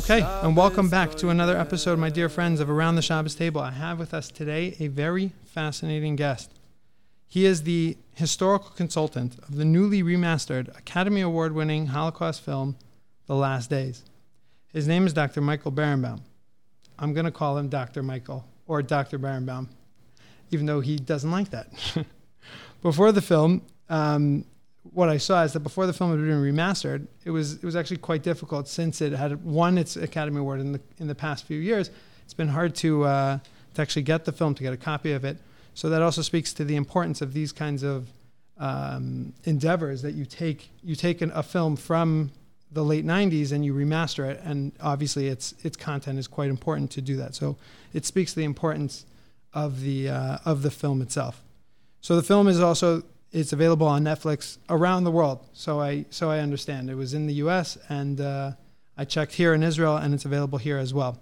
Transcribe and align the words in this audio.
Okay, 0.00 0.22
and 0.42 0.56
welcome 0.56 0.88
back 0.88 1.14
to 1.16 1.28
another 1.28 1.58
episode, 1.58 1.98
my 1.98 2.08
dear 2.08 2.30
friends, 2.30 2.58
of 2.58 2.70
Around 2.70 2.96
the 2.96 3.02
Shabbos 3.02 3.34
Table. 3.34 3.60
I 3.60 3.72
have 3.72 3.98
with 3.98 4.14
us 4.14 4.30
today 4.30 4.74
a 4.80 4.86
very 4.86 5.32
fascinating 5.44 6.16
guest. 6.16 6.50
He 7.28 7.44
is 7.44 7.64
the 7.64 7.98
historical 8.14 8.70
consultant 8.70 9.38
of 9.40 9.56
the 9.56 9.64
newly 9.66 10.02
remastered 10.02 10.74
Academy 10.78 11.20
Award 11.20 11.52
winning 11.52 11.88
Holocaust 11.88 12.40
film, 12.40 12.76
The 13.26 13.34
Last 13.34 13.68
Days. 13.68 14.02
His 14.72 14.88
name 14.88 15.06
is 15.06 15.12
Dr. 15.12 15.42
Michael 15.42 15.70
Berenbaum. 15.70 16.22
I'm 16.98 17.12
going 17.12 17.26
to 17.26 17.30
call 17.30 17.58
him 17.58 17.68
Dr. 17.68 18.02
Michael 18.02 18.46
or 18.66 18.80
Dr. 18.80 19.18
Berenbaum, 19.18 19.68
even 20.50 20.64
though 20.64 20.80
he 20.80 20.96
doesn't 20.96 21.30
like 21.30 21.50
that. 21.50 21.68
Before 22.82 23.12
the 23.12 23.20
film, 23.20 23.66
um, 23.90 24.46
what 24.82 25.08
I 25.08 25.18
saw 25.18 25.42
is 25.42 25.52
that 25.52 25.60
before 25.60 25.86
the 25.86 25.92
film 25.92 26.10
had 26.10 26.20
been 26.20 26.42
remastered, 26.42 27.06
it 27.24 27.30
was 27.30 27.54
it 27.54 27.64
was 27.64 27.76
actually 27.76 27.98
quite 27.98 28.22
difficult 28.22 28.66
since 28.68 29.00
it 29.00 29.12
had 29.12 29.44
won 29.44 29.78
its 29.78 29.96
Academy 29.96 30.40
Award 30.40 30.60
in 30.60 30.72
the 30.72 30.80
in 30.98 31.06
the 31.06 31.14
past 31.14 31.44
few 31.44 31.58
years. 31.58 31.90
It's 32.24 32.34
been 32.34 32.48
hard 32.48 32.74
to 32.76 33.04
uh, 33.04 33.38
to 33.74 33.82
actually 33.82 34.02
get 34.02 34.24
the 34.24 34.32
film 34.32 34.54
to 34.54 34.62
get 34.62 34.72
a 34.72 34.78
copy 34.78 35.12
of 35.12 35.24
it. 35.24 35.38
So 35.74 35.88
that 35.90 36.02
also 36.02 36.22
speaks 36.22 36.52
to 36.54 36.64
the 36.64 36.76
importance 36.76 37.20
of 37.22 37.32
these 37.32 37.52
kinds 37.52 37.82
of 37.82 38.08
um, 38.58 39.32
endeavors 39.44 40.02
that 40.02 40.14
you 40.14 40.24
take 40.24 40.70
you 40.82 40.94
take 40.94 41.20
an, 41.20 41.30
a 41.34 41.42
film 41.42 41.76
from 41.76 42.30
the 42.72 42.84
late 42.84 43.04
90s 43.04 43.50
and 43.50 43.64
you 43.64 43.74
remaster 43.74 44.30
it 44.30 44.40
and 44.44 44.72
obviously 44.80 45.26
its 45.28 45.54
its 45.64 45.76
content 45.76 46.18
is 46.18 46.28
quite 46.28 46.50
important 46.50 46.90
to 46.90 47.00
do 47.00 47.16
that 47.16 47.34
so 47.34 47.56
it 47.92 48.04
speaks 48.04 48.32
to 48.32 48.38
the 48.38 48.44
importance 48.44 49.06
of 49.54 49.80
the 49.80 50.08
uh, 50.08 50.38
of 50.44 50.62
the 50.62 50.70
film 50.70 51.00
itself 51.00 51.42
so 52.00 52.14
the 52.14 52.22
film 52.22 52.46
is 52.46 52.60
also 52.60 53.02
it's 53.32 53.52
available 53.52 53.86
on 53.86 54.02
Netflix 54.02 54.58
around 54.68 55.04
the 55.04 55.10
world. 55.10 55.46
So 55.52 55.80
I 55.80 56.04
so 56.10 56.30
I 56.30 56.40
understand 56.40 56.90
it 56.90 56.94
was 56.94 57.14
in 57.14 57.26
the 57.26 57.34
U.S. 57.34 57.78
and 57.88 58.20
uh, 58.20 58.52
I 58.96 59.04
checked 59.04 59.34
here 59.34 59.54
in 59.54 59.62
Israel, 59.62 59.96
and 59.96 60.12
it's 60.12 60.24
available 60.24 60.58
here 60.58 60.78
as 60.78 60.92
well. 60.92 61.18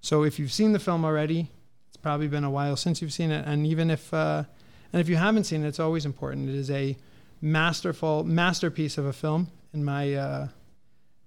So 0.00 0.22
if 0.22 0.38
you've 0.38 0.52
seen 0.52 0.72
the 0.72 0.78
film 0.78 1.04
already, 1.04 1.50
it's 1.88 1.96
probably 1.96 2.28
been 2.28 2.44
a 2.44 2.50
while 2.50 2.76
since 2.76 3.02
you've 3.02 3.12
seen 3.12 3.30
it, 3.30 3.46
and 3.46 3.66
even 3.66 3.90
if 3.90 4.12
uh, 4.14 4.44
and 4.92 5.00
if 5.00 5.08
you 5.08 5.16
haven't 5.16 5.44
seen 5.44 5.64
it, 5.64 5.68
it's 5.68 5.80
always 5.80 6.06
important. 6.06 6.48
It 6.48 6.54
is 6.54 6.70
a 6.70 6.96
masterful 7.40 8.24
masterpiece 8.24 8.98
of 8.98 9.06
a 9.06 9.12
film, 9.12 9.48
in 9.74 9.84
my 9.84 10.14
uh, 10.14 10.48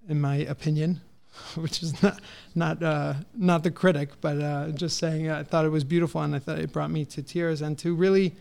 in 0.08 0.20
my 0.20 0.38
opinion, 0.38 1.02
which 1.56 1.84
is 1.84 2.02
not 2.02 2.20
not 2.56 2.82
uh, 2.82 3.14
not 3.36 3.64
the 3.64 3.72
critic, 3.72 4.10
but 4.22 4.42
uh, 4.42 4.70
just 4.70 4.98
saying 4.98 5.30
I 5.30 5.44
thought 5.44 5.66
it 5.66 5.70
was 5.70 5.84
beautiful, 5.84 6.22
and 6.22 6.36
I 6.36 6.40
thought 6.40 6.60
it 6.60 6.72
brought 6.72 6.92
me 6.92 7.06
to 7.06 7.22
tears, 7.22 7.62
and 7.62 7.78
to 7.80 7.94
really 7.94 8.34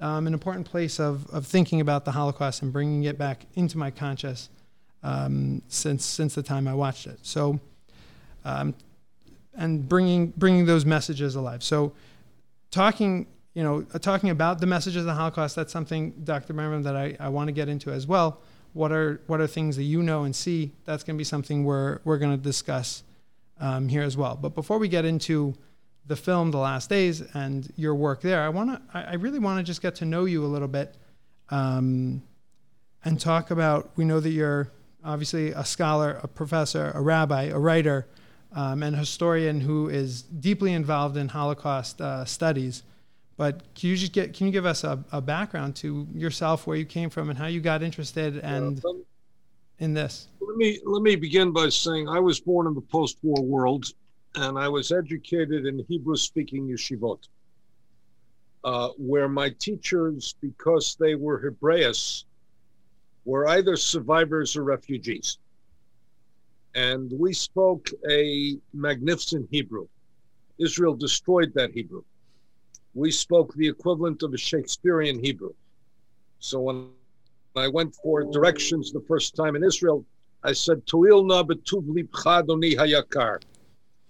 um, 0.00 0.26
an 0.26 0.32
important 0.32 0.66
place 0.66 0.98
of, 0.98 1.28
of 1.30 1.46
thinking 1.46 1.80
about 1.80 2.04
the 2.04 2.12
Holocaust 2.12 2.62
and 2.62 2.72
bringing 2.72 3.04
it 3.04 3.18
back 3.18 3.46
into 3.54 3.78
my 3.78 3.90
conscious 3.90 4.48
um, 5.02 5.62
since 5.68 6.04
since 6.04 6.34
the 6.34 6.42
time 6.42 6.68
I 6.68 6.74
watched 6.74 7.06
it. 7.06 7.18
So, 7.22 7.60
um, 8.44 8.74
and 9.54 9.88
bringing 9.88 10.28
bringing 10.28 10.66
those 10.66 10.84
messages 10.84 11.36
alive. 11.36 11.62
So, 11.62 11.92
talking 12.70 13.26
you 13.54 13.62
know 13.62 13.86
uh, 13.94 13.98
talking 13.98 14.30
about 14.30 14.60
the 14.60 14.66
messages 14.66 15.00
of 15.00 15.06
the 15.06 15.14
Holocaust. 15.14 15.56
That's 15.56 15.72
something, 15.72 16.12
Dr. 16.24 16.52
Merriman, 16.52 16.82
that 16.82 16.96
I, 16.96 17.16
I 17.18 17.28
want 17.28 17.48
to 17.48 17.52
get 17.52 17.68
into 17.68 17.90
as 17.90 18.06
well. 18.06 18.40
What 18.72 18.92
are 18.92 19.20
what 19.26 19.40
are 19.40 19.46
things 19.46 19.76
that 19.76 19.84
you 19.84 20.02
know 20.02 20.24
and 20.24 20.34
see? 20.34 20.72
That's 20.84 21.02
going 21.02 21.16
to 21.16 21.18
be 21.18 21.24
something 21.24 21.64
we're 21.64 22.00
we're 22.04 22.18
going 22.18 22.36
to 22.36 22.42
discuss 22.42 23.02
um, 23.58 23.88
here 23.88 24.02
as 24.02 24.16
well. 24.16 24.36
But 24.40 24.54
before 24.54 24.78
we 24.78 24.88
get 24.88 25.04
into 25.04 25.54
the 26.10 26.16
film 26.16 26.50
The 26.50 26.58
Last 26.58 26.90
Days 26.90 27.22
and 27.34 27.72
your 27.76 27.94
work 27.94 28.20
there, 28.20 28.42
I 28.42 28.48
want 28.48 28.70
to 28.70 28.82
I 28.92 29.14
really 29.14 29.38
want 29.38 29.58
to 29.58 29.62
just 29.62 29.80
get 29.80 29.94
to 29.96 30.04
know 30.04 30.24
you 30.24 30.44
a 30.44 30.48
little 30.48 30.66
bit 30.66 30.96
um, 31.50 32.20
and 33.04 33.18
talk 33.18 33.52
about. 33.52 33.92
We 33.94 34.04
know 34.04 34.18
that 34.18 34.30
you're 34.30 34.72
obviously 35.04 35.52
a 35.52 35.64
scholar, 35.64 36.18
a 36.20 36.26
professor, 36.26 36.90
a 36.96 37.00
rabbi, 37.00 37.44
a 37.44 37.58
writer, 37.58 38.08
um, 38.52 38.82
and 38.82 38.96
historian 38.96 39.60
who 39.60 39.88
is 39.88 40.22
deeply 40.22 40.72
involved 40.72 41.16
in 41.16 41.28
Holocaust 41.28 42.00
uh, 42.00 42.24
studies. 42.24 42.82
But 43.36 43.62
can 43.76 43.90
you 43.90 43.96
just 43.96 44.12
get 44.12 44.34
can 44.34 44.48
you 44.48 44.52
give 44.52 44.66
us 44.66 44.82
a, 44.82 45.02
a, 45.12 45.20
background 45.20 45.76
to 45.76 46.08
yourself, 46.12 46.66
where 46.66 46.76
you 46.76 46.84
came 46.84 47.08
from, 47.08 47.30
and 47.30 47.38
how 47.38 47.46
you 47.46 47.60
got 47.60 47.84
interested 47.84 48.36
and 48.38 48.84
uh, 48.84 48.94
in 49.78 49.94
this? 49.94 50.26
Let 50.40 50.56
me 50.56 50.80
let 50.84 51.02
me 51.02 51.14
begin 51.14 51.52
by 51.52 51.68
saying 51.68 52.08
I 52.08 52.18
was 52.18 52.40
born 52.40 52.66
in 52.66 52.74
the 52.74 52.80
post-war 52.80 53.40
world 53.44 53.86
and 54.36 54.58
I 54.58 54.68
was 54.68 54.92
educated 54.92 55.66
in 55.66 55.84
Hebrew 55.88 56.16
speaking 56.16 56.68
yeshivot, 56.68 57.18
uh, 58.62 58.90
where 58.96 59.28
my 59.28 59.50
teachers, 59.58 60.34
because 60.40 60.96
they 61.00 61.14
were 61.14 61.40
Hebraists, 61.40 62.24
were 63.24 63.48
either 63.48 63.76
survivors 63.76 64.56
or 64.56 64.64
refugees. 64.64 65.38
And 66.74 67.12
we 67.18 67.32
spoke 67.32 67.90
a 68.08 68.56
magnificent 68.72 69.48
Hebrew. 69.50 69.88
Israel 70.58 70.94
destroyed 70.94 71.52
that 71.54 71.72
Hebrew. 71.72 72.02
We 72.94 73.10
spoke 73.10 73.52
the 73.54 73.68
equivalent 73.68 74.22
of 74.22 74.32
a 74.32 74.38
Shakespearean 74.38 75.22
Hebrew. 75.22 75.52
So 76.38 76.60
when 76.60 76.90
I 77.56 77.68
went 77.68 77.96
for 78.02 78.30
directions 78.30 78.92
the 78.92 79.04
first 79.08 79.34
time 79.34 79.56
in 79.56 79.64
Israel, 79.64 80.04
I 80.44 80.52
said, 80.52 80.86
Tuil 80.86 81.26
na 81.26 81.42
betuv 81.42 81.84
libcha 81.86 82.46
hayakar 82.46 83.40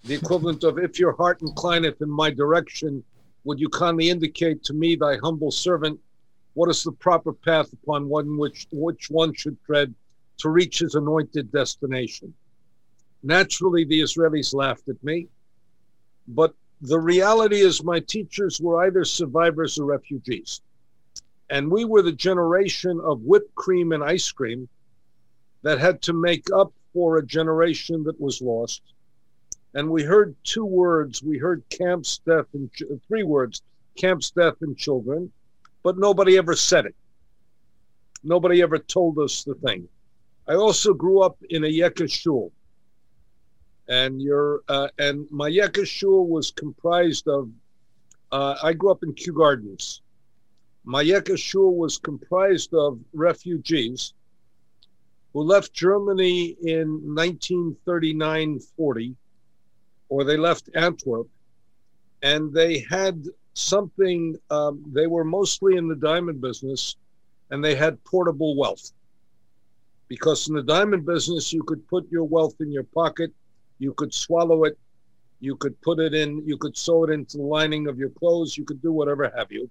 the 0.05 0.15
equivalent 0.15 0.65
of 0.65 0.79
if 0.79 0.99
your 0.99 1.13
heart 1.13 1.41
inclineth 1.41 2.01
in 2.01 2.11
my 2.11 2.31
direction, 2.31 3.05
would 3.45 3.61
you 3.61 3.69
kindly 3.69 4.11
indicate 4.11 4.63
to 4.65 4.73
me, 4.73 4.97
thy 4.97 5.17
humble 5.19 5.51
servant, 5.51 5.99
what 6.55 6.71
is 6.71 6.83
the 6.83 6.93
proper 6.93 7.33
path 7.33 7.73
upon 7.73 8.09
one 8.09 8.37
which 8.37 8.67
which 8.73 9.11
one 9.11 9.33
should 9.35 9.57
tread 9.65 9.95
to 10.39 10.49
reach 10.49 10.79
his 10.79 10.95
anointed 10.95 11.53
destination? 11.53 12.35
Naturally, 13.23 13.85
the 13.85 14.01
Israelis 14.01 14.55
laughed 14.55 14.89
at 14.89 15.03
me, 15.05 15.29
but 16.29 16.55
the 16.81 16.99
reality 16.99 17.61
is 17.61 17.85
my 17.85 18.01
teachers 18.01 18.61
were 18.61 18.85
either 18.85 19.05
survivors 19.05 19.79
or 19.79 19.85
refugees. 19.85 20.63
And 21.51 21.71
we 21.71 21.85
were 21.85 22.03
the 22.03 22.13
generation 22.13 23.01
of 23.01 23.23
whipped 23.23 23.55
cream 23.55 23.93
and 23.93 24.03
ice 24.03 24.31
cream 24.33 24.69
that 25.63 25.79
had 25.79 26.01
to 26.03 26.15
make 26.15 26.47
up 26.55 26.73
for 26.95 27.19
a 27.19 27.27
generation 27.27 28.03
that 28.05 28.19
was 28.21 28.41
lost 28.41 28.83
and 29.75 29.91
we 29.91 30.03
heard 30.03 30.35
two 30.45 30.65
words. 30.65 31.23
We 31.23 31.39
heard 31.39 31.63
Camp's 31.71 32.19
death 32.19 32.47
and 32.55 32.73
ch- 32.73 32.83
three 33.07 33.23
words: 33.23 33.63
Camp's 33.97 34.31
death 34.31 34.57
and 34.63 34.77
children, 34.77 35.33
but 35.83 35.99
nobody 35.99 36.37
ever 36.37 36.55
said 36.55 36.87
it. 36.87 36.95
Nobody 38.23 38.63
ever 38.63 38.79
told 38.79 39.19
us 39.19 39.45
the 39.45 39.55
thing. 39.55 39.89
I 40.47 40.55
also 40.55 40.93
grew 40.93 41.23
up 41.23 41.39
in 41.49 41.65
a 41.65 41.69
Yekka 41.69 42.11
shul, 42.11 42.53
and 43.89 44.21
your 44.21 44.61
uh, 44.69 44.89
and 44.99 45.27
my 45.31 45.49
Yekka 45.49 45.87
shul 45.87 46.27
was 46.27 46.51
comprised 46.51 47.29
of. 47.29 47.49
Uh, 48.33 48.57
I 48.63 48.73
grew 48.73 48.93
up 48.93 49.03
in 49.03 49.13
Kew 49.13 49.33
Gardens. 49.33 50.03
My 50.85 51.05
Yekka 51.05 51.39
shul 51.39 51.77
was 51.77 51.99
comprised 51.99 52.75
of 52.75 52.99
refugees 53.13 54.15
who 55.33 55.43
left 55.43 55.73
Germany 55.73 56.57
in 56.63 57.01
1939-40 57.03 59.15
or 60.11 60.25
they 60.25 60.37
left 60.37 60.69
Antwerp, 60.75 61.29
and 62.23 62.53
they 62.53 62.85
had 62.91 63.25
something. 63.55 64.37
Um, 64.51 64.85
they 64.93 65.07
were 65.07 65.25
mostly 65.25 65.77
in 65.77 65.89
the 65.89 65.97
diamond 65.97 66.43
business, 66.43 66.97
and 67.51 67.65
they 67.65 67.75
had 67.75 68.03
portable 68.05 68.57
wealth. 68.57 68.93
Because 70.09 70.49
in 70.49 70.55
the 70.55 70.63
diamond 70.63 71.07
business, 71.07 71.53
you 71.53 71.63
could 71.63 71.87
put 71.89 72.11
your 72.11 72.25
wealth 72.25 72.57
in 72.61 72.71
your 72.71 72.83
pocket, 72.83 73.33
you 73.79 73.95
could 73.95 74.13
swallow 74.13 74.65
it, 74.65 74.77
you 75.39 75.57
could 75.57 75.81
put 75.81 76.01
it 76.01 76.13
in, 76.13 76.43
you 76.45 76.59
could 76.59 76.77
sew 76.77 77.05
it 77.05 77.11
into 77.11 77.39
the 77.39 77.45
lining 77.45 77.87
of 77.87 77.97
your 77.97 78.11
clothes, 78.11 78.59
you 78.59 78.65
could 78.65 78.83
do 78.83 78.93
whatever 78.93 79.33
have 79.37 79.51
you. 79.51 79.71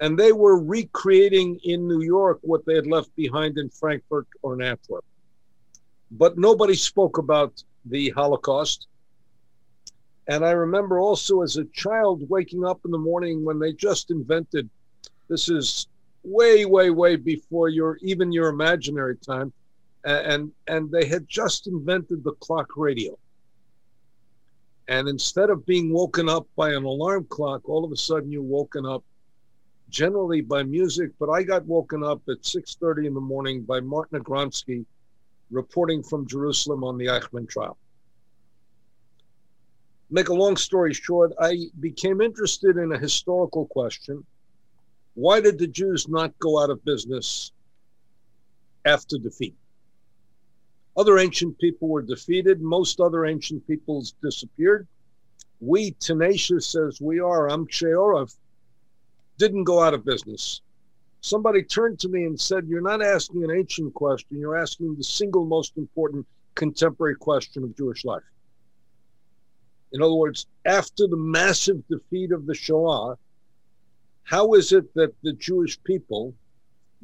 And 0.00 0.18
they 0.18 0.32
were 0.32 0.60
recreating 0.60 1.58
in 1.64 1.86
New 1.88 2.02
York 2.02 2.38
what 2.42 2.66
they 2.66 2.74
had 2.74 2.86
left 2.86 3.14
behind 3.16 3.56
in 3.58 3.70
Frankfurt 3.70 4.26
or 4.42 4.54
in 4.54 4.62
Antwerp. 4.62 5.04
But 6.10 6.38
nobody 6.38 6.74
spoke 6.74 7.18
about 7.18 7.62
the 7.84 8.10
Holocaust 8.10 8.88
and 10.28 10.44
I 10.44 10.50
remember 10.50 11.00
also 11.00 11.40
as 11.40 11.56
a 11.56 11.64
child 11.66 12.28
waking 12.28 12.64
up 12.64 12.80
in 12.84 12.90
the 12.90 12.98
morning 12.98 13.44
when 13.44 13.58
they 13.58 13.72
just 13.72 14.10
invented 14.10 14.68
this 15.28 15.48
is 15.48 15.86
way, 16.22 16.66
way, 16.66 16.90
way 16.90 17.16
before 17.16 17.70
your 17.70 17.98
even 18.02 18.30
your 18.30 18.48
imaginary 18.48 19.16
time. 19.16 19.52
And 20.04 20.52
and 20.66 20.90
they 20.90 21.06
had 21.06 21.28
just 21.28 21.66
invented 21.66 22.22
the 22.22 22.32
clock 22.32 22.76
radio. 22.76 23.18
And 24.86 25.08
instead 25.08 25.50
of 25.50 25.66
being 25.66 25.92
woken 25.92 26.28
up 26.28 26.46
by 26.56 26.70
an 26.72 26.84
alarm 26.84 27.26
clock, 27.28 27.68
all 27.68 27.84
of 27.84 27.92
a 27.92 27.96
sudden 27.96 28.30
you're 28.30 28.42
woken 28.42 28.86
up 28.86 29.04
generally 29.90 30.40
by 30.40 30.62
music, 30.62 31.10
but 31.18 31.30
I 31.30 31.42
got 31.42 31.64
woken 31.66 32.02
up 32.02 32.22
at 32.28 32.44
6:30 32.44 33.06
in 33.06 33.14
the 33.14 33.20
morning 33.20 33.62
by 33.62 33.80
Martin 33.80 34.20
Agronsky 34.20 34.84
reporting 35.50 36.02
from 36.02 36.26
Jerusalem 36.26 36.84
on 36.84 36.98
the 36.98 37.06
Eichmann 37.06 37.48
trial 37.48 37.78
make 40.10 40.28
a 40.28 40.34
long 40.34 40.56
story 40.56 40.94
short, 40.94 41.32
I 41.40 41.66
became 41.80 42.20
interested 42.20 42.76
in 42.76 42.92
a 42.92 42.98
historical 42.98 43.66
question. 43.66 44.24
Why 45.14 45.40
did 45.40 45.58
the 45.58 45.66
Jews 45.66 46.08
not 46.08 46.38
go 46.38 46.62
out 46.62 46.70
of 46.70 46.84
business 46.84 47.52
after 48.84 49.18
defeat? 49.18 49.56
Other 50.96 51.18
ancient 51.18 51.58
people 51.58 51.88
were 51.88 52.02
defeated. 52.02 52.60
Most 52.60 53.00
other 53.00 53.26
ancient 53.26 53.66
peoples 53.66 54.14
disappeared. 54.22 54.86
We, 55.60 55.92
tenacious 56.00 56.74
as 56.74 57.00
we 57.00 57.20
are, 57.20 57.50
Am 57.50 57.66
Yisrael, 57.66 58.34
didn't 59.38 59.64
go 59.64 59.80
out 59.80 59.94
of 59.94 60.04
business. 60.04 60.60
Somebody 61.20 61.62
turned 61.62 61.98
to 62.00 62.08
me 62.08 62.24
and 62.24 62.40
said, 62.40 62.66
You're 62.66 62.80
not 62.80 63.02
asking 63.02 63.44
an 63.44 63.50
ancient 63.50 63.94
question, 63.94 64.38
you're 64.38 64.56
asking 64.56 64.94
the 64.96 65.04
single 65.04 65.44
most 65.44 65.76
important 65.76 66.26
contemporary 66.54 67.16
question 67.16 67.64
of 67.64 67.76
Jewish 67.76 68.04
life. 68.04 68.22
In 69.92 70.02
other 70.02 70.14
words, 70.14 70.46
after 70.64 71.06
the 71.06 71.16
massive 71.16 71.86
defeat 71.88 72.32
of 72.32 72.46
the 72.46 72.54
Shoah, 72.54 73.16
how 74.24 74.54
is 74.54 74.72
it 74.72 74.92
that 74.94 75.14
the 75.22 75.32
Jewish 75.32 75.82
people 75.84 76.34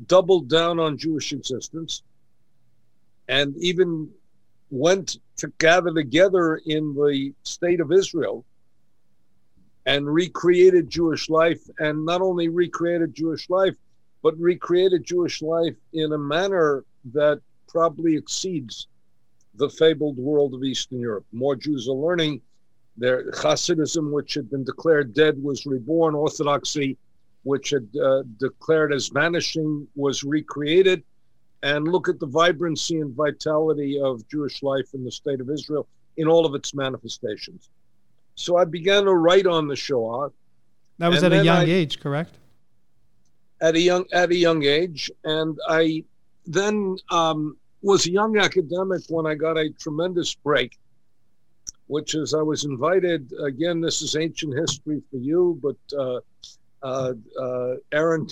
doubled 0.07 0.49
down 0.49 0.79
on 0.79 0.99
Jewish 0.99 1.33
existence 1.33 2.03
and 3.29 3.57
even 3.57 4.11
went 4.71 5.19
to 5.37 5.49
gather 5.59 5.93
together 5.95 6.57
in 6.67 6.95
the 6.95 7.33
state 7.45 7.81
of 7.81 7.93
Israel 7.93 8.45
and 9.87 10.13
recreated 10.13 10.89
Jewish 10.89 11.29
life, 11.29 11.61
and 11.79 12.05
not 12.05 12.23
only 12.23 12.49
recreated 12.49 13.15
Jewish 13.15 13.51
life, 13.51 13.77
but 14.23 14.39
recreated 14.39 15.05
Jewish 15.05 15.43
life 15.43 15.77
in 15.93 16.13
a 16.13 16.19
manner 16.19 16.85
that 17.13 17.41
probably 17.69 18.17
exceeds 18.17 18.89
the 19.57 19.69
fabled 19.69 20.17
world 20.17 20.55
of 20.55 20.65
Eastern 20.65 21.01
Europe. 21.01 21.27
More 21.33 21.55
Jews 21.55 21.87
are 21.89 21.93
learning. 21.93 22.41
Their 22.97 23.31
Hasidism, 23.33 24.13
which 24.13 24.35
had 24.35 24.51
been 24.51 24.65
declared 24.65 25.15
dead, 25.15 25.43
was 25.43 25.67
reborn. 25.67 26.15
Orthodoxy, 26.15 26.97
which 27.43 27.71
had 27.71 27.89
uh, 28.01 28.23
declared 28.39 28.93
as 28.93 29.09
vanishing, 29.09 29.87
was 29.97 30.23
recreated. 30.23 31.03
And 31.63 31.89
look 31.89 32.09
at 32.09 32.21
the 32.21 32.27
vibrancy 32.27 33.01
and 33.01 33.15
vitality 33.15 33.99
of 33.99 34.29
Jewish 34.29 34.63
life 34.63 34.93
in 34.93 35.03
the 35.03 35.11
state 35.11 35.41
of 35.41 35.49
Israel 35.51 35.89
in 36.17 36.29
all 36.29 36.45
of 36.47 36.55
its 36.55 36.75
manifestations. 36.75 37.71
So 38.35 38.57
I 38.57 38.65
began 38.65 39.05
to 39.05 39.15
write 39.15 39.47
on 39.47 39.69
the 39.69 39.77
Shoah. 39.77 40.31
That 40.99 41.09
was 41.09 41.23
at 41.23 41.33
a 41.33 41.43
young 41.43 41.59
I, 41.59 41.65
age, 41.65 42.01
correct? 42.01 42.35
At 43.61 43.75
a 43.75 43.81
young 43.81 44.05
at 44.13 44.31
a 44.31 44.37
young 44.37 44.65
age, 44.65 45.11
and 45.25 45.59
I 45.69 46.05
then 46.47 46.97
um, 47.11 47.57
was 47.83 48.07
a 48.07 48.11
young 48.11 48.39
academic 48.39 49.03
when 49.09 49.27
I 49.27 49.35
got 49.35 49.57
a 49.57 49.71
tremendous 49.71 50.35
break, 50.35 50.79
which 51.87 52.15
is 52.15 52.35
I 52.35 52.43
was 52.43 52.65
invited 52.65 53.33
again. 53.41 53.81
This 53.81 54.03
is 54.03 54.17
ancient 54.17 54.55
history 54.55 55.03
for 55.11 55.17
you, 55.17 55.59
but 55.63 55.99
uh, 55.99 56.21
uh, 56.83 57.15
uh, 57.41 57.75
Aaron 57.93 58.29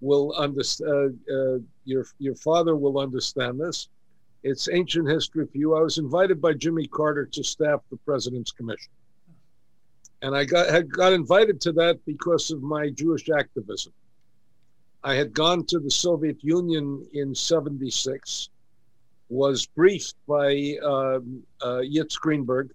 will 0.00 0.32
understand. 0.34 1.18
Uh, 1.28 1.34
uh, 1.34 1.58
your 1.84 2.06
your 2.18 2.34
father 2.34 2.76
will 2.76 2.98
understand 2.98 3.60
this. 3.60 3.88
It's 4.42 4.68
ancient 4.68 5.08
history 5.08 5.46
for 5.46 5.58
you. 5.58 5.74
I 5.76 5.80
was 5.80 5.98
invited 5.98 6.40
by 6.40 6.52
Jimmy 6.52 6.86
Carter 6.86 7.26
to 7.26 7.42
staff 7.42 7.80
the 7.90 7.96
President's 7.98 8.52
Commission 8.52 8.92
and 10.22 10.36
I 10.36 10.44
got 10.44 10.68
had 10.68 10.90
got 10.90 11.12
invited 11.12 11.60
to 11.62 11.72
that 11.72 12.04
because 12.06 12.50
of 12.50 12.62
my 12.62 12.90
Jewish 12.90 13.28
activism. 13.28 13.92
I 15.04 15.14
had 15.14 15.32
gone 15.32 15.64
to 15.66 15.78
the 15.78 15.90
Soviet 15.90 16.42
Union 16.42 17.06
in 17.12 17.34
'76, 17.34 18.48
was 19.28 19.66
briefed 19.66 20.14
by 20.28 20.76
um, 20.84 21.42
uh, 21.60 21.82
Yitz 21.82 22.18
Greenberg, 22.18 22.72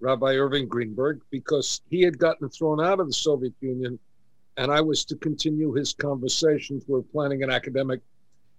Rabbi 0.00 0.34
Irving 0.34 0.68
Greenberg, 0.68 1.20
because 1.30 1.80
he 1.88 2.02
had 2.02 2.18
gotten 2.18 2.48
thrown 2.48 2.80
out 2.80 3.00
of 3.00 3.06
the 3.06 3.12
Soviet 3.12 3.54
Union, 3.60 3.98
and 4.56 4.70
I 4.70 4.80
was 4.80 5.04
to 5.06 5.16
continue 5.16 5.72
his 5.72 5.92
conversations. 5.92 6.84
We 6.86 6.94
we're 6.94 7.02
planning 7.02 7.42
an 7.42 7.50
academic 7.50 8.00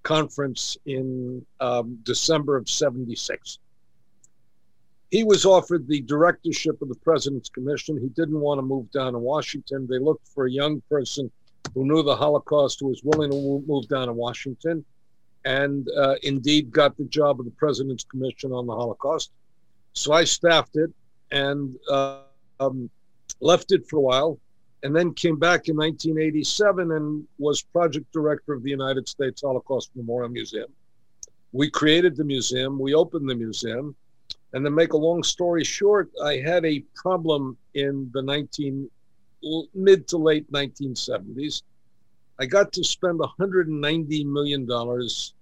conference 0.03 0.77
in 0.85 1.45
um, 1.59 1.99
December 2.03 2.57
of 2.57 2.69
'76 2.69 3.59
he 5.11 5.25
was 5.25 5.45
offered 5.45 5.87
the 5.87 6.01
directorship 6.01 6.81
of 6.81 6.87
the 6.87 6.95
president's 6.95 7.49
commission. 7.49 7.99
He 7.99 8.07
didn't 8.07 8.39
want 8.39 8.59
to 8.59 8.63
move 8.63 8.89
down 8.91 9.11
to 9.11 9.19
Washington. 9.19 9.85
They 9.85 9.99
looked 9.99 10.27
for 10.29 10.45
a 10.45 10.51
young 10.51 10.81
person 10.89 11.29
who 11.75 11.85
knew 11.85 12.01
the 12.01 12.15
Holocaust, 12.15 12.79
who 12.79 12.87
was 12.87 13.03
willing 13.03 13.29
to 13.29 13.63
move 13.67 13.87
down 13.89 14.07
to 14.07 14.13
Washington, 14.13 14.85
and 15.45 15.87
uh, 15.97 16.15
indeed 16.23 16.71
got 16.71 16.97
the 16.97 17.05
job 17.05 17.39
of 17.39 17.45
the 17.45 17.51
president's 17.51 18.03
commission 18.03 18.51
on 18.51 18.67
the 18.67 18.75
Holocaust. 18.75 19.31
So 19.93 20.13
I 20.13 20.23
staffed 20.23 20.75
it 20.75 20.91
and 21.31 21.75
uh, 21.89 22.21
um, 22.59 22.89
left 23.39 23.71
it 23.71 23.87
for 23.89 23.97
a 23.97 24.01
while, 24.01 24.39
and 24.83 24.95
then 24.95 25.13
came 25.13 25.37
back 25.37 25.67
in 25.67 25.75
1987 25.77 26.91
and 26.91 27.25
was 27.39 27.61
project 27.61 28.11
director 28.11 28.53
of 28.53 28.63
the 28.63 28.69
United 28.69 29.07
States 29.07 29.41
Holocaust 29.41 29.91
Memorial 29.95 30.29
Museum. 30.29 30.71
We 31.53 31.69
created 31.69 32.15
the 32.15 32.23
museum, 32.23 32.79
we 32.79 32.93
opened 32.93 33.29
the 33.29 33.35
museum 33.35 33.95
and 34.53 34.65
to 34.65 34.71
make 34.71 34.93
a 34.93 34.97
long 34.97 35.23
story 35.23 35.63
short, 35.63 36.11
I 36.23 36.37
had 36.37 36.65
a 36.65 36.83
problem 36.95 37.57
in 37.73 38.09
the 38.13 38.21
19 38.21 38.89
mid 39.73 40.07
to 40.09 40.17
late 40.17 40.51
1970s. 40.51 41.63
I 42.39 42.45
got 42.45 42.71
to 42.73 42.83
spend 42.83 43.19
190 43.19 44.23
million 44.25 44.65
dollars 44.65 45.33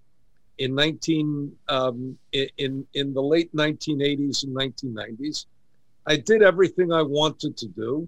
in 0.58 0.76
19 0.76 1.56
um, 1.70 2.18
in 2.34 2.86
in 2.94 3.14
the 3.14 3.22
late 3.22 3.54
1980s 3.56 4.44
and 4.44 4.56
1990s. 4.56 5.46
I 6.06 6.18
did 6.18 6.42
everything 6.42 6.92
I 6.92 7.02
wanted 7.02 7.56
to 7.58 7.68
do. 7.68 8.08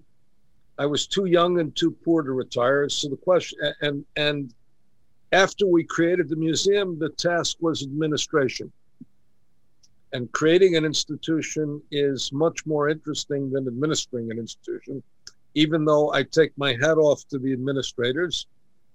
I 0.78 0.86
was 0.86 1.06
too 1.06 1.26
young 1.26 1.60
and 1.60 1.74
too 1.74 1.92
poor 2.04 2.22
to 2.22 2.32
retire. 2.32 2.88
So 2.88 3.08
the 3.08 3.16
question 3.16 3.58
and 3.80 4.04
and 4.16 4.52
after 5.32 5.66
we 5.66 5.84
created 5.84 6.28
the 6.28 6.36
museum, 6.36 6.98
the 6.98 7.08
task 7.08 7.56
was 7.60 7.82
administration 7.82 8.70
and 10.12 10.30
creating 10.32 10.76
an 10.76 10.84
institution 10.84 11.80
is 11.90 12.32
much 12.32 12.66
more 12.66 12.88
interesting 12.88 13.50
than 13.50 13.66
administering 13.66 14.30
an 14.30 14.38
institution, 14.38 15.02
even 15.54 15.84
though 15.84 16.12
I 16.12 16.22
take 16.22 16.56
my 16.58 16.72
hat 16.72 16.98
off 16.98 17.26
to 17.28 17.38
the 17.38 17.52
administrators, 17.52 18.46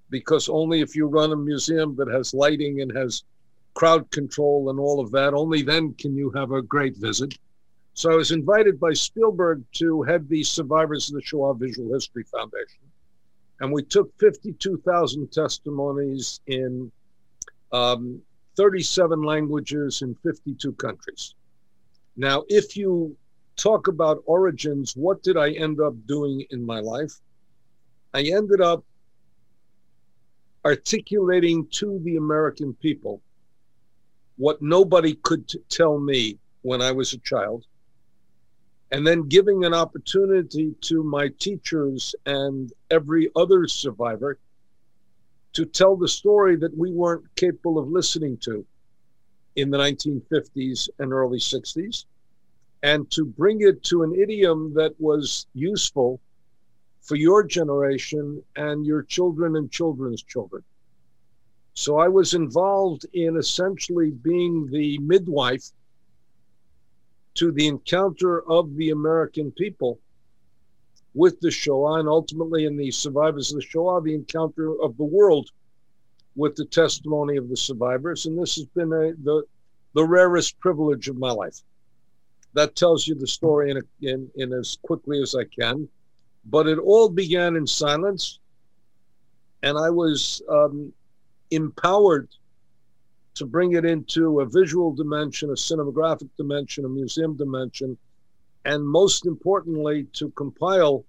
because 0.10 0.50
only 0.50 0.82
if 0.82 0.96
you 0.96 1.08
run 1.08 1.32
a 1.32 1.36
museum 1.36 1.96
that 1.98 2.08
has 2.08 2.34
lighting 2.34 2.82
and 2.82 2.96
has 2.96 3.24
crowd 3.74 4.10
control 4.12 4.70
and 4.70 4.80
all 4.80 5.00
of 5.00 5.12
that, 5.12 5.34
only 5.34 5.62
then 5.62 5.94
can 5.94 6.16
you 6.16 6.32
have 6.32 6.52
a 6.52 6.62
great 6.62 6.98
visit. 6.98 7.38
So 7.94 8.12
I 8.12 8.16
was 8.16 8.32
invited 8.32 8.80
by 8.80 8.94
Spielberg 8.94 9.64
to 9.74 10.04
head 10.04 10.30
the 10.30 10.44
Survivors 10.44 11.10
of 11.10 11.16
the 11.16 11.22
Shoah 11.22 11.56
Visual 11.56 11.94
History 11.94 12.24
Foundation. 12.24 12.82
And 13.60 13.72
we 13.72 13.84
took 13.84 14.12
52,000 14.20 15.32
testimonies 15.32 16.40
in 16.48 16.92
um, 17.72 18.22
37 18.56 19.22
languages 19.22 20.02
in 20.02 20.16
52 20.24 20.74
countries. 20.74 21.36
Now, 22.16 22.44
if 22.50 22.78
you 22.78 23.16
talk 23.56 23.88
about 23.88 24.24
origins, 24.26 24.96
what 24.96 25.22
did 25.24 25.38
I 25.38 25.52
end 25.52 25.80
up 25.82 25.94
doing 26.08 26.46
in 26.52 26.66
my 26.66 26.80
life? 26.80 27.14
I 28.14 28.22
ended 28.24 28.62
up 28.62 28.84
articulating 30.68 31.66
to 31.68 31.98
the 32.04 32.18
American 32.18 32.74
people 32.74 33.22
what 34.36 34.62
nobody 34.62 35.14
could 35.24 35.48
t- 35.48 35.60
tell 35.70 35.98
me 35.98 36.38
when 36.62 36.82
I 36.82 36.92
was 36.92 37.14
a 37.14 37.20
child, 37.20 37.66
and 38.92 39.08
then 39.08 39.30
giving 39.30 39.64
an 39.64 39.74
opportunity 39.74 40.76
to 40.82 41.04
my 41.04 41.30
teachers 41.40 42.14
and 42.26 42.74
every 42.92 43.30
other 43.38 43.66
survivor 43.66 44.40
to 45.54 45.64
tell 45.64 45.96
the 45.96 46.08
story 46.08 46.58
that 46.58 46.78
we 46.78 46.92
weren't 46.92 47.34
capable 47.38 47.80
of 47.80 47.88
listening 47.88 48.38
to 48.40 48.66
in 49.56 49.70
the 49.70 49.78
1950s 49.78 50.90
and 51.00 51.14
early 51.14 51.40
60s, 51.40 52.04
and 52.84 53.10
to 53.12 53.24
bring 53.24 53.62
it 53.62 53.82
to 53.84 54.04
an 54.04 54.14
idiom 54.14 54.74
that 54.74 54.94
was 55.00 55.48
useful 55.54 56.20
for 57.08 57.16
your 57.16 57.42
generation 57.42 58.44
and 58.58 58.86
your 58.86 59.02
children 59.02 59.56
and 59.56 59.72
children's 59.72 60.22
children. 60.22 60.62
So 61.74 62.00
I 62.00 62.10
was 62.10 62.34
involved 62.34 63.06
in 63.14 63.38
essentially 63.38 64.12
being 64.12 64.68
the 64.70 64.98
midwife 64.98 65.72
to 67.36 67.52
the 67.52 67.68
encounter 67.68 68.42
of 68.50 68.76
the 68.76 68.90
American 68.90 69.52
people 69.52 70.00
with 71.14 71.40
the 71.40 71.50
Shoah, 71.50 72.00
and 72.00 72.10
ultimately 72.10 72.66
in 72.66 72.76
the 72.76 72.92
survivors 72.92 73.52
of 73.52 73.60
the 73.60 73.66
Shoah, 73.66 74.02
the 74.02 74.14
encounter 74.14 74.80
of 74.82 74.98
the 74.98 75.04
world 75.04 75.50
with 76.36 76.56
the 76.56 76.66
testimony 76.66 77.38
of 77.38 77.48
the 77.48 77.58
survivors. 77.58 78.26
And 78.26 78.38
this 78.38 78.56
has 78.56 78.66
been 78.66 78.92
a, 78.92 79.14
the, 79.24 79.44
the 79.94 80.04
rarest 80.04 80.60
privilege 80.60 81.08
of 81.08 81.18
my 81.18 81.32
life. 81.32 81.62
That 82.54 82.76
tells 82.76 83.08
you 83.08 83.16
the 83.16 83.28
story 83.28 83.72
in, 83.72 83.78
a, 83.78 83.82
in, 84.02 84.30
in 84.36 84.52
as 84.52 84.78
quickly 84.84 85.22
as 85.22 85.36
I 85.36 85.46
can. 85.46 85.88
But 86.50 86.68
it 86.68 86.80
all 86.80 87.10
began 87.10 87.56
in 87.56 87.68
silence, 87.68 88.40
and 89.64 89.78
I 89.78 89.90
was 89.90 90.42
um, 90.50 90.94
empowered 91.52 92.30
to 93.36 93.46
bring 93.46 93.74
it 93.74 93.86
into 93.86 94.40
a 94.40 94.46
visual 94.46 94.94
dimension, 94.94 95.50
a 95.50 95.54
cinematographic 95.54 96.30
dimension, 96.38 96.86
a 96.86 96.90
museum 96.90 97.36
dimension, 97.36 97.98
and 98.66 98.88
most 98.88 99.26
importantly, 99.26 100.06
to 100.14 100.30
compile 100.32 101.06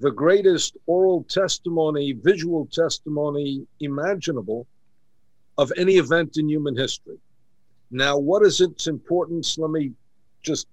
the 0.00 0.10
greatest 0.10 0.76
oral 0.86 1.24
testimony, 1.24 2.12
visual 2.12 2.66
testimony 2.66 3.66
imaginable 3.80 4.66
of 5.58 5.72
any 5.76 5.96
event 5.96 6.36
in 6.36 6.48
human 6.48 6.76
history. 6.76 7.18
Now, 7.90 8.18
what 8.18 8.44
is 8.44 8.60
its 8.60 8.88
importance? 8.88 9.58
Let 9.58 9.70
me 9.70 9.92
just 10.42 10.66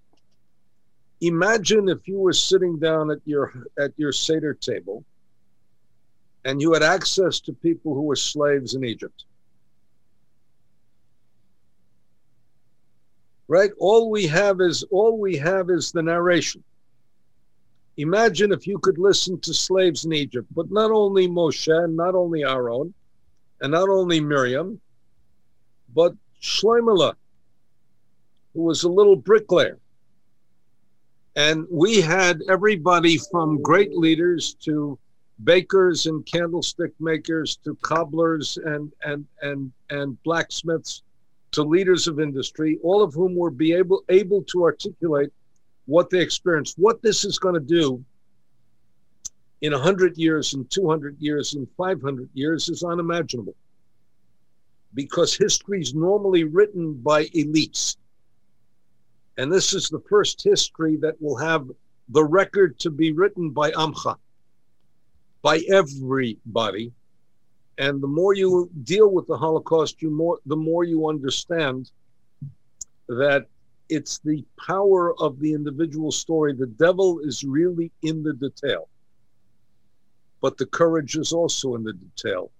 imagine 1.28 1.90
if 1.90 2.08
you 2.08 2.20
were 2.20 2.34
sitting 2.34 2.78
down 2.80 3.12
at 3.12 3.20
your 3.26 3.54
at 3.80 3.92
your 3.98 4.12
Seder 4.12 4.54
table 4.54 5.04
and 6.46 6.62
you 6.62 6.74
had 6.74 6.84
access 6.84 7.40
to 7.42 7.54
people 7.54 7.94
who 7.94 8.02
were 8.02 8.16
slaves 8.16 8.76
in 8.76 8.84
Egypt. 8.84 9.26
Right? 13.48 13.72
All 13.78 14.10
we 14.10 14.28
have 14.28 14.62
is 14.62 14.84
all 14.92 15.18
we 15.18 15.38
have 15.38 15.70
is 15.70 15.92
the 15.92 16.02
narration. 16.02 16.64
Imagine 17.98 18.52
if 18.52 18.66
you 18.66 18.80
could 18.80 18.98
listen 18.98 19.40
to 19.42 19.54
slaves 19.54 20.06
in 20.06 20.14
Egypt, 20.14 20.48
but 20.56 20.72
not 20.72 20.90
only 20.92 21.28
Moshe, 21.28 21.72
and 21.72 21.96
not 21.96 22.16
only 22.16 22.44
Aaron, 22.44 22.94
and 23.62 23.72
not 23.72 23.88
only 23.88 24.20
Miriam, 24.20 24.82
but 25.94 26.14
Shloimeh, 26.42 27.14
who 28.54 28.62
was 28.62 28.84
a 28.84 28.90
little 28.90 29.16
bricklayer. 29.16 29.78
And 31.36 31.66
we 31.70 32.00
had 32.00 32.42
everybody 32.48 33.18
from 33.32 33.62
great 33.62 33.98
leaders 33.98 34.54
to 34.66 35.00
bakers 35.44 36.06
and 36.06 36.26
candlestick 36.26 36.92
makers 37.00 37.58
to 37.64 37.76
cobblers 37.82 38.58
and 38.58 38.92
and 39.04 39.26
and 39.42 39.72
and 39.90 40.22
blacksmiths 40.24 41.02
to 41.52 41.64
leaders 41.64 42.08
of 42.08 42.20
industry, 42.20 42.80
all 42.84 43.02
of 43.02 43.14
whom 43.14 43.36
were 43.36 43.52
be 43.52 43.74
able 43.74 44.04
able 44.10 44.44
to 44.44 44.64
articulate 44.64 45.32
what 45.86 46.10
they 46.10 46.20
experienced. 46.20 46.78
What 46.78 47.02
this 47.02 47.26
is 47.26 47.40
going 47.40 47.56
to 47.56 47.60
do 47.60 48.04
in 49.62 49.72
100 49.72 50.18
years, 50.18 50.54
in 50.54 50.66
200 50.66 51.18
years, 51.20 51.56
in 51.56 51.68
500 51.78 52.30
years 52.34 52.70
is 52.70 52.84
unimaginable 52.84 53.56
because 54.94 55.36
history 55.36 55.82
is 55.82 55.96
normally 55.96 56.44
written 56.44 56.94
by 56.94 57.26
elites. 57.28 57.98
And 59.38 59.52
this 59.52 59.74
is 59.74 59.90
the 59.90 60.04
first 60.10 60.44
history 60.44 60.98
that 60.98 61.20
will 61.22 61.38
have 61.38 61.70
the 62.10 62.24
record 62.24 62.80
to 62.80 62.90
be 62.90 63.12
written 63.12 63.50
by 63.50 63.72
Amcha, 63.72 64.18
by 65.42 65.62
everybody. 65.70 66.92
And 67.80 68.02
the 68.02 68.08
more 68.08 68.36
you 68.36 68.70
deal 68.84 69.12
with 69.12 69.26
the 69.26 69.38
Holocaust, 69.38 70.02
you 70.02 70.12
more 70.12 70.40
the 70.46 70.56
more 70.56 70.84
you 70.84 71.10
understand 71.10 71.90
that 73.08 73.48
it's 73.90 74.20
the 74.20 74.46
power 74.64 75.20
of 75.20 75.40
the 75.40 75.54
individual 75.54 76.12
story. 76.12 76.54
The 76.54 76.68
devil 76.68 77.20
is 77.20 77.44
really 77.44 77.92
in 78.04 78.22
the 78.22 78.34
detail, 78.34 78.88
but 80.42 80.58
the 80.58 80.68
courage 80.68 81.16
is 81.16 81.34
also 81.34 81.76
in 81.76 81.84
the 81.84 81.94
detail. 81.94 82.52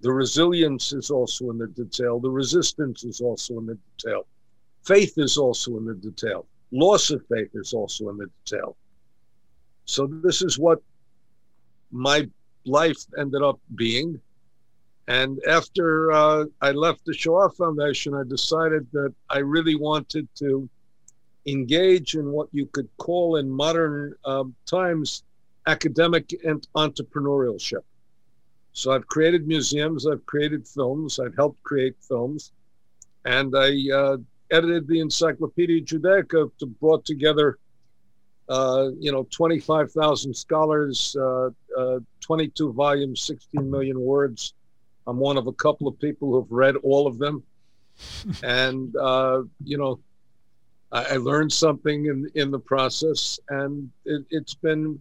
The 0.00 0.12
resilience 0.12 0.92
is 0.92 1.10
also 1.10 1.50
in 1.50 1.58
the 1.58 1.66
detail. 1.66 2.20
The 2.20 2.30
resistance 2.30 3.04
is 3.04 3.20
also 3.20 3.58
in 3.58 3.66
the 3.66 3.78
detail. 3.98 4.26
Faith 4.84 5.14
is 5.16 5.36
also 5.36 5.76
in 5.76 5.84
the 5.84 5.94
detail. 5.94 6.46
Loss 6.72 7.10
of 7.10 7.24
faith 7.26 7.50
is 7.54 7.72
also 7.72 8.08
in 8.08 8.16
the 8.18 8.30
detail. 8.44 8.76
So, 9.84 10.06
this 10.06 10.42
is 10.42 10.58
what 10.58 10.80
my 11.90 12.28
life 12.64 12.98
ended 13.18 13.42
up 13.42 13.58
being. 13.74 14.20
And 15.08 15.40
after 15.48 16.12
uh, 16.12 16.44
I 16.60 16.70
left 16.70 17.04
the 17.04 17.12
Shoah 17.12 17.50
Foundation, 17.50 18.14
I 18.14 18.22
decided 18.22 18.86
that 18.92 19.12
I 19.28 19.38
really 19.38 19.74
wanted 19.74 20.28
to 20.36 20.68
engage 21.46 22.14
in 22.14 22.30
what 22.30 22.48
you 22.52 22.66
could 22.66 22.88
call 22.98 23.36
in 23.36 23.50
modern 23.50 24.14
um, 24.24 24.54
times 24.66 25.24
academic 25.66 26.32
and 26.44 26.66
entrepreneurship. 26.76 27.82
So 28.72 28.92
I've 28.92 29.06
created 29.08 29.48
museums, 29.48 30.06
I've 30.06 30.24
created 30.26 30.66
films, 30.66 31.18
I've 31.18 31.34
helped 31.34 31.62
create 31.64 31.96
films, 32.00 32.52
and 33.24 33.54
I 33.56 33.76
uh, 33.92 34.16
edited 34.50 34.86
the 34.88 35.00
Encyclopedia 35.00 35.80
Judaica 35.80 36.50
to 36.58 36.66
brought 36.66 37.04
together, 37.04 37.58
uh, 38.48 38.88
you 38.98 39.12
know, 39.12 39.26
25,000 39.30 40.34
scholars, 40.34 41.16
uh, 41.18 41.50
uh, 41.76 42.00
22 42.20 42.72
volumes, 42.72 43.22
16 43.22 43.70
million 43.70 44.00
words. 44.00 44.54
I'm 45.06 45.18
one 45.18 45.36
of 45.36 45.46
a 45.46 45.52
couple 45.52 45.88
of 45.88 45.98
people 45.98 46.32
who've 46.32 46.50
read 46.50 46.76
all 46.76 47.06
of 47.06 47.18
them, 47.18 47.42
and 48.42 48.94
uh, 48.96 49.42
you 49.64 49.78
know, 49.78 50.00
I, 50.92 51.14
I, 51.14 51.16
learned 51.16 51.52
something 51.52 52.06
in 52.06 52.30
in 52.34 52.50
the 52.50 52.58
process, 52.58 53.40
and 53.48 53.90
it, 54.04 54.24
has 54.32 54.54
been 54.54 55.00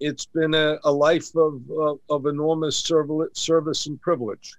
it's 0.00 0.26
been 0.26 0.54
a, 0.54 0.78
a 0.84 0.92
life 0.92 1.34
of, 1.34 1.62
of, 1.70 1.98
of 2.10 2.26
enormous 2.26 2.76
service 3.32 3.86
and 3.86 4.00
privilege. 4.00 4.56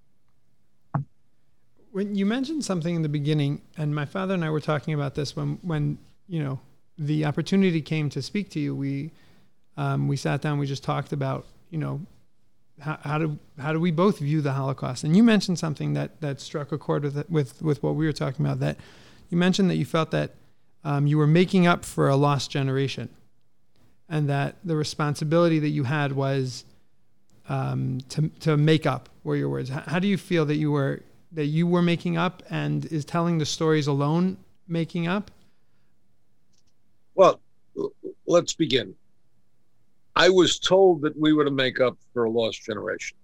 When 1.96 2.14
you 2.14 2.26
mentioned 2.26 2.66
something 2.66 2.94
in 2.94 3.04
the 3.04 3.08
beginning, 3.08 3.62
and 3.78 3.96
my 3.96 4.04
father 4.04 4.34
and 4.34 4.44
I 4.44 4.50
were 4.50 4.60
talking 4.60 4.94
about 4.94 5.16
this 5.16 5.34
when, 5.34 5.60
when 5.62 5.98
you 6.28 6.44
know, 6.44 6.60
the 6.98 7.24
opportunity 7.24 7.82
came 7.82 8.10
to 8.10 8.22
speak 8.22 8.50
to 8.50 8.60
you, 8.60 8.76
we, 8.76 9.12
um, 9.78 10.10
we 10.10 10.18
sat 10.18 10.42
down, 10.42 10.60
we 10.60 10.66
just 10.66 10.84
talked 10.84 11.14
about, 11.14 11.46
you 11.70 11.78
know, 11.78 12.02
how, 12.82 12.98
how 13.02 13.18
do 13.18 13.40
how 13.58 13.72
do 13.72 13.80
we 13.80 13.92
both 13.92 14.20
view 14.20 14.42
the 14.42 14.52
Holocaust? 14.52 15.06
And 15.06 15.16
you 15.16 15.24
mentioned 15.24 15.58
something 15.58 15.94
that 15.94 16.20
that 16.20 16.42
struck 16.42 16.74
a 16.74 16.78
chord 16.78 17.04
with 17.04 17.30
with 17.30 17.62
with 17.62 17.82
what 17.82 17.96
we 17.96 18.06
were 18.06 18.12
talking 18.12 18.46
about. 18.46 18.60
That 18.60 18.76
you 19.30 19.38
mentioned 19.38 19.70
that 19.70 19.78
you 19.78 19.86
felt 19.86 20.12
that 20.12 20.32
um, 20.84 21.08
you 21.08 21.18
were 21.18 21.28
making 21.28 21.66
up 21.66 21.86
for 21.86 22.10
a 22.10 22.18
lost 22.18 22.52
generation 22.52 23.08
and 24.10 24.28
that 24.28 24.58
the 24.66 24.76
responsibility 24.76 25.60
that 25.60 25.70
you 25.70 25.86
had 25.86 26.12
was 26.12 26.66
um, 27.48 28.00
to 28.10 28.28
to 28.42 28.58
make 28.58 28.86
up 28.86 29.08
were 29.24 29.38
your 29.38 29.48
words. 29.48 29.70
How, 29.70 29.84
how, 29.88 30.00
do 30.00 30.10
you 30.10 30.18
feel 30.18 30.46
that 30.48 30.58
you 30.58 30.74
were 30.74 31.02
that 31.36 31.46
you 31.46 31.68
were 31.68 31.82
making 31.82 32.18
up, 32.18 32.44
and 32.50 32.86
is 32.86 33.06
telling 33.06 33.38
the 33.38 33.46
stories 33.46 33.88
alone 33.88 34.38
making 34.68 35.08
up? 35.08 35.32
Well, 37.14 37.40
let's 38.26 38.54
begin. 38.54 38.96
I 40.16 40.30
was 40.30 40.60
told 40.60 41.02
that 41.02 41.18
we 41.20 41.34
were 41.34 41.46
to 41.46 41.52
make 41.52 41.80
up 41.80 41.98
for 42.14 42.24
a 42.24 42.30
lost 42.30 42.64
generation. 42.64 43.18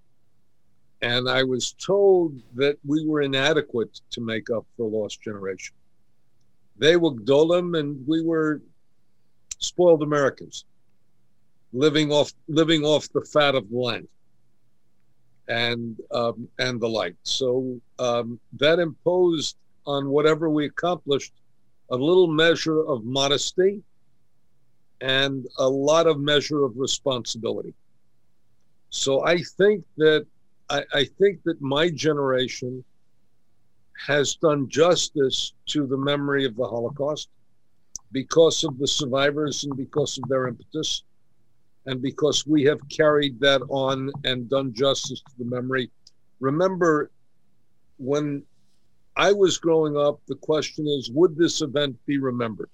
And 1.01 1.27
I 1.27 1.43
was 1.43 1.73
told 1.73 2.39
that 2.53 2.77
we 2.85 3.05
were 3.05 3.21
inadequate 3.21 4.01
to 4.11 4.21
make 4.21 4.49
up 4.49 4.65
for 4.77 4.83
a 4.83 4.89
lost 4.89 5.21
generation. 5.21 5.75
They 6.77 6.97
were 6.97 7.11
Gdolim 7.11 7.79
and 7.79 8.05
we 8.07 8.21
were 8.21 8.61
spoiled 9.59 10.03
Americans 10.03 10.65
living 11.73 12.11
off 12.11 12.33
living 12.47 12.83
off 12.83 13.07
the 13.13 13.21
fat 13.21 13.55
of 13.55 13.69
the 13.69 13.77
land 13.77 14.07
and 15.51 15.99
um, 16.11 16.47
and 16.59 16.79
the 16.79 16.87
like. 16.87 17.15
So 17.23 17.79
um, 17.99 18.39
that 18.57 18.79
imposed 18.79 19.57
on 19.85 20.09
whatever 20.09 20.49
we 20.49 20.65
accomplished 20.65 21.33
a 21.89 21.95
little 21.95 22.27
measure 22.27 22.81
of 22.87 23.03
modesty 23.03 23.83
and 25.01 25.45
a 25.57 25.67
lot 25.67 26.07
of 26.07 26.19
measure 26.19 26.63
of 26.63 26.71
responsibility. 26.77 27.73
So 28.91 29.25
I 29.25 29.39
think 29.57 29.83
that 29.97 30.25
I, 30.69 30.83
I 30.93 31.03
think 31.19 31.43
that 31.43 31.61
my 31.61 31.89
generation 31.89 32.83
has 34.07 34.35
done 34.35 34.69
justice 34.69 35.53
to 35.67 35.85
the 35.85 35.97
memory 35.97 36.45
of 36.45 36.55
the 36.55 36.65
Holocaust 36.65 37.27
because 38.13 38.63
of 38.63 38.77
the 38.79 38.87
survivors 38.87 39.65
and 39.65 39.75
because 39.75 40.17
of 40.17 40.29
their 40.29 40.47
impetus 40.47 41.03
and 41.85 42.01
because 42.01 42.45
we 42.45 42.63
have 42.63 42.79
carried 42.89 43.39
that 43.39 43.61
on 43.69 44.11
and 44.23 44.49
done 44.49 44.73
justice 44.73 45.21
to 45.21 45.31
the 45.39 45.45
memory. 45.45 45.89
Remember, 46.39 47.09
when 47.97 48.43
I 49.15 49.31
was 49.31 49.57
growing 49.57 49.97
up, 49.97 50.19
the 50.27 50.35
question 50.35 50.87
is 50.87 51.09
would 51.11 51.35
this 51.35 51.61
event 51.61 51.97
be 52.05 52.17
remembered? 52.17 52.69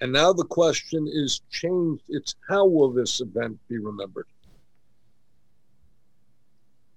And 0.00 0.12
now 0.12 0.32
the 0.32 0.44
question 0.44 1.08
is 1.10 1.40
changed. 1.50 2.04
It's 2.08 2.36
how 2.48 2.66
will 2.66 2.92
this 2.92 3.20
event 3.20 3.58
be 3.68 3.78
remembered? 3.78 4.26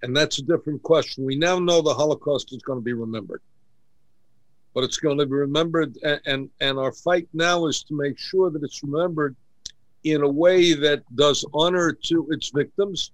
And 0.03 0.15
that's 0.15 0.39
a 0.39 0.43
different 0.43 0.81
question. 0.83 1.25
We 1.25 1.35
now 1.35 1.59
know 1.59 1.81
the 1.81 1.93
Holocaust 1.93 2.53
is 2.53 2.61
going 2.61 2.79
to 2.79 2.83
be 2.83 2.93
remembered, 2.93 3.41
but 4.73 4.83
it's 4.83 4.97
going 4.97 5.17
to 5.17 5.25
be 5.25 5.33
remembered. 5.33 5.97
And, 6.03 6.21
and, 6.25 6.49
and 6.59 6.79
our 6.79 6.91
fight 6.91 7.27
now 7.33 7.65
is 7.67 7.83
to 7.83 7.95
make 7.95 8.17
sure 8.17 8.49
that 8.51 8.63
it's 8.63 8.83
remembered 8.83 9.35
in 10.03 10.23
a 10.23 10.29
way 10.29 10.73
that 10.73 11.03
does 11.15 11.45
honor 11.53 11.91
to 11.91 12.27
its 12.31 12.49
victims 12.49 13.11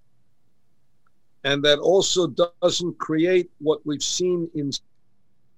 and 1.44 1.64
that 1.64 1.80
also 1.80 2.34
doesn't 2.62 2.98
create 2.98 3.50
what 3.60 3.80
we've 3.86 4.04
seen 4.04 4.50
in 4.56 4.72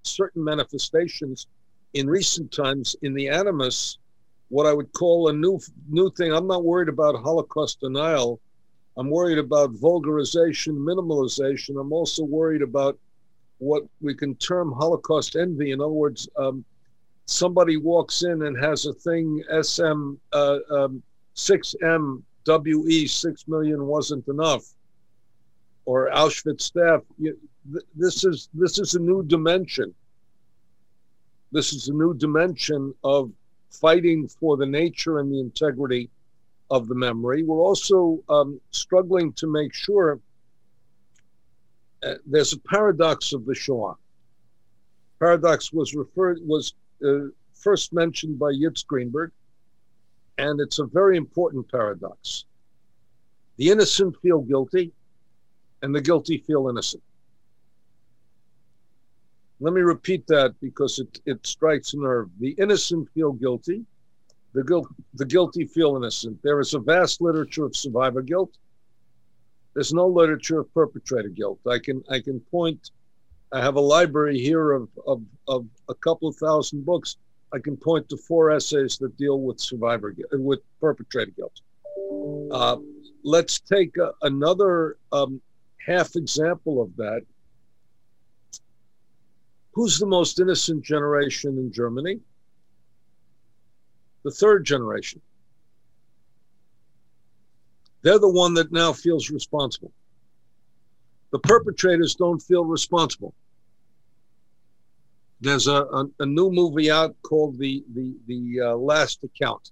certain 0.03 0.43
manifestations 0.43 1.47
in 1.93 2.07
recent 2.07 2.51
times 2.51 2.95
in 3.01 3.13
the 3.13 3.27
animus 3.27 3.97
what 4.49 4.65
i 4.65 4.73
would 4.73 4.91
call 4.93 5.29
a 5.29 5.33
new 5.33 5.59
new 5.89 6.09
thing. 6.11 6.33
I'm 6.33 6.47
not 6.47 6.63
worried 6.63 6.89
about 6.89 7.15
holocaust 7.15 7.79
denial. 7.79 8.39
I'm 8.97 9.09
worried 9.09 9.37
about 9.37 9.73
vulgarization 9.75 10.77
minimalization. 10.77 11.79
I'm 11.79 11.93
also 11.93 12.23
worried 12.23 12.61
about 12.61 12.97
what 13.59 13.83
we 14.01 14.13
can 14.15 14.35
term 14.35 14.71
holocaust 14.71 15.35
envy. 15.35 15.71
In 15.71 15.81
other 15.81 15.89
words 15.89 16.27
um, 16.37 16.65
somebody 17.25 17.77
walks 17.77 18.23
in 18.23 18.43
and 18.43 18.57
has 18.57 18.85
a 18.85 18.93
thing 18.93 19.43
sm 19.61 20.15
uh, 20.33 20.57
um, 20.71 21.03
6M 21.39 22.21
WE 22.45 23.07
6 23.07 23.47
million 23.47 23.85
wasn't 23.85 24.27
enough, 24.27 24.73
or 25.85 26.09
Auschwitz 26.09 26.61
staff, 26.61 27.01
th- 27.21 27.35
this 27.95 28.23
is 28.23 28.49
this 28.53 28.79
is 28.79 28.95
a 28.95 28.99
new 28.99 29.23
dimension. 29.23 29.93
This 31.51 31.73
is 31.73 31.87
a 31.87 31.93
new 31.93 32.13
dimension 32.13 32.93
of 33.03 33.31
fighting 33.71 34.27
for 34.27 34.57
the 34.57 34.65
nature 34.65 35.19
and 35.19 35.31
the 35.31 35.39
integrity 35.39 36.09
of 36.69 36.87
the 36.87 36.95
memory. 36.95 37.43
We're 37.43 37.57
also 37.57 38.19
um, 38.29 38.59
struggling 38.71 39.33
to 39.33 39.47
make 39.47 39.73
sure 39.73 40.19
uh, 42.03 42.15
there's 42.25 42.53
a 42.53 42.59
paradox 42.59 43.33
of 43.33 43.45
the 43.45 43.55
Shoah. 43.55 43.95
Paradox 45.19 45.73
was 45.73 45.95
referred 45.95 46.39
was 46.45 46.73
uh, 47.05 47.27
first 47.53 47.93
mentioned 47.93 48.39
by 48.39 48.51
Yitz 48.51 48.85
Greenberg, 48.85 49.31
and 50.39 50.61
it's 50.61 50.79
a 50.79 50.85
very 50.85 51.17
important 51.17 51.69
paradox. 51.69 52.45
The 53.57 53.69
innocent 53.69 54.15
feel 54.21 54.39
guilty, 54.39 54.93
and 55.81 55.93
the 55.93 56.01
guilty 56.01 56.37
feel 56.37 56.69
innocent. 56.69 57.03
Let 59.59 59.73
me 59.73 59.81
repeat 59.81 60.25
that 60.27 60.55
because 60.61 60.99
it, 60.99 61.19
it 61.25 61.45
strikes 61.45 61.93
a 61.93 61.97
nerve. 61.97 62.29
The 62.39 62.51
innocent 62.51 63.09
feel 63.13 63.33
guilty, 63.33 63.85
the, 64.53 64.63
guilt, 64.63 64.87
the 65.15 65.25
guilty 65.25 65.65
feel 65.65 65.97
innocent. 65.97 66.41
There 66.41 66.61
is 66.61 66.73
a 66.73 66.79
vast 66.79 67.19
literature 67.19 67.65
of 67.65 67.75
survivor 67.75 68.21
guilt. 68.21 68.57
There's 69.73 69.93
no 69.93 70.07
literature 70.07 70.61
of 70.61 70.73
perpetrator 70.73 71.29
guilt. 71.29 71.59
I 71.67 71.79
can 71.79 72.01
I 72.09 72.21
can 72.21 72.39
point. 72.39 72.91
I 73.51 73.61
have 73.61 73.75
a 73.75 73.81
library 73.81 74.39
here 74.39 74.71
of 74.71 74.87
of, 75.05 75.21
of 75.47 75.67
a 75.89 75.93
couple 75.93 76.29
of 76.29 76.37
thousand 76.37 76.85
books. 76.85 77.17
I 77.53 77.59
can 77.59 77.77
point 77.77 78.09
to 78.09 78.17
four 78.17 78.51
essays 78.51 78.97
that 78.99 79.17
deal 79.17 79.39
with 79.41 79.59
survivor 79.59 80.15
with 80.33 80.59
perpetrator 80.79 81.31
guilt. 81.31 81.61
Uh, 82.51 82.77
let's 83.23 83.59
take 83.59 83.97
a, 83.97 84.11
another 84.21 84.97
um, 85.11 85.41
half 85.85 86.15
example 86.15 86.81
of 86.81 86.95
that. 86.97 87.21
Who's 89.73 89.97
the 89.97 90.05
most 90.05 90.39
innocent 90.39 90.83
generation 90.83 91.57
in 91.57 91.71
Germany? 91.71 92.19
The 94.23 94.31
third 94.31 94.65
generation. 94.65 95.21
They're 98.01 98.19
the 98.19 98.29
one 98.29 98.53
that 98.55 98.71
now 98.71 98.93
feels 98.93 99.29
responsible. 99.29 99.91
The 101.31 101.39
perpetrators 101.39 102.15
don't 102.15 102.39
feel 102.39 102.65
responsible. 102.65 103.33
There's 105.41 105.67
a, 105.67 105.83
a, 105.83 106.05
a 106.19 106.25
new 106.25 106.51
movie 106.51 106.91
out 106.91 107.15
called 107.23 107.57
The, 107.57 107.83
the, 107.93 108.13
the 108.27 108.61
uh, 108.61 108.75
Last 108.75 109.23
Account, 109.23 109.71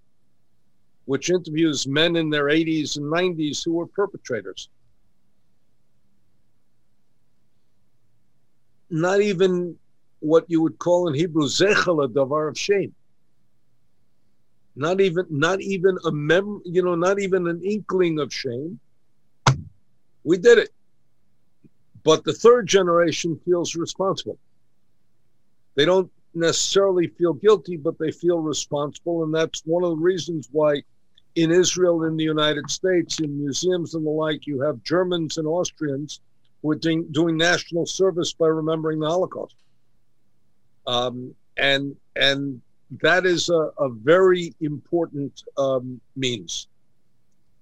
which 1.06 1.30
interviews 1.30 1.86
men 1.88 2.16
in 2.16 2.30
their 2.30 2.46
80s 2.46 2.98
and 2.98 3.06
90s 3.06 3.64
who 3.66 3.74
were 3.74 3.88
perpetrators. 3.88 4.70
Not 8.90 9.20
even 9.20 9.76
what 10.20 10.46
you 10.48 10.62
would 10.62 10.80
call 10.80 11.10
in 11.10 11.14
Hebrew 11.14 11.48
zechel, 11.48 12.08
davar 12.08 12.50
of 12.50 12.58
shame. 12.58 12.96
Not 14.78 15.02
even 15.02 15.26
not 15.30 15.60
even 15.60 15.98
a 16.06 16.12
mem 16.12 16.62
you 16.64 16.84
know 16.84 16.94
not 16.94 17.20
even 17.20 17.48
an 17.48 17.62
inkling 17.64 18.20
of 18.20 18.32
shame. 18.32 18.80
We 20.24 20.38
did 20.38 20.60
it. 20.60 20.70
But 22.04 22.24
the 22.24 22.34
third 22.34 22.68
generation 22.68 23.40
feels 23.44 23.76
responsible 23.76 24.38
they 25.78 25.86
don't 25.86 26.12
necessarily 26.34 27.08
feel 27.08 27.34
guilty 27.34 27.78
but 27.78 27.98
they 27.98 28.12
feel 28.12 28.40
responsible 28.40 29.24
and 29.24 29.34
that's 29.34 29.62
one 29.66 29.84
of 29.84 29.92
the 29.92 30.04
reasons 30.04 30.50
why 30.52 30.82
in 31.36 31.52
israel 31.52 32.04
in 32.04 32.18
the 32.18 32.24
united 32.24 32.70
states 32.70 33.22
in 33.22 33.40
museums 33.40 33.96
and 33.96 34.06
the 34.06 34.10
like 34.10 34.46
you 34.46 34.60
have 34.60 34.84
germans 34.84 35.38
and 35.38 35.48
austrians 35.48 36.20
who 36.62 36.72
are 36.72 36.76
doing, 36.76 37.08
doing 37.12 37.38
national 37.38 37.86
service 37.86 38.34
by 38.34 38.48
remembering 38.48 39.00
the 39.00 39.08
holocaust 39.08 39.56
um, 40.86 41.34
and 41.58 41.96
and 42.16 42.62
that 43.02 43.26
is 43.26 43.50
a, 43.50 43.70
a 43.80 43.90
very 43.90 44.54
important 44.62 45.44
um, 45.58 46.00
means. 46.16 46.68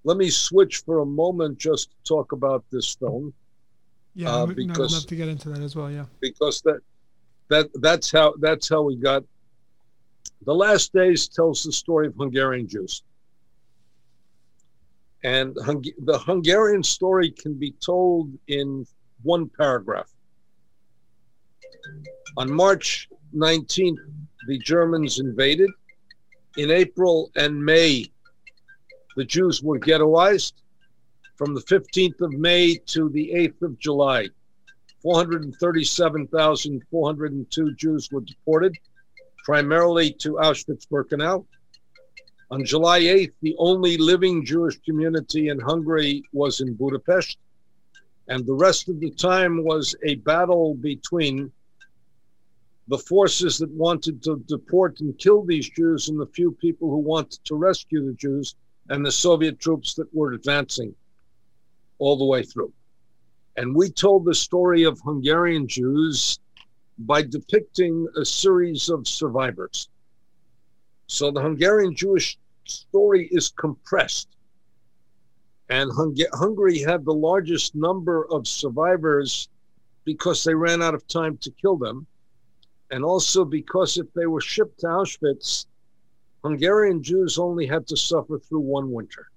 Let 0.04 0.16
me 0.16 0.30
switch 0.30 0.78
for 0.84 1.00
a 1.00 1.06
moment 1.06 1.58
just 1.58 1.90
to 1.90 1.96
talk 2.04 2.32
about 2.32 2.64
this 2.70 2.94
film. 2.94 3.34
Yeah, 4.14 4.30
uh, 4.30 4.46
because, 4.46 4.78
no, 4.78 4.84
I'd 4.84 4.90
love 4.92 5.06
to 5.06 5.16
get 5.16 5.28
into 5.28 5.48
that 5.50 5.60
as 5.60 5.74
well. 5.74 5.90
Yeah, 5.90 6.04
because 6.20 6.62
that 6.62 6.80
that 7.48 7.68
that's 7.74 8.10
how 8.10 8.34
that's 8.40 8.68
how 8.68 8.82
we 8.82 8.96
got. 8.96 9.22
The 10.44 10.54
Last 10.54 10.92
Days 10.92 11.28
tells 11.28 11.62
the 11.62 11.72
story 11.72 12.06
of 12.06 12.14
Hungarian 12.14 12.68
Jews, 12.68 13.02
and 15.24 15.56
Hung- 15.64 15.84
the 16.04 16.18
Hungarian 16.18 16.82
story 16.82 17.30
can 17.30 17.54
be 17.54 17.72
told 17.72 18.30
in 18.48 18.86
one 19.22 19.48
paragraph. 19.48 20.12
On 22.36 22.52
March 22.52 23.08
19th, 23.34 23.98
the 24.46 24.58
Germans 24.58 25.18
invaded. 25.18 25.70
In 26.56 26.70
April 26.70 27.30
and 27.36 27.62
May, 27.62 28.06
the 29.16 29.24
Jews 29.24 29.62
were 29.62 29.78
ghettoized. 29.78 30.54
From 31.36 31.54
the 31.54 31.60
15th 31.62 32.20
of 32.22 32.32
May 32.32 32.76
to 32.86 33.10
the 33.10 33.30
8th 33.34 33.62
of 33.62 33.78
July, 33.78 34.28
437,402 35.06 37.74
Jews 37.76 38.10
were 38.10 38.22
deported, 38.22 38.76
primarily 39.44 40.12
to 40.14 40.32
Auschwitz 40.32 40.88
Birkenau. 40.88 41.46
On 42.50 42.64
July 42.64 43.02
8th, 43.02 43.34
the 43.40 43.54
only 43.58 43.96
living 43.98 44.44
Jewish 44.44 44.80
community 44.80 45.48
in 45.48 45.60
Hungary 45.60 46.24
was 46.32 46.60
in 46.60 46.74
Budapest, 46.74 47.38
and 48.26 48.44
the 48.44 48.54
rest 48.54 48.88
of 48.88 48.98
the 48.98 49.12
time 49.12 49.62
was 49.62 49.94
a 50.04 50.16
battle 50.16 50.74
between 50.74 51.52
the 52.88 52.98
forces 52.98 53.58
that 53.58 53.70
wanted 53.70 54.24
to 54.24 54.42
deport 54.48 54.98
and 54.98 55.16
kill 55.18 55.44
these 55.44 55.70
Jews 55.70 56.08
and 56.08 56.18
the 56.18 56.26
few 56.26 56.50
people 56.50 56.90
who 56.90 56.98
wanted 56.98 57.44
to 57.44 57.54
rescue 57.54 58.04
the 58.04 58.14
Jews 58.14 58.56
and 58.88 59.06
the 59.06 59.12
Soviet 59.12 59.60
troops 59.60 59.94
that 59.94 60.12
were 60.12 60.32
advancing 60.32 60.96
all 62.00 62.18
the 62.18 62.24
way 62.24 62.42
through. 62.42 62.72
And 63.56 63.74
we 63.74 63.90
told 63.90 64.24
the 64.24 64.34
story 64.34 64.84
of 64.84 65.00
Hungarian 65.00 65.66
Jews 65.66 66.38
by 66.98 67.22
depicting 67.22 68.06
a 68.16 68.24
series 68.24 68.88
of 68.88 69.08
survivors. 69.08 69.88
So 71.06 71.30
the 71.30 71.42
Hungarian 71.42 71.94
Jewish 71.94 72.38
story 72.64 73.28
is 73.30 73.50
compressed. 73.50 74.28
And 75.68 75.90
Hung- 75.92 76.16
Hungary 76.32 76.78
had 76.80 77.04
the 77.04 77.14
largest 77.14 77.74
number 77.74 78.26
of 78.30 78.46
survivors 78.46 79.48
because 80.04 80.44
they 80.44 80.54
ran 80.54 80.82
out 80.82 80.94
of 80.94 81.06
time 81.08 81.36
to 81.38 81.50
kill 81.50 81.76
them 81.76 82.06
and 82.90 83.04
also 83.04 83.44
because 83.44 83.98
if 83.98 84.12
they 84.14 84.26
were 84.26 84.40
shipped 84.40 84.80
to 84.80 84.86
Auschwitz, 84.86 85.66
Hungarian 86.44 87.02
Jews 87.02 87.38
only 87.38 87.66
had 87.66 87.86
to 87.88 87.96
suffer 87.96 88.38
through 88.38 88.60
one 88.60 88.92
winter. 88.92 89.28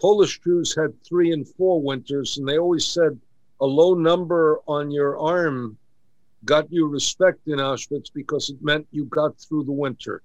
Polish 0.00 0.40
Jews 0.40 0.74
had 0.74 0.92
three 1.04 1.32
and 1.32 1.46
four 1.46 1.80
winters, 1.82 2.38
and 2.38 2.48
they 2.48 2.58
always 2.58 2.86
said 2.86 3.18
a 3.60 3.66
low 3.66 3.94
number 3.94 4.60
on 4.66 4.90
your 4.90 5.18
arm 5.18 5.76
got 6.44 6.70
you 6.70 6.86
respect 6.86 7.40
in 7.48 7.58
Auschwitz 7.58 8.12
because 8.12 8.48
it 8.50 8.62
meant 8.62 8.86
you 8.92 9.04
got 9.06 9.36
through 9.38 9.64
the 9.64 9.72
winter. 9.72 10.22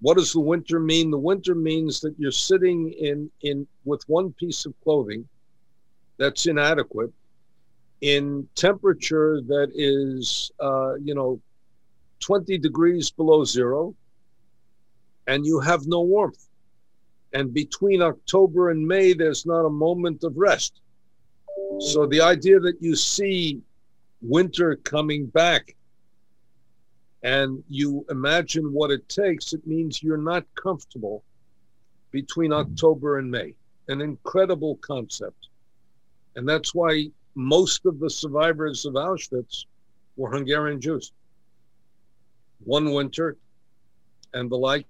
What 0.00 0.16
does 0.16 0.32
the 0.32 0.40
winter 0.40 0.78
mean? 0.80 1.10
The 1.10 1.18
winter 1.18 1.54
means 1.54 2.00
that 2.00 2.14
you're 2.18 2.30
sitting 2.30 2.92
in, 2.92 3.30
in 3.42 3.66
with 3.84 4.02
one 4.08 4.32
piece 4.32 4.66
of 4.66 4.74
clothing 4.82 5.28
that's 6.18 6.46
inadequate 6.46 7.12
in 8.00 8.48
temperature 8.56 9.40
that 9.46 9.70
is, 9.74 10.50
uh, 10.60 10.94
you 10.94 11.14
know, 11.14 11.40
20 12.20 12.58
degrees 12.58 13.10
below 13.10 13.44
zero, 13.44 13.94
and 15.26 15.46
you 15.46 15.60
have 15.60 15.86
no 15.86 16.00
warmth. 16.00 16.48
And 17.34 17.54
between 17.54 18.02
October 18.02 18.70
and 18.70 18.86
May, 18.86 19.14
there's 19.14 19.46
not 19.46 19.64
a 19.64 19.70
moment 19.70 20.22
of 20.24 20.36
rest. 20.36 20.80
So 21.80 22.06
the 22.06 22.20
idea 22.20 22.60
that 22.60 22.76
you 22.80 22.94
see 22.94 23.62
winter 24.20 24.76
coming 24.76 25.26
back 25.26 25.74
and 27.22 27.62
you 27.68 28.04
imagine 28.10 28.72
what 28.72 28.90
it 28.90 29.08
takes, 29.08 29.52
it 29.52 29.66
means 29.66 30.02
you're 30.02 30.16
not 30.16 30.44
comfortable 30.54 31.22
between 32.10 32.52
October 32.52 33.18
and 33.18 33.30
May. 33.30 33.54
An 33.88 34.00
incredible 34.00 34.76
concept. 34.76 35.48
And 36.36 36.48
that's 36.48 36.74
why 36.74 37.10
most 37.34 37.86
of 37.86 37.98
the 37.98 38.10
survivors 38.10 38.84
of 38.84 38.94
Auschwitz 38.94 39.64
were 40.16 40.30
Hungarian 40.30 40.80
Jews. 40.80 41.12
One 42.64 42.92
winter 42.92 43.36
and 44.34 44.50
the 44.50 44.56
like. 44.56 44.86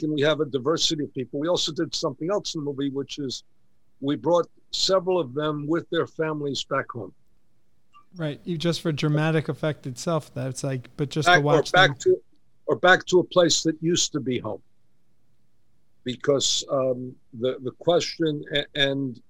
And 0.00 0.14
we 0.14 0.22
have 0.22 0.40
a 0.40 0.46
diversity 0.46 1.04
of 1.04 1.14
people. 1.14 1.38
We 1.38 1.48
also 1.48 1.72
did 1.72 1.94
something 1.94 2.30
else 2.30 2.54
in 2.54 2.64
the 2.64 2.64
movie, 2.64 2.90
which 2.90 3.18
is 3.18 3.44
we 4.00 4.16
brought 4.16 4.48
several 4.70 5.20
of 5.20 5.34
them 5.34 5.66
with 5.66 5.88
their 5.90 6.06
families 6.06 6.64
back 6.64 6.90
home. 6.90 7.12
Right. 8.16 8.40
You 8.44 8.58
just 8.58 8.80
for 8.80 8.92
dramatic 8.92 9.48
effect 9.48 9.86
itself. 9.86 10.32
That's 10.34 10.64
like, 10.64 10.88
but 10.96 11.10
just 11.10 11.26
back, 11.26 11.38
to 11.38 11.42
watch 11.42 11.70
or 11.70 11.72
back 11.72 11.88
them. 11.90 11.98
to, 12.00 12.22
or 12.66 12.76
back 12.76 13.04
to 13.06 13.20
a 13.20 13.24
place 13.24 13.62
that 13.62 13.76
used 13.82 14.12
to 14.12 14.20
be 14.20 14.38
home. 14.38 14.62
Because 16.04 16.64
um, 16.68 17.14
the 17.32 17.58
the 17.62 17.70
question 17.78 18.44
and 18.74 19.20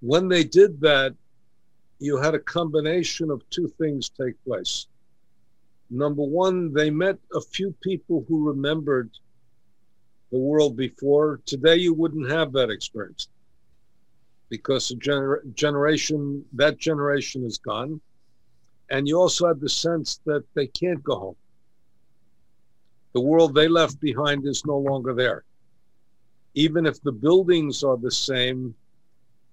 when 0.00 0.28
they 0.28 0.44
did 0.44 0.80
that, 0.80 1.14
you 1.98 2.16
had 2.18 2.34
a 2.34 2.38
combination 2.38 3.30
of 3.30 3.42
two 3.50 3.68
things 3.78 4.08
take 4.08 4.34
place. 4.44 4.86
Number 5.90 6.22
one, 6.22 6.72
they 6.72 6.90
met 6.90 7.18
a 7.34 7.40
few 7.40 7.74
people 7.82 8.24
who 8.28 8.46
remembered 8.48 9.10
the 10.30 10.38
world 10.38 10.76
before. 10.76 11.40
Today, 11.46 11.76
you 11.76 11.94
wouldn't 11.94 12.30
have 12.30 12.52
that 12.52 12.70
experience 12.70 13.28
because 14.50 14.88
the 14.88 14.96
gener- 14.96 15.54
generation, 15.54 16.44
that 16.54 16.78
generation 16.78 17.44
is 17.44 17.58
gone. 17.58 18.00
And 18.90 19.06
you 19.06 19.18
also 19.18 19.46
have 19.46 19.60
the 19.60 19.68
sense 19.68 20.20
that 20.24 20.44
they 20.54 20.66
can't 20.66 21.02
go 21.02 21.18
home. 21.18 21.36
The 23.12 23.20
world 23.20 23.54
they 23.54 23.68
left 23.68 24.00
behind 24.00 24.46
is 24.46 24.64
no 24.64 24.78
longer 24.78 25.14
there. 25.14 25.44
Even 26.54 26.86
if 26.86 27.00
the 27.02 27.12
buildings 27.12 27.82
are 27.82 27.96
the 27.96 28.10
same, 28.10 28.74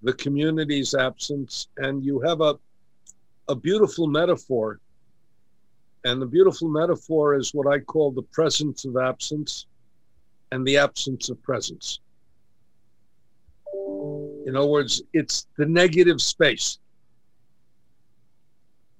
the 0.03 0.13
community's 0.13 0.93
absence, 0.93 1.67
and 1.77 2.03
you 2.03 2.19
have 2.21 2.41
a, 2.41 2.57
a 3.47 3.55
beautiful 3.55 4.07
metaphor. 4.07 4.79
And 6.05 6.21
the 6.21 6.27
beautiful 6.27 6.69
metaphor 6.69 7.33
is 7.33 7.53
what 7.53 7.67
I 7.67 7.79
call 7.79 8.11
the 8.11 8.21
presence 8.21 8.85
of 8.85 8.95
absence 8.95 9.65
and 10.51 10.65
the 10.65 10.77
absence 10.77 11.29
of 11.29 11.41
presence. 11.41 11.99
In 14.45 14.55
other 14.55 14.67
words, 14.67 15.01
it's 15.13 15.47
the 15.57 15.65
negative 15.65 16.21
space, 16.21 16.77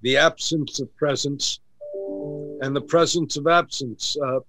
the 0.02 0.16
absence 0.16 0.80
of 0.80 0.94
presence, 0.96 1.60
and 2.60 2.74
the 2.74 2.80
presence 2.80 3.36
of 3.36 3.46
absence. 3.46 4.16
Uh, 4.20 4.40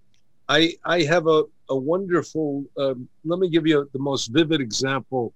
I 0.50 0.74
I 0.84 1.04
have 1.04 1.28
a 1.28 1.44
a 1.70 1.78
wonderful. 1.78 2.66
Um, 2.80 3.08
let 3.24 3.40
me 3.40 3.50
give 3.50 3.68
you 3.68 3.88
the 3.94 4.00
most 4.00 4.28
vivid 4.28 4.62
example 4.62 5.32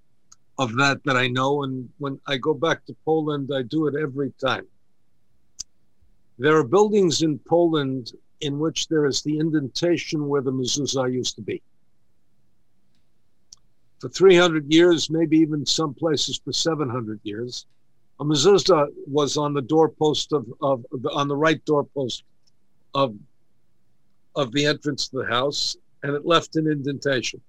of 0.57 0.75
that 0.77 1.03
that 1.05 1.17
I 1.17 1.27
know. 1.27 1.63
And 1.63 1.87
when 1.99 2.19
I 2.25 2.37
go 2.37 2.55
back 2.55 2.83
to 2.85 2.95
Poland, 3.05 3.51
I 3.53 3.61
do 3.61 3.85
it 3.85 3.95
every 3.95 4.33
time. 4.43 4.65
There 6.41 6.57
are 6.57 6.63
buildings 6.63 7.21
in 7.21 7.37
Poland 7.37 8.13
in 8.39 8.57
which 8.57 8.87
there 8.87 9.05
is 9.05 9.21
the 9.21 9.37
indentation 9.37 10.27
where 10.27 10.41
the 10.41 10.51
mezuzah 10.51 11.13
used 11.13 11.35
to 11.35 11.43
be 11.43 11.61
for 13.99 14.09
300 14.09 14.73
years, 14.73 15.11
maybe 15.11 15.37
even 15.37 15.67
some 15.67 15.93
places 15.93 16.41
for 16.43 16.51
700 16.51 17.19
years. 17.21 17.67
A 18.19 18.25
mezuzah 18.25 18.87
was 19.05 19.37
on 19.37 19.53
the 19.53 19.61
doorpost 19.61 20.33
of, 20.33 20.51
of, 20.63 20.83
on 21.13 21.27
the 21.27 21.37
right 21.37 21.63
doorpost 21.65 22.23
of 22.95 23.15
of 24.35 24.51
the 24.51 24.65
entrance 24.65 25.09
to 25.09 25.17
the 25.17 25.27
house, 25.27 25.77
and 26.01 26.15
it 26.15 26.25
left 26.25 26.55
an 26.55 26.65
indentation. 26.65 27.39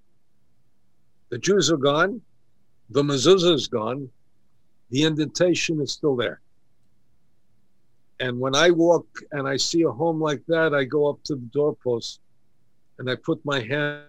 The 1.31 1.39
Jews 1.39 1.71
are 1.71 1.79
gone, 1.79 2.21
the 2.91 3.03
mezuzah 3.03 3.55
is 3.55 3.69
gone, 3.69 4.11
the 4.91 5.05
indentation 5.05 5.81
is 5.81 5.93
still 5.93 6.15
there. 6.15 6.43
And 8.23 8.39
when 8.39 8.55
I 8.55 8.71
walk 8.71 9.05
and 9.33 9.49
I 9.49 9.57
see 9.57 9.83
a 9.83 9.91
home 9.91 10.21
like 10.21 10.43
that, 10.47 10.73
I 10.73 10.85
go 10.85 11.11
up 11.11 11.21
to 11.25 11.35
the 11.35 11.49
doorpost 11.53 12.21
and 13.01 13.11
I 13.11 13.17
put 13.17 13.45
my 13.45 13.59
hand 13.59 14.05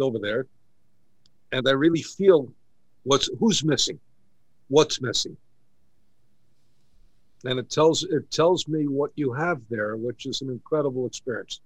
over 0.00 0.20
there 0.20 0.46
and 1.50 1.68
I 1.68 1.72
really 1.72 2.02
feel 2.02 2.48
what's 3.02 3.28
who's 3.40 3.64
missing, 3.64 3.98
what's 4.68 5.02
missing. 5.02 5.36
And 7.44 7.58
it 7.58 7.70
tells 7.70 8.04
it 8.04 8.30
tells 8.30 8.68
me 8.68 8.86
what 8.86 9.10
you 9.16 9.32
have 9.32 9.60
there, 9.68 9.96
which 9.96 10.24
is 10.24 10.40
an 10.40 10.48
incredible 10.48 11.06
experience. 11.06 11.60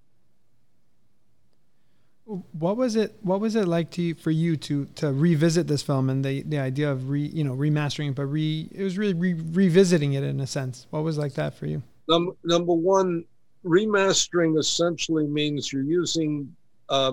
What 2.28 2.76
was 2.76 2.94
it? 2.94 3.16
What 3.22 3.40
was 3.40 3.56
it 3.56 3.66
like 3.66 3.90
to 3.92 4.12
for 4.14 4.30
you 4.30 4.58
to 4.58 4.84
to 4.96 5.12
revisit 5.12 5.66
this 5.66 5.80
film 5.80 6.10
and 6.10 6.22
the 6.22 6.42
the 6.42 6.58
idea 6.58 6.92
of 6.92 7.08
re 7.08 7.22
you 7.22 7.42
know 7.42 7.54
remastering, 7.54 8.14
but 8.14 8.26
re 8.26 8.68
it 8.70 8.82
was 8.82 8.98
really 8.98 9.14
re, 9.14 9.32
revisiting 9.32 10.12
it 10.12 10.22
in 10.22 10.38
a 10.40 10.46
sense. 10.46 10.86
What 10.90 11.04
was 11.04 11.16
like 11.16 11.32
that 11.34 11.54
for 11.54 11.64
you? 11.64 11.82
Number 12.06 12.32
number 12.44 12.74
one, 12.74 13.24
remastering 13.64 14.58
essentially 14.58 15.26
means 15.26 15.72
you're 15.72 15.82
using 15.82 16.54
uh, 16.90 17.12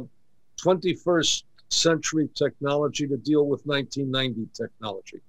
21st 0.61 1.43
century 1.69 2.29
technology 2.35 3.07
to 3.07 3.15
deal 3.15 3.45
with 3.45 3.65
1990 3.65 4.49
technology. 4.53 5.21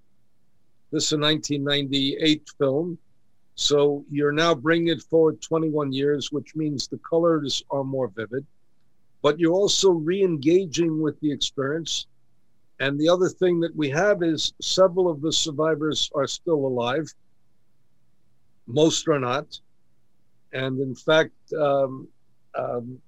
This 0.91 1.07
is 1.07 1.13
a 1.13 1.19
1998 1.19 2.49
film, 2.59 2.99
so 3.55 4.05
you're 4.11 4.33
now 4.33 4.53
bringing 4.53 4.89
it 4.89 5.03
forward 5.03 5.41
21 5.43 5.93
years, 5.93 6.33
which 6.33 6.57
means 6.57 6.89
the 6.89 6.99
colors 6.99 7.63
are 7.71 7.85
more 7.85 8.09
vivid, 8.09 8.45
but 9.27 9.41
you're 9.41 9.61
also 9.65 9.91
re 9.91 10.23
engaging 10.23 11.03
with 11.03 11.19
the 11.19 11.33
experience. 11.33 12.07
And 12.79 12.97
the 12.97 13.09
other 13.09 13.29
thing 13.29 13.59
that 13.59 13.75
we 13.75 13.91
have 13.91 14.23
is 14.23 14.55
several 14.63 15.11
of 15.11 15.21
the 15.21 15.33
survivors 15.33 16.09
are 16.15 16.29
still 16.29 16.65
alive, 16.65 17.13
most 18.69 19.09
are 19.09 19.19
not. 19.19 19.59
And 20.53 20.79
in 20.79 20.95
fact, 20.95 21.35
um, 21.59 22.07
um, 22.55 23.03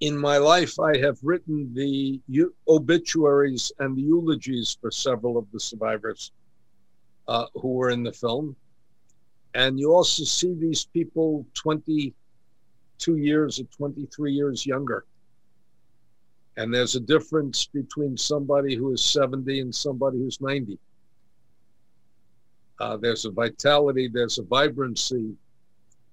in 0.00 0.14
my 0.18 0.36
life, 0.36 0.78
I 0.78 0.98
have 0.98 1.16
written 1.22 1.72
the 1.72 2.20
obituaries 2.68 3.72
and 3.78 3.96
the 3.96 4.02
eulogies 4.02 4.76
for 4.78 4.90
several 4.90 5.38
of 5.38 5.50
the 5.52 5.60
survivors 5.60 6.32
uh, 7.28 7.46
who 7.54 7.68
were 7.78 7.88
in 7.88 8.02
the 8.02 8.12
film. 8.12 8.54
And 9.54 9.80
you 9.80 9.94
also 9.94 10.24
see 10.24 10.52
these 10.52 10.84
people 10.84 11.46
22 12.98 13.16
years 13.16 13.60
or 13.60 13.64
23 13.64 14.32
years 14.32 14.66
younger. 14.66 15.04
And 16.56 16.74
there's 16.74 16.96
a 16.96 17.00
difference 17.00 17.66
between 17.66 18.16
somebody 18.16 18.74
who 18.74 18.92
is 18.92 19.02
70 19.02 19.60
and 19.60 19.74
somebody 19.74 20.18
who's 20.18 20.40
90. 20.40 20.78
Uh, 22.80 22.96
there's 22.96 23.24
a 23.24 23.30
vitality, 23.30 24.08
there's 24.08 24.38
a 24.38 24.42
vibrancy. 24.42 25.34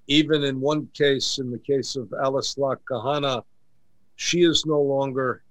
Even 0.07 0.43
in 0.43 0.61
one 0.61 0.87
case, 0.93 1.39
in 1.39 1.49
the 1.49 1.57
case 1.57 1.95
of 1.95 2.13
Alice 2.23 2.57
Lok 2.57 2.79
Cahana, 2.89 3.43
she 4.15 4.43
is 4.43 4.65
no 4.65 4.79
longer. 4.79 5.41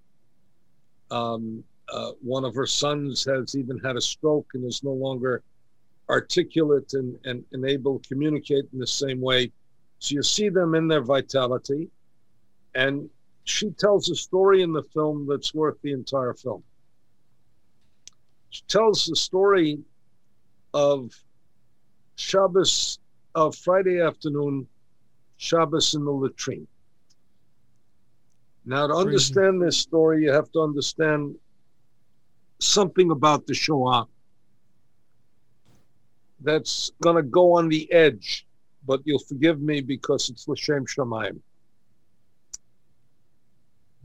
Um, 1.10 1.62
uh, 1.92 2.12
one 2.22 2.44
of 2.44 2.54
her 2.54 2.66
sons 2.66 3.24
has 3.24 3.54
even 3.56 3.78
had 3.78 3.96
a 3.96 4.00
stroke 4.00 4.46
and 4.54 4.64
is 4.64 4.82
no 4.82 4.92
longer 4.92 5.42
articulate 6.08 6.94
and, 6.94 7.18
and, 7.24 7.44
and 7.52 7.68
able 7.68 7.98
to 7.98 8.08
communicate 8.08 8.64
in 8.72 8.78
the 8.78 8.86
same 8.86 9.20
way. 9.20 9.52
So 9.98 10.14
you 10.14 10.22
see 10.22 10.48
them 10.48 10.74
in 10.74 10.88
their 10.88 11.02
vitality. 11.02 11.88
And 12.74 13.08
she 13.44 13.70
tells 13.70 14.10
a 14.10 14.14
story 14.14 14.62
in 14.62 14.72
the 14.72 14.82
film 14.82 15.26
that's 15.28 15.54
worth 15.54 15.80
the 15.82 15.92
entire 15.92 16.34
film. 16.34 16.62
She 18.50 18.62
tells 18.68 19.06
the 19.06 19.16
story 19.16 19.78
of 20.72 21.12
Shabbos, 22.16 22.98
of 23.34 23.56
Friday 23.56 24.00
afternoon, 24.00 24.66
Shabbos 25.36 25.94
in 25.94 26.04
the 26.04 26.10
latrine. 26.10 26.66
Now, 28.64 28.86
to 28.86 28.94
understand 28.94 29.60
this 29.60 29.76
story, 29.76 30.24
you 30.24 30.32
have 30.32 30.50
to 30.52 30.60
understand 30.60 31.34
something 32.60 33.10
about 33.10 33.46
the 33.46 33.54
Shoah 33.54 34.06
that's 36.40 36.92
going 37.02 37.16
to 37.16 37.22
go 37.22 37.52
on 37.54 37.68
the 37.68 37.90
edge, 37.92 38.46
but 38.86 39.00
you'll 39.04 39.18
forgive 39.18 39.60
me 39.60 39.80
because 39.80 40.30
it's 40.30 40.46
L'Shem 40.48 40.86
Shamayim. 40.86 41.40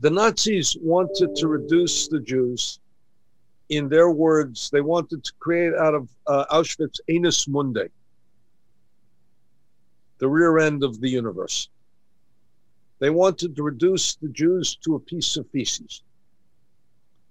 The 0.00 0.10
Nazis 0.10 0.76
wanted 0.80 1.36
to 1.36 1.48
reduce 1.48 2.08
the 2.08 2.20
Jews. 2.20 2.80
In 3.68 3.88
their 3.88 4.10
words, 4.10 4.70
they 4.70 4.80
wanted 4.80 5.22
to 5.24 5.32
create 5.38 5.74
out 5.74 5.94
of 5.94 6.08
uh, 6.26 6.46
Auschwitz 6.50 7.00
Anus 7.08 7.46
Mundi, 7.46 7.88
the 10.18 10.28
rear 10.28 10.58
end 10.58 10.82
of 10.82 11.00
the 11.00 11.08
universe. 11.08 11.68
They 12.98 13.10
wanted 13.10 13.54
to 13.56 13.62
reduce 13.62 14.16
the 14.16 14.28
Jews 14.28 14.76
to 14.84 14.94
a 14.94 15.00
piece 15.00 15.36
of 15.36 15.48
feces. 15.50 16.02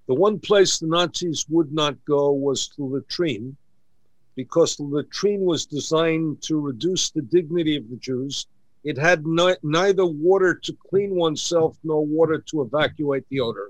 The 0.08 0.16
one 0.16 0.40
place 0.40 0.80
the 0.80 0.88
Nazis 0.88 1.46
would 1.50 1.72
not 1.72 2.04
go 2.06 2.32
was 2.32 2.70
the 2.78 2.84
latrine, 2.84 3.56
because 4.40 4.78
the 4.78 4.84
latrine 4.84 5.42
was 5.42 5.66
designed 5.66 6.42
to 6.42 6.62
reduce 6.62 7.10
the 7.10 7.22
dignity 7.22 7.76
of 7.76 7.90
the 7.90 7.98
Jews. 7.98 8.48
It 8.86 8.98
had 8.98 9.26
neither 9.26 10.06
water 10.06 10.56
to 10.56 10.78
clean 10.90 11.14
oneself 11.14 11.78
nor 11.84 12.06
water 12.06 12.38
to 12.48 12.62
evacuate 12.62 13.26
the 13.28 13.42
odor. 13.42 13.70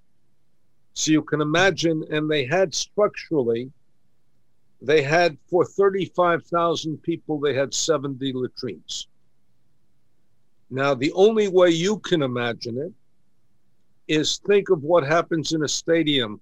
So 0.93 1.11
you 1.11 1.23
can 1.23 1.41
imagine, 1.41 2.03
and 2.11 2.29
they 2.29 2.45
had 2.45 2.75
structurally, 2.75 3.71
they 4.79 5.01
had 5.01 5.39
for 5.49 5.65
35,000 5.65 7.01
people, 7.01 7.39
they 7.39 7.55
had 7.55 7.73
70 7.73 8.31
latrines. 8.33 9.07
Now, 10.69 10.93
the 10.93 11.11
only 11.13 11.47
way 11.47 11.71
you 11.71 11.97
can 11.97 12.21
imagine 12.21 12.77
it 12.77 12.93
is 14.07 14.37
think 14.45 14.69
of 14.69 14.83
what 14.83 15.03
happens 15.03 15.51
in 15.51 15.63
a 15.63 15.67
stadium 15.67 16.39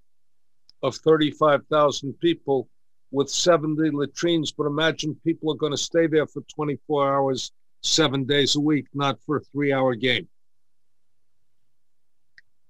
of 0.84 0.98
35,000 0.98 2.12
people 2.20 2.68
with 3.12 3.30
70 3.30 3.92
latrines, 3.92 4.52
but 4.52 4.66
imagine 4.66 5.20
people 5.24 5.52
are 5.52 5.58
going 5.58 5.72
to 5.72 5.78
stay 5.78 6.08
there 6.08 6.28
for 6.28 6.42
24 6.54 7.14
hours, 7.14 7.52
seven 7.82 8.26
days 8.26 8.56
a 8.56 8.60
week, 8.60 8.88
not 8.94 9.20
for 9.26 9.38
a 9.38 9.42
three 9.42 9.72
hour 9.72 9.96
game. 9.96 10.28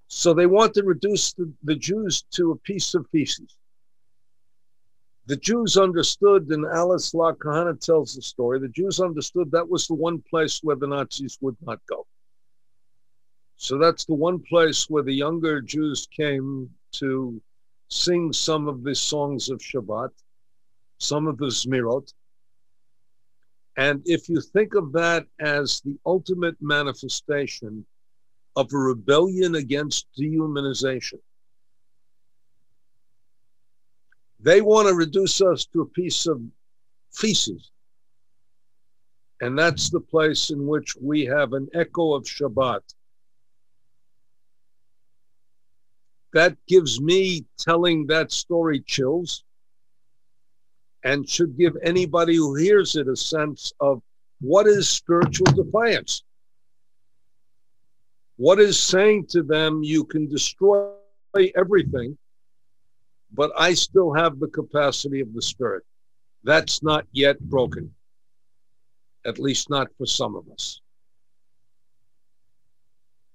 So 0.08 0.34
they 0.34 0.46
want 0.46 0.74
to 0.76 0.84
reduce 0.84 1.34
the, 1.34 1.52
the 1.64 1.76
Jews 1.76 2.24
to 2.32 2.52
a 2.52 2.56
piece 2.56 2.94
of 2.94 3.08
feces. 3.12 3.58
The 5.26 5.36
Jews 5.36 5.76
understood, 5.76 6.48
and 6.50 6.66
Alice 6.66 7.14
Lok 7.14 7.40
Cahana 7.40 7.78
tells 7.80 8.16
the 8.16 8.22
story, 8.22 8.60
the 8.60 8.70
Jews 8.70 9.02
understood 9.02 9.52
that 9.52 9.68
was 9.68 9.86
the 9.86 9.94
one 9.94 10.24
place 10.30 10.62
where 10.64 10.78
the 10.78 10.88
Nazis 10.88 11.38
would 11.42 11.58
not 11.66 11.80
go. 11.90 12.08
So 13.58 13.78
that's 13.78 14.06
the 14.06 14.14
one 14.14 14.40
place 14.40 14.90
where 14.90 15.04
the 15.04 15.14
younger 15.14 15.60
Jews 15.60 16.08
came 16.16 16.70
to 16.94 17.42
sing 17.90 18.32
some 18.32 18.70
of 18.70 18.84
the 18.84 18.96
songs 18.96 19.50
of 19.50 19.60
Shabbat, 19.60 20.12
some 20.98 21.28
of 21.28 21.38
the 21.38 21.48
Zmirot. 21.48 22.14
And 23.78 24.02
if 24.06 24.28
you 24.28 24.42
think 24.42 24.74
of 24.74 24.92
that 24.94 25.26
as 25.40 25.82
the 25.82 25.98
ultimate 26.06 26.56
manifestation 26.60 27.86
of 28.56 28.74
a 28.74 28.78
rebellion 28.78 29.56
against 29.56 30.08
dehumanization, 30.20 31.20
they 34.40 34.62
want 34.62 34.88
to 34.88 34.96
reduce 34.96 35.42
us 35.42 35.66
to 35.66 35.82
a 35.82 35.86
piece 35.86 36.26
of 36.26 36.42
feces. 37.14 37.72
And 39.42 39.58
that's 39.58 39.92
the 39.92 40.00
place 40.00 40.50
in 40.50 40.66
which 40.66 40.96
we 41.00 41.26
have 41.26 41.54
an 41.54 41.70
echo 41.76 42.14
of 42.14 42.24
Shabbat. 42.24 42.82
That 46.34 46.58
gives 46.68 47.00
me 47.00 47.46
telling 47.60 48.08
that 48.08 48.32
story 48.32 48.80
chills 48.80 49.44
and 51.04 51.28
should 51.30 51.58
give 51.58 51.78
anybody 51.84 52.36
who 52.36 52.56
hears 52.56 52.96
it 52.96 53.08
a 53.08 53.16
sense 53.16 53.74
of 53.80 54.02
what 54.42 54.68
is 54.68 54.90
spiritual 54.90 55.46
defiance. 55.54 56.24
What 58.38 58.60
is 58.60 58.80
saying 58.80 59.28
to 59.28 59.42
them, 59.42 59.84
you 59.84 60.04
can 60.04 60.28
destroy 60.28 60.92
everything, 61.56 62.18
but 63.34 63.52
I 63.58 63.74
still 63.74 64.14
have 64.14 64.40
the 64.40 64.48
capacity 64.48 65.22
of 65.22 65.34
the 65.34 65.42
Spirit. 65.42 65.84
That's 66.44 66.84
not 66.84 67.06
yet 67.12 67.40
broken, 67.40 67.94
at 69.26 69.40
least 69.40 69.70
not 69.70 69.88
for 69.98 70.06
some 70.06 70.36
of 70.36 70.50
us. 70.52 70.82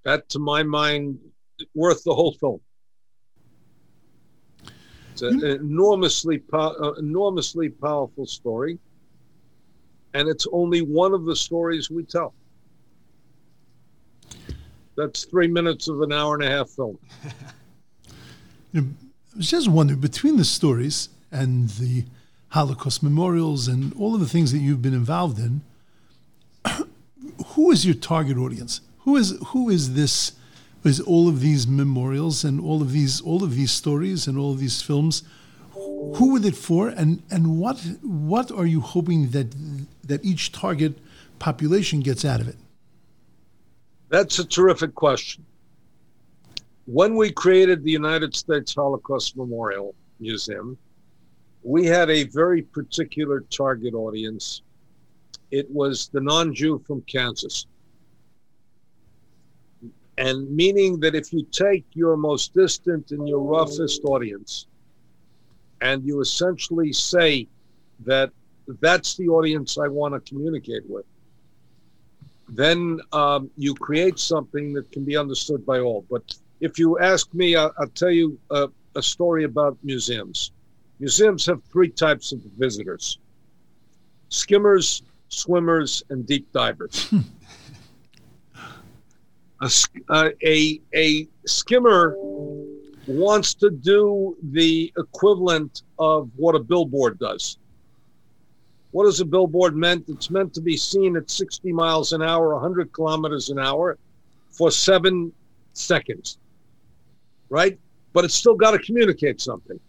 That, 0.04 0.28
to 0.30 0.38
my 0.38 0.62
mind, 0.62 1.18
worth 1.74 2.02
the 2.04 2.14
whole 2.14 2.32
film. 2.32 2.60
It's 5.12 5.22
an 5.22 5.44
enormously, 5.44 6.42
uh, 6.52 6.92
enormously 6.98 7.68
powerful 7.68 8.26
story, 8.26 8.78
and 10.14 10.28
it's 10.28 10.46
only 10.52 10.80
one 10.80 11.12
of 11.12 11.24
the 11.24 11.36
stories 11.36 11.90
we 11.90 12.04
tell. 12.04 12.34
That's 14.96 15.24
three 15.24 15.48
minutes 15.48 15.88
of 15.88 16.00
an 16.02 16.12
hour 16.12 16.34
and 16.34 16.44
a 16.44 16.50
half 16.50 16.70
film. 16.70 16.98
you 18.72 18.80
know, 18.80 18.86
I 19.34 19.38
was 19.38 19.50
just 19.50 19.68
wondering 19.68 20.00
between 20.00 20.36
the 20.36 20.44
stories 20.44 21.08
and 21.30 21.68
the 21.70 22.04
Holocaust 22.48 23.02
memorials 23.02 23.66
and 23.66 23.94
all 23.98 24.14
of 24.14 24.20
the 24.20 24.28
things 24.28 24.52
that 24.52 24.58
you've 24.58 24.82
been 24.82 24.92
involved 24.92 25.38
in, 25.38 25.62
who 27.46 27.70
is 27.70 27.86
your 27.86 27.94
target 27.94 28.36
audience? 28.36 28.82
Who 29.00 29.16
is 29.16 29.38
who 29.48 29.70
is 29.70 29.94
this? 29.94 30.32
Is 30.84 31.00
all 31.00 31.28
of 31.28 31.40
these 31.40 31.66
memorials 31.66 32.42
and 32.42 32.60
all 32.60 32.82
of 32.82 32.92
these 32.92 33.20
all 33.20 33.44
of 33.44 33.54
these 33.54 33.70
stories 33.70 34.26
and 34.26 34.36
all 34.36 34.52
of 34.52 34.58
these 34.58 34.82
films? 34.82 35.22
Who 35.74 36.36
is 36.36 36.44
it 36.44 36.56
for, 36.56 36.88
and 36.88 37.22
and 37.30 37.58
what 37.58 37.78
what 38.02 38.50
are 38.50 38.66
you 38.66 38.80
hoping 38.80 39.30
that 39.30 39.54
that 40.04 40.24
each 40.24 40.50
target 40.50 40.98
population 41.38 42.00
gets 42.00 42.24
out 42.24 42.40
of 42.40 42.48
it? 42.48 42.56
That's 44.08 44.38
a 44.38 44.44
terrific 44.44 44.94
question. 44.94 45.44
When 46.86 47.14
we 47.14 47.30
created 47.30 47.84
the 47.84 47.92
United 47.92 48.34
States 48.34 48.74
Holocaust 48.74 49.36
Memorial 49.36 49.94
Museum, 50.18 50.76
we 51.62 51.86
had 51.86 52.10
a 52.10 52.24
very 52.24 52.62
particular 52.62 53.40
target 53.50 53.94
audience. 53.94 54.62
It 55.52 55.70
was 55.70 56.08
the 56.08 56.20
non 56.20 56.54
Jew 56.54 56.82
from 56.86 57.02
Kansas 57.02 57.66
and 60.18 60.50
meaning 60.50 61.00
that 61.00 61.14
if 61.14 61.32
you 61.32 61.44
take 61.50 61.84
your 61.94 62.16
most 62.16 62.54
distant 62.54 63.10
and 63.12 63.28
your 63.28 63.40
roughest 63.40 64.02
audience 64.04 64.66
and 65.80 66.04
you 66.04 66.20
essentially 66.20 66.92
say 66.92 67.48
that 68.00 68.30
that's 68.80 69.16
the 69.16 69.28
audience 69.28 69.78
I 69.78 69.88
want 69.88 70.14
to 70.14 70.20
communicate 70.20 70.88
with, 70.88 71.06
then 72.48 73.00
um, 73.12 73.50
you 73.56 73.74
create 73.74 74.18
something 74.18 74.72
that 74.74 74.90
can 74.92 75.04
be 75.04 75.16
understood 75.16 75.64
by 75.64 75.80
all. 75.80 76.04
But 76.10 76.34
if 76.60 76.78
you 76.78 76.98
ask 76.98 77.32
me, 77.32 77.56
I'll, 77.56 77.72
I'll 77.78 77.88
tell 77.88 78.10
you 78.10 78.38
a, 78.50 78.68
a 78.94 79.02
story 79.02 79.44
about 79.44 79.78
museums. 79.82 80.52
Museums 81.00 81.46
have 81.46 81.62
three 81.64 81.88
types 81.88 82.32
of 82.32 82.40
visitors 82.58 83.18
skimmers, 84.28 85.02
swimmers, 85.28 86.02
and 86.08 86.26
deep 86.26 86.50
divers. 86.52 87.12
a, 89.62 89.70
uh, 90.08 90.30
a, 90.44 90.80
a 90.94 91.28
skimmer 91.46 92.16
wants 93.06 93.54
to 93.54 93.70
do 93.70 94.36
the 94.50 94.92
equivalent 94.98 95.82
of 95.98 96.30
what 96.36 96.54
a 96.54 96.58
billboard 96.58 97.18
does. 97.18 97.58
What 98.90 99.06
is 99.06 99.20
a 99.20 99.24
billboard 99.24 99.76
meant? 99.76 100.04
It's 100.08 100.30
meant 100.30 100.52
to 100.54 100.60
be 100.60 100.76
seen 100.76 101.16
at 101.16 101.30
60 101.30 101.72
miles 101.72 102.12
an 102.12 102.22
hour, 102.22 102.52
100 102.54 102.92
kilometers 102.92 103.48
an 103.50 103.58
hour 103.58 103.98
for 104.50 104.70
seven 104.70 105.32
seconds, 105.72 106.38
right? 107.48 107.78
But 108.12 108.24
it's 108.24 108.34
still 108.34 108.54
got 108.54 108.72
to 108.72 108.78
communicate 108.78 109.40
something. 109.40 109.80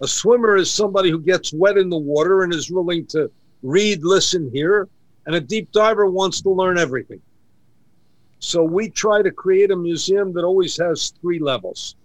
A 0.00 0.06
swimmer 0.06 0.56
is 0.56 0.70
somebody 0.70 1.10
who 1.10 1.20
gets 1.20 1.52
wet 1.52 1.78
in 1.78 1.88
the 1.88 1.96
water 1.96 2.42
and 2.42 2.52
is 2.52 2.70
willing 2.70 3.06
to 3.06 3.30
read, 3.62 4.04
listen, 4.04 4.50
hear. 4.52 4.88
And 5.26 5.34
a 5.34 5.40
deep 5.40 5.72
diver 5.72 6.10
wants 6.10 6.40
to 6.42 6.50
learn 6.50 6.78
everything. 6.78 7.20
So 8.40 8.62
we 8.62 8.88
try 8.88 9.22
to 9.22 9.30
create 9.30 9.70
a 9.70 9.76
museum 9.76 10.32
that 10.34 10.44
always 10.44 10.76
has 10.76 11.12
three 11.20 11.38
levels. 11.38 11.96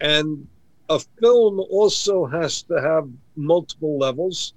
And 0.00 0.46
a 0.88 0.98
film 1.20 1.60
also 1.60 2.26
has 2.26 2.62
to 2.64 2.80
have 2.80 3.08
multiple 3.34 3.98
levels. 3.98 4.54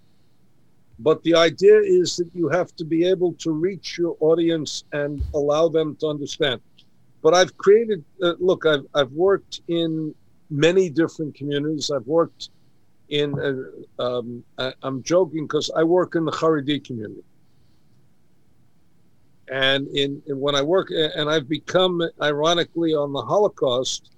But 1.00 1.24
the 1.24 1.36
idea 1.36 1.80
is 1.80 2.18
that 2.18 2.30
you 2.34 2.50
have 2.50 2.76
to 2.76 2.86
be 2.86 3.06
able 3.06 3.34
to 3.34 3.52
reach 3.52 3.98
your 3.98 4.16
audience 4.20 4.84
and 4.92 5.22
allow 5.34 5.70
them 5.70 5.96
to 5.98 6.08
understand. 6.08 6.62
But 7.22 7.34
I've 7.34 7.58
created, 7.58 8.04
uh, 8.22 8.34
look, 8.40 8.66
I've, 8.66 8.86
I've 8.96 9.12
worked 9.12 9.62
in 9.68 10.14
many 10.50 10.90
different 10.90 11.36
communities. 11.36 11.92
I've 11.92 12.08
worked 12.08 12.50
in, 13.10 13.38
uh, 13.40 14.02
um, 14.02 14.44
I, 14.58 14.74
am 14.84 15.04
joking 15.04 15.48
because 15.48 15.70
I 15.76 15.84
work 15.84 16.16
in 16.16 16.26
the 16.26 16.32
Haredi 16.32 16.84
community 16.86 17.24
and 19.50 19.88
in, 19.90 20.22
in, 20.28 20.40
when 20.40 20.56
I 20.56 20.62
work, 20.62 20.90
and 20.92 21.30
I've 21.30 21.50
become, 21.50 22.02
ironically, 22.22 22.94
on 22.94 23.12
the 23.14 23.22
Holocaust, 23.22 24.12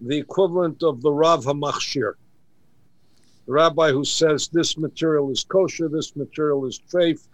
the 0.00 0.18
equivalent 0.18 0.82
of 0.82 1.02
the 1.02 1.12
Rav 1.12 1.44
Hamachshir, 1.44 2.14
the 3.46 3.52
rabbi 3.52 3.90
who 3.90 4.04
says 4.04 4.48
this 4.48 4.78
material 4.78 5.30
is 5.30 5.44
kosher, 5.44 5.88
this 5.88 6.14
material 6.14 6.64
is 6.66 6.80
treif, 6.90 7.26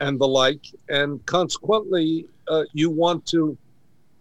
and 0.00 0.18
the 0.18 0.26
like. 0.26 0.64
And 0.88 1.24
consequently, 1.26 2.26
uh, 2.48 2.64
you 2.72 2.90
want 2.90 3.26
to 3.26 3.56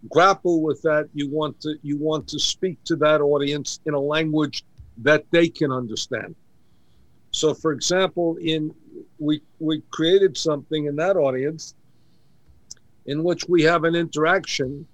grapple 0.10 0.62
with 0.62 0.82
that. 0.82 1.10
You 1.14 1.30
want 1.30 1.62
to 1.62 1.76
you 1.82 1.98
want 1.98 2.28
to 2.30 2.40
speak 2.40 2.84
to 2.86 2.96
that 2.98 3.22
audience 3.22 3.80
in 3.86 3.94
a 3.94 4.00
language 4.00 4.66
that 4.98 5.26
they 5.32 5.48
can 5.48 5.72
understand. 5.72 6.36
So, 7.32 7.54
for 7.54 7.72
example, 7.72 8.38
in 8.42 8.74
we 9.18 9.42
we 9.60 9.82
created 9.92 10.38
something 10.38 10.86
in 10.86 10.96
that 10.98 11.16
audience 11.16 11.76
in 13.06 13.24
which 13.24 13.48
we 13.48 13.62
have 13.64 13.84
an 13.84 13.96
interaction 13.96 14.86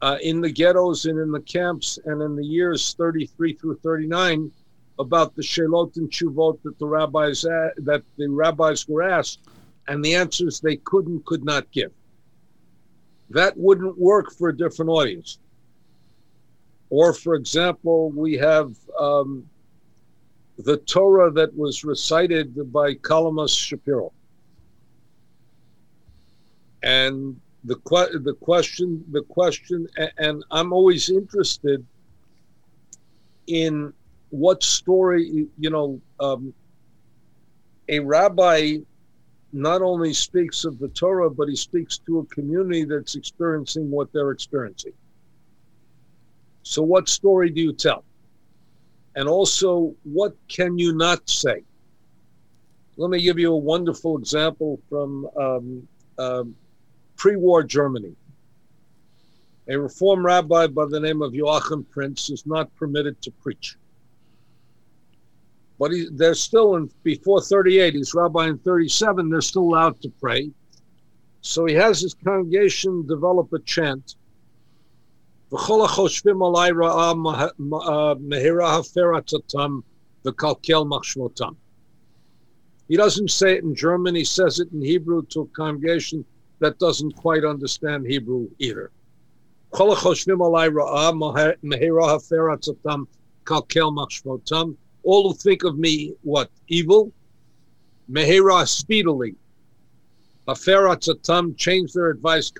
uh, 0.00 0.16
in 0.22 0.40
the 0.40 0.50
ghettos 0.50 1.06
and 1.06 1.18
in 1.18 1.30
the 1.32 1.40
camps 1.40 1.98
and 2.04 2.22
in 2.22 2.36
the 2.36 2.44
years 2.44 2.94
33 2.96 3.54
through 3.54 3.78
39 3.82 4.50
about 4.98 5.34
the 5.34 5.42
shelot 5.42 5.96
and 5.96 6.10
chuvot 6.10 6.60
that 6.62 6.78
the 6.78 6.86
rabbis 6.86 7.44
uh, 7.44 7.70
that 7.78 8.02
the 8.16 8.28
rabbis 8.28 8.88
were 8.88 9.02
asked 9.02 9.40
and 9.86 10.04
the 10.04 10.14
answers 10.14 10.60
they 10.60 10.76
could 10.76 11.06
and 11.06 11.24
could 11.24 11.44
not 11.44 11.70
give. 11.70 11.92
That 13.30 13.56
wouldn't 13.56 13.98
work 13.98 14.32
for 14.32 14.48
a 14.48 14.56
different 14.56 14.90
audience. 14.90 15.38
Or, 16.90 17.12
for 17.12 17.34
example, 17.34 18.10
we 18.10 18.34
have 18.34 18.74
um, 18.98 19.48
the 20.58 20.78
Torah 20.78 21.30
that 21.32 21.54
was 21.56 21.84
recited 21.84 22.72
by 22.72 22.94
Kalonymus 22.94 23.56
Shapiro 23.56 24.12
and 26.82 27.40
the 27.64 27.76
que- 27.88 28.18
the 28.20 28.34
question 28.40 29.04
the 29.10 29.22
question 29.22 29.86
and 30.18 30.44
I'm 30.50 30.72
always 30.72 31.10
interested 31.10 31.84
in 33.46 33.92
what 34.30 34.62
story 34.62 35.46
you 35.58 35.70
know 35.70 36.00
um, 36.20 36.54
a 37.88 37.98
rabbi 38.00 38.76
not 39.52 39.82
only 39.82 40.12
speaks 40.12 40.64
of 40.64 40.78
the 40.78 40.88
Torah, 40.88 41.30
but 41.30 41.48
he 41.48 41.56
speaks 41.56 41.98
to 42.06 42.18
a 42.18 42.26
community 42.26 42.84
that's 42.84 43.14
experiencing 43.14 43.90
what 43.90 44.08
they're 44.12 44.30
experiencing. 44.30 44.92
So, 46.62 46.82
what 46.82 47.08
story 47.08 47.50
do 47.50 47.60
you 47.62 47.72
tell? 47.72 48.04
And 49.14 49.28
also, 49.28 49.94
what 50.02 50.34
can 50.48 50.78
you 50.78 50.94
not 50.94 51.28
say? 51.28 51.62
Let 52.98 53.10
me 53.10 53.22
give 53.22 53.38
you 53.38 53.52
a 53.52 53.56
wonderful 53.56 54.18
example 54.18 54.80
from 54.90 55.26
um, 55.40 55.88
um, 56.18 56.54
pre 57.18 57.36
war 57.36 57.62
Germany. 57.62 58.16
A 59.68 59.78
Reform 59.78 60.24
rabbi 60.24 60.66
by 60.68 60.86
the 60.86 60.98
name 60.98 61.20
of 61.20 61.34
Joachim 61.34 61.84
Prinz 61.90 62.30
is 62.30 62.46
not 62.46 62.74
permitted 62.76 63.20
to 63.20 63.30
preach. 63.42 63.76
But 65.78 65.90
he, 65.90 66.06
they're 66.10 66.34
still 66.34 66.76
in 66.76 66.90
before 67.02 67.42
38. 67.42 67.94
He's 67.94 68.14
rabbi 68.14 68.48
in 68.48 68.58
37. 68.58 69.28
They're 69.28 69.42
still 69.42 69.64
allowed 69.64 70.00
to 70.00 70.08
pray. 70.20 70.50
So 71.42 71.66
he 71.66 71.74
has 71.74 72.00
his 72.00 72.14
congregation 72.14 73.06
develop 73.06 73.52
a 73.52 73.58
chant. 73.60 74.14
Uh, 75.52 75.56
he 82.88 82.96
doesn't 82.96 83.30
say 83.30 83.54
it 83.54 83.64
in 83.64 83.74
German, 83.74 84.14
he 84.14 84.24
says 84.24 84.60
it 84.60 84.72
in 84.72 84.82
Hebrew 84.82 85.22
to 85.26 85.40
a 85.42 85.46
congregation 85.48 86.24
that 86.60 86.78
doesn't 86.78 87.12
quite 87.12 87.44
understand 87.44 88.06
Hebrew 88.06 88.48
either. 88.58 88.90
All 89.72 89.94
who 95.28 95.34
think 95.34 95.64
of 95.64 95.78
me, 95.78 96.14
what? 96.22 96.50
Evil? 96.68 97.12
Mehera 98.10 98.66
speedily. 98.66 99.34
Aferatzatam 100.46 101.56
change 101.56 101.92
their 101.92 102.08
advice. 102.08 102.50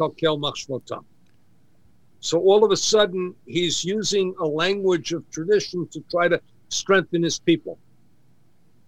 So 2.21 2.39
all 2.41 2.65
of 2.65 2.71
a 2.71 2.77
sudden, 2.77 3.35
he's 3.47 3.85
using 3.85 4.35
a 4.41 4.47
language 4.47 5.13
of 5.13 5.29
tradition 5.31 5.89
to 5.89 6.01
try 6.11 6.29
to 6.29 6.41
strengthen 6.69 7.23
his 7.23 7.39
people. 7.39 7.79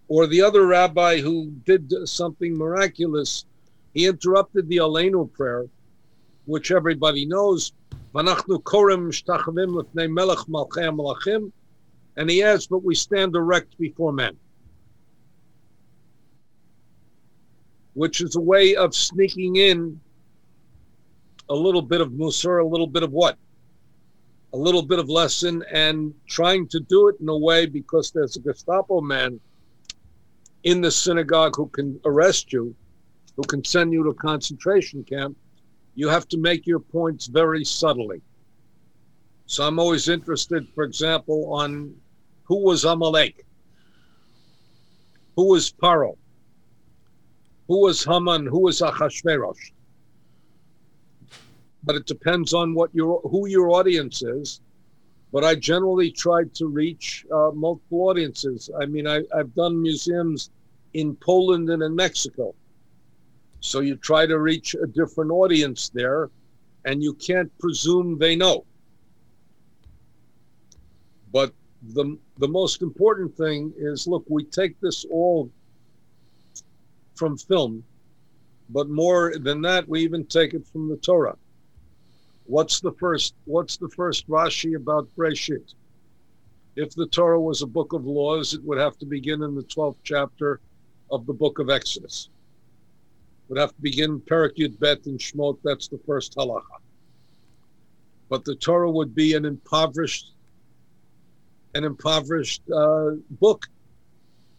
Or 0.07 0.27
the 0.27 0.41
other 0.41 0.67
rabbi 0.67 1.19
who 1.19 1.51
did 1.65 1.91
something 2.05 2.55
miraculous, 2.55 3.45
he 3.93 4.07
interrupted 4.07 4.67
the 4.67 4.77
Aleinu 4.77 5.31
prayer, 5.33 5.67
which 6.45 6.71
everybody 6.71 7.25
knows. 7.25 7.73
And 8.13 8.27
he 12.29 12.43
adds, 12.43 12.67
but 12.67 12.83
we 12.83 12.95
stand 12.95 13.35
erect 13.35 13.77
before 13.77 14.11
men. 14.11 14.37
Which 17.93 18.21
is 18.21 18.35
a 18.35 18.41
way 18.41 18.75
of 18.75 18.95
sneaking 18.95 19.57
in 19.57 19.99
a 21.49 21.55
little 21.55 21.81
bit 21.81 21.99
of 21.99 22.11
musar, 22.11 22.63
a 22.63 22.67
little 22.67 22.87
bit 22.87 23.03
of 23.03 23.11
what? 23.11 23.37
A 24.53 24.57
little 24.57 24.81
bit 24.81 24.99
of 24.99 25.09
lesson 25.09 25.63
and 25.71 26.13
trying 26.27 26.67
to 26.69 26.79
do 26.79 27.09
it 27.09 27.17
in 27.21 27.27
a 27.27 27.37
way 27.37 27.65
because 27.65 28.11
there's 28.11 28.37
a 28.37 28.41
Gestapo 28.41 29.01
man 29.01 29.39
in 30.63 30.81
the 30.81 30.91
synagogue 30.91 31.55
who 31.55 31.67
can 31.67 31.99
arrest 32.05 32.53
you, 32.53 32.75
who 33.35 33.43
can 33.43 33.63
send 33.63 33.93
you 33.93 34.03
to 34.03 34.09
a 34.09 34.13
concentration 34.13 35.03
camp. 35.03 35.37
You 35.95 36.09
have 36.09 36.27
to 36.29 36.37
make 36.37 36.67
your 36.67 36.79
points 36.79 37.27
very 37.27 37.63
subtly. 37.63 38.21
So 39.45 39.65
I'm 39.65 39.79
always 39.79 40.07
interested, 40.07 40.67
for 40.73 40.83
example, 40.83 41.53
on 41.53 41.95
who 42.43 42.63
was 42.63 42.85
Amalek, 42.85 43.45
who 45.35 45.49
was 45.49 45.71
Paro, 45.71 46.17
who 47.67 47.81
was 47.81 48.03
Haman, 48.03 48.45
who 48.45 48.59
was 48.59 48.79
Achashverosh 48.79 49.71
but 51.83 51.95
it 51.95 52.05
depends 52.05 52.53
on 52.53 52.73
what 52.73 52.93
your 52.93 53.21
who 53.21 53.47
your 53.47 53.71
audience 53.71 54.21
is. 54.21 54.61
But 55.31 55.45
I 55.45 55.55
generally 55.55 56.11
try 56.11 56.43
to 56.55 56.67
reach 56.67 57.25
uh, 57.33 57.51
multiple 57.53 58.09
audiences. 58.09 58.69
I 58.79 58.85
mean, 58.85 59.07
I, 59.07 59.23
I've 59.33 59.55
done 59.55 59.81
museums 59.81 60.49
in 60.93 61.15
Poland 61.15 61.69
and 61.69 61.81
in 61.81 61.95
Mexico, 61.95 62.53
so 63.61 63.79
you 63.79 63.95
try 63.95 64.25
to 64.25 64.39
reach 64.39 64.75
a 64.75 64.87
different 64.87 65.31
audience 65.31 65.89
there, 65.89 66.29
and 66.83 67.01
you 67.01 67.13
can't 67.13 67.55
presume 67.59 68.17
they 68.17 68.35
know. 68.35 68.65
But 71.31 71.53
the 71.93 72.17
the 72.39 72.47
most 72.47 72.81
important 72.81 73.37
thing 73.37 73.71
is 73.77 74.07
look, 74.07 74.25
we 74.27 74.43
take 74.43 74.79
this 74.81 75.05
all 75.05 75.49
from 77.15 77.37
film, 77.37 77.83
but 78.69 78.89
more 78.89 79.37
than 79.37 79.61
that, 79.61 79.87
we 79.87 80.01
even 80.01 80.25
take 80.25 80.55
it 80.55 80.67
from 80.67 80.89
the 80.89 80.97
Torah. 80.97 81.37
What's 82.45 82.79
the 82.81 82.93
first? 82.93 83.35
What's 83.45 83.77
the 83.77 83.89
first 83.89 84.27
Rashi 84.27 84.75
about 84.75 85.07
Breshit? 85.15 85.75
If 86.75 86.95
the 86.95 87.05
Torah 87.07 87.39
was 87.39 87.61
a 87.61 87.67
book 87.67 87.93
of 87.93 88.05
laws, 88.05 88.55
it 88.55 88.63
would 88.63 88.79
have 88.79 88.97
to 88.97 89.05
begin 89.05 89.43
in 89.43 89.53
the 89.53 89.63
twelfth 89.63 89.99
chapter 90.03 90.59
of 91.11 91.27
the 91.27 91.33
book 91.33 91.59
of 91.59 91.69
Exodus. 91.69 92.30
Would 93.51 93.59
have 93.59 93.75
to 93.75 93.81
begin 93.81 94.21
Perak 94.21 94.55
Yud 94.55 94.79
Bet 94.79 95.05
and 95.07 95.19
Shmot. 95.19 95.57
That's 95.61 95.89
the 95.89 95.99
first 96.07 96.35
halacha. 96.37 96.79
But 98.29 98.45
the 98.45 98.55
Torah 98.55 98.89
would 98.89 99.13
be 99.13 99.33
an 99.33 99.43
impoverished, 99.43 100.31
an 101.75 101.83
impoverished 101.83 102.61
uh, 102.73 103.09
book, 103.29 103.65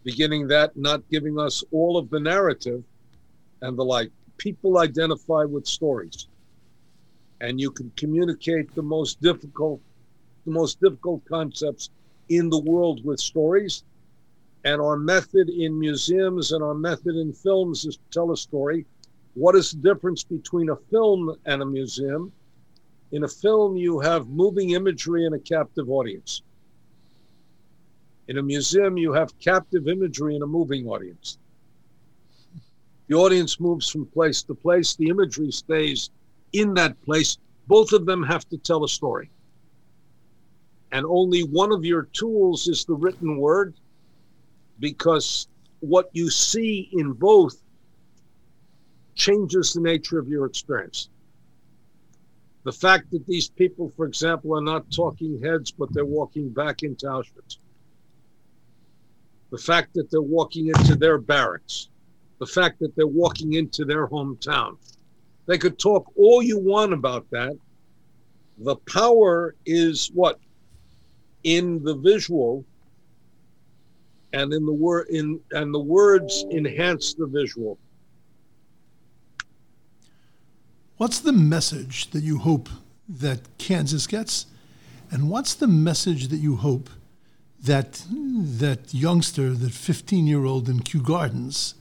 beginning 0.04 0.46
that, 0.48 0.76
not 0.76 1.08
giving 1.08 1.38
us 1.38 1.64
all 1.72 1.96
of 1.96 2.10
the 2.10 2.20
narrative 2.20 2.84
and 3.62 3.78
the 3.78 3.82
like. 3.82 4.10
People 4.36 4.76
identify 4.76 5.44
with 5.44 5.66
stories 5.66 6.28
and 7.40 7.58
you 7.58 7.70
can 7.70 7.90
communicate 7.96 8.74
the 8.74 8.82
most 8.82 9.22
difficult 9.22 9.80
the 10.44 10.52
most 10.52 10.82
difficult 10.82 11.24
concepts 11.24 11.88
in 12.28 12.50
the 12.50 12.58
world 12.58 13.02
with 13.06 13.18
stories 13.18 13.84
and 14.64 14.80
our 14.80 14.96
method 14.96 15.48
in 15.48 15.78
museums 15.78 16.52
and 16.52 16.62
our 16.62 16.74
method 16.74 17.16
in 17.16 17.32
films 17.32 17.84
is 17.84 17.96
to 17.96 18.02
tell 18.10 18.32
a 18.32 18.36
story. 18.36 18.86
What 19.34 19.56
is 19.56 19.72
the 19.72 19.78
difference 19.78 20.22
between 20.22 20.70
a 20.70 20.76
film 20.76 21.36
and 21.46 21.62
a 21.62 21.66
museum? 21.66 22.32
In 23.10 23.24
a 23.24 23.28
film 23.28 23.76
you 23.76 23.98
have 24.00 24.28
moving 24.28 24.70
imagery 24.70 25.26
and 25.26 25.34
a 25.34 25.38
captive 25.38 25.90
audience. 25.90 26.42
In 28.28 28.38
a 28.38 28.42
museum 28.42 28.96
you 28.96 29.12
have 29.12 29.38
captive 29.38 29.88
imagery 29.88 30.34
and 30.34 30.44
a 30.44 30.46
moving 30.46 30.86
audience. 30.86 31.38
The 33.08 33.16
audience 33.16 33.58
moves 33.58 33.88
from 33.88 34.06
place 34.06 34.42
to 34.44 34.54
place. 34.54 34.94
The 34.94 35.08
imagery 35.08 35.50
stays 35.50 36.10
in 36.52 36.74
that 36.74 37.00
place, 37.02 37.38
both 37.66 37.92
of 37.92 38.06
them 38.06 38.22
have 38.22 38.48
to 38.50 38.58
tell 38.58 38.84
a 38.84 38.88
story. 38.88 39.30
And 40.92 41.06
only 41.06 41.42
one 41.42 41.72
of 41.72 41.84
your 41.84 42.04
tools 42.12 42.68
is 42.68 42.84
the 42.84 42.94
written 42.94 43.38
word 43.38 43.74
because 44.78 45.48
what 45.80 46.10
you 46.12 46.30
see 46.30 46.90
in 46.92 47.12
both 47.12 47.62
changes 49.14 49.72
the 49.72 49.80
nature 49.80 50.18
of 50.18 50.28
your 50.28 50.46
experience. 50.46 51.08
The 52.64 52.72
fact 52.72 53.10
that 53.10 53.26
these 53.26 53.48
people, 53.48 53.90
for 53.96 54.06
example, 54.06 54.56
are 54.56 54.62
not 54.62 54.90
talking 54.90 55.42
heads, 55.42 55.72
but 55.72 55.92
they're 55.92 56.04
walking 56.04 56.48
back 56.50 56.82
into 56.82 57.06
Auschwitz. 57.06 57.58
The 59.50 59.58
fact 59.58 59.94
that 59.94 60.10
they're 60.10 60.22
walking 60.22 60.68
into 60.68 60.94
their 60.94 61.18
barracks. 61.18 61.88
The 62.38 62.46
fact 62.46 62.78
that 62.78 62.94
they're 62.96 63.06
walking 63.06 63.54
into 63.54 63.84
their 63.84 64.06
hometown 64.06 64.76
they 65.46 65.58
could 65.58 65.78
talk 65.78 66.10
all 66.16 66.42
you 66.42 66.58
want 66.58 66.92
about 66.92 67.28
that. 67.30 67.56
The 68.58 68.76
power 68.76 69.54
is 69.66 70.10
what? 70.14 70.38
In 71.42 71.82
the 71.82 71.96
visual 71.96 72.64
and 74.32 74.52
in 74.52 74.64
the 74.64 74.72
word 74.72 75.08
in 75.08 75.40
and 75.52 75.72
the 75.74 75.80
words 75.80 76.44
enhance 76.50 77.14
the 77.14 77.26
visual. 77.26 77.78
What's 80.96 81.20
the 81.20 81.32
message 81.32 82.10
that 82.10 82.22
you 82.22 82.38
hope 82.38 82.68
that 83.08 83.40
Kansas 83.58 84.06
gets? 84.06 84.46
And 85.10 85.28
what's 85.28 85.54
the 85.54 85.66
message 85.66 86.28
that 86.28 86.38
you 86.38 86.56
hope 86.56 86.88
that 87.62 88.04
that 88.10 88.94
youngster, 88.94 89.50
that 89.50 89.72
15 89.72 90.26
year 90.26 90.44
old 90.44 90.68
in 90.68 90.80
Kew 90.80 91.02
Gardens, 91.02 91.74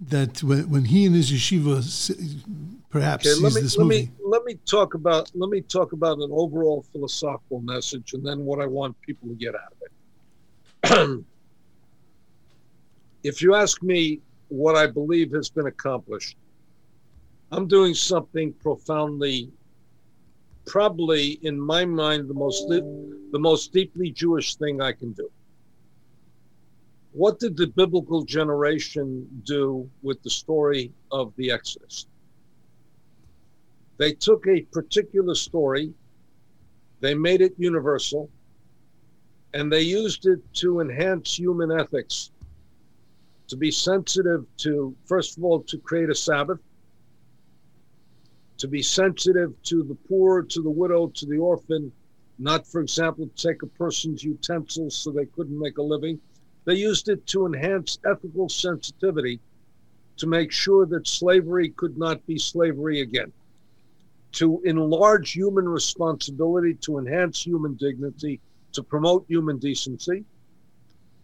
that 0.00 0.42
when, 0.42 0.70
when 0.70 0.84
he 0.84 1.06
and 1.06 1.14
his 1.14 1.30
yeshiva 1.30 1.82
perhaps 2.90 3.26
okay, 3.26 3.42
let 3.42 3.54
me, 3.54 3.60
this 3.60 3.76
let 3.76 3.84
movie. 3.84 4.02
Me, 4.02 4.10
let 4.24 4.44
me 4.44 4.54
talk 4.64 4.94
about 4.94 5.30
let 5.34 5.50
me 5.50 5.60
talk 5.60 5.92
about 5.92 6.18
an 6.18 6.30
overall 6.32 6.84
philosophical 6.92 7.60
message, 7.60 8.14
and 8.14 8.24
then 8.24 8.44
what 8.44 8.60
I 8.60 8.66
want 8.66 8.98
people 9.02 9.28
to 9.28 9.34
get 9.34 9.54
out 9.54 9.72
of 9.72 11.18
it. 11.18 11.24
if 13.22 13.42
you 13.42 13.54
ask 13.54 13.82
me 13.82 14.20
what 14.48 14.76
I 14.76 14.86
believe 14.86 15.32
has 15.32 15.50
been 15.50 15.66
accomplished, 15.66 16.36
I'm 17.50 17.66
doing 17.66 17.94
something 17.94 18.52
profoundly, 18.54 19.50
probably 20.66 21.38
in 21.42 21.58
my 21.58 21.84
mind, 21.84 22.28
the 22.28 22.34
most 22.34 22.68
the 22.68 23.38
most 23.38 23.72
deeply 23.72 24.10
Jewish 24.10 24.56
thing 24.56 24.80
I 24.80 24.92
can 24.92 25.12
do. 25.12 25.30
what 27.12 27.38
did 27.38 27.56
the 27.56 27.66
biblical 27.66 28.22
generation 28.24 29.26
do 29.44 29.90
with 30.02 30.22
the 30.22 30.30
story 30.30 30.92
of 31.10 31.34
the 31.36 31.50
Exodus? 31.50 32.06
They 33.96 34.12
took 34.12 34.46
a 34.46 34.62
particular 34.72 35.34
story, 35.34 35.92
they 37.00 37.14
made 37.14 37.40
it 37.40 37.54
universal, 37.58 38.30
and 39.54 39.72
they 39.72 39.82
used 39.82 40.26
it 40.26 40.40
to 40.54 40.80
enhance 40.80 41.36
human 41.38 41.72
ethics, 41.72 42.30
to 43.48 43.56
be 43.56 43.70
sensitive 43.70 44.44
to, 44.58 44.94
first 45.06 45.36
of 45.36 45.44
all, 45.44 45.62
to 45.62 45.78
create 45.78 46.10
a 46.10 46.14
Sabbath, 46.14 46.58
to 48.58 48.68
be 48.68 48.82
sensitive 48.82 49.54
to 49.62 49.82
the 49.82 49.94
poor, 49.94 50.42
to 50.42 50.62
the 50.62 50.70
widow, 50.70 51.08
to 51.08 51.26
the 51.26 51.38
orphan, 51.38 51.92
not, 52.38 52.66
for 52.66 52.80
example, 52.80 53.26
to 53.26 53.48
take 53.48 53.62
a 53.62 53.66
person's 53.66 54.22
utensils 54.22 54.96
so 54.96 55.10
they 55.10 55.26
couldn't 55.26 55.58
make 55.58 55.78
a 55.78 55.82
living. 55.82 56.20
They 56.64 56.74
used 56.74 57.08
it 57.08 57.26
to 57.28 57.46
enhance 57.46 57.98
ethical 58.04 58.48
sensitivity 58.48 59.40
to 60.18 60.26
make 60.26 60.52
sure 60.52 60.84
that 60.86 61.06
slavery 61.06 61.70
could 61.70 61.96
not 61.96 62.24
be 62.26 62.38
slavery 62.38 63.00
again, 63.00 63.32
to 64.32 64.60
enlarge 64.64 65.32
human 65.32 65.68
responsibility, 65.68 66.74
to 66.74 66.98
enhance 66.98 67.44
human 67.46 67.74
dignity, 67.74 68.40
to 68.72 68.82
promote 68.82 69.24
human 69.28 69.58
decency. 69.58 70.24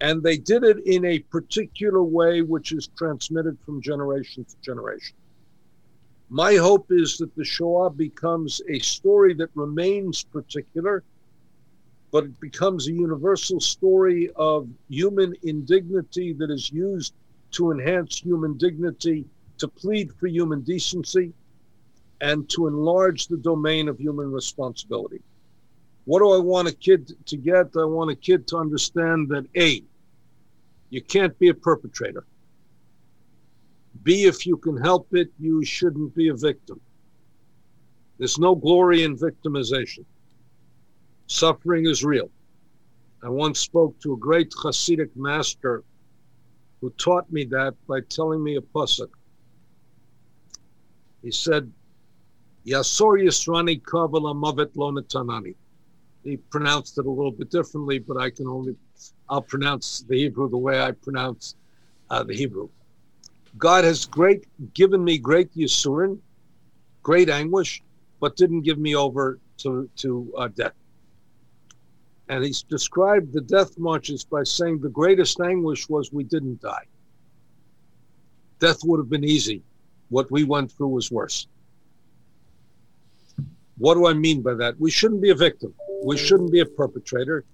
And 0.01 0.23
they 0.23 0.37
did 0.37 0.65
it 0.65 0.79
in 0.87 1.05
a 1.05 1.21
particular 1.21 2.03
way, 2.03 2.43
which 2.43 2.73
is 2.73 2.89
transmitted 2.99 3.59
from 3.65 3.81
generation 3.81 4.45
to 4.45 4.57
generation. 4.63 5.17
My 6.29 6.57
hope 6.57 6.87
is 6.91 7.17
that 7.19 7.35
the 7.37 7.45
Shoah 7.45 7.91
becomes 7.91 8.61
a 8.69 8.79
story 8.81 9.35
that 9.35 9.51
remains 9.55 10.25
particular, 10.25 11.05
but 12.11 12.25
it 12.25 12.41
becomes 12.41 12.89
a 12.89 12.93
universal 12.93 13.61
story 13.61 14.31
of 14.37 14.69
human 14.89 15.35
indignity 15.43 16.33
that 16.35 16.51
is 16.51 16.71
used 16.71 17.13
to 17.53 17.71
enhance 17.71 18.19
human 18.19 18.57
dignity, 18.57 19.25
to 19.59 19.69
plead 19.69 20.13
for 20.15 20.27
human 20.27 20.63
decency, 20.63 21.33
and 22.21 22.49
to 22.51 22.67
enlarge 22.67 23.27
the 23.27 23.37
domain 23.37 23.89
of 23.89 23.99
human 23.99 24.33
responsibility. 24.33 25.21
What 26.05 26.21
do 26.21 26.33
I 26.33 26.39
want 26.39 26.69
a 26.69 26.73
kid 26.73 27.13
to 27.27 27.37
get? 27.37 27.77
I 27.77 27.85
want 27.85 28.11
a 28.11 28.17
kid 28.17 28.47
to 28.49 28.59
understand 28.59 29.29
that 29.31 29.47
A, 29.57 29.83
you 30.91 31.03
can't 31.03 31.39
be 31.39 31.49
a 31.49 31.55
perpetrator. 31.55 32.25
B, 34.03 34.25
if 34.25 34.47
you 34.47 34.57
can 34.57 34.77
help 34.77 35.09
it, 35.13 35.29
you 35.39 35.65
shouldn't 35.65 36.15
be 36.15 36.29
a 36.29 36.35
victim. 36.35 36.81
There's 38.19 38.39
no 38.39 38.55
glory 38.55 39.03
in 39.03 39.17
victimization. 39.17 40.05
Suffering 41.27 41.87
is 41.87 42.05
real. 42.05 42.31
I 43.23 43.29
once 43.29 43.61
spoke 43.61 43.99
to 44.01 44.13
a 44.13 44.19
great 44.19 44.51
Hasidic 44.51 45.11
master 45.17 45.83
who 46.81 46.91
taught 46.91 47.31
me 47.33 47.45
that 47.47 47.75
by 47.89 48.01
telling 48.11 48.45
me 48.45 48.57
a 48.57 48.61
pasuk. 48.61 49.09
He 51.23 51.31
said, 51.31 51.73
Yasor 52.67 53.23
Yisrani 53.25 53.81
Kavala 53.81 54.35
Mavet 54.35 54.73
Lo 54.77 54.93
Netanani. 54.93 55.55
He 56.25 56.39
pronounced 56.39 56.97
it 56.99 57.05
a 57.05 57.11
little 57.11 57.31
bit 57.31 57.51
differently, 57.51 57.99
but 57.99 58.17
I 58.17 58.31
can 58.31 58.49
only, 58.49 58.75
I'll 59.29 59.43
pronounce 59.43 60.05
the 60.09 60.17
Hebrew 60.17 60.49
the 60.49 60.57
way 60.57 60.81
I 60.81 60.93
pronounce 60.93 61.55
uh, 62.11 62.23
the 62.23 62.35
Hebrew. 62.35 62.71
God 63.59 63.85
has 63.85 64.07
great 64.07 64.47
given 64.75 65.05
me 65.05 65.19
great 65.19 65.55
yisurin, 65.55 66.19
great 67.03 67.29
anguish, 67.29 67.83
but 68.21 68.37
didn't 68.37 68.63
give 68.63 68.79
me 68.79 68.97
over 68.97 69.39
to 69.59 69.89
to 69.97 70.33
uh, 70.37 70.49
death. 70.49 70.73
And 72.29 72.43
he's 72.43 72.63
described 72.63 73.33
the 73.33 73.43
death 73.43 73.79
marches 73.79 74.25
by 74.25 74.43
saying 74.45 74.81
the 74.81 74.89
greatest 74.89 75.41
anguish 75.41 75.89
was 75.89 76.11
we 76.11 76.25
didn't 76.25 76.61
die. 76.63 76.87
Death 78.59 78.81
would 78.85 78.99
have 78.99 79.11
been 79.11 79.25
easy. 79.25 79.63
What 80.09 80.31
we 80.31 80.45
went 80.45 80.73
through 80.73 80.89
was 80.89 81.13
worse. 81.13 81.47
What 83.77 83.95
do 83.95 84.07
I 84.07 84.15
mean 84.15 84.41
by 84.43 84.55
that? 84.55 84.81
We 84.81 84.91
shouldn't 84.91 85.21
be 85.21 85.31
a 85.31 85.35
victim. 85.35 85.75
We 86.05 86.17
shouldn't 86.17 86.53
be 86.53 86.61
a 86.61 86.67
perpetrator. 86.67 87.45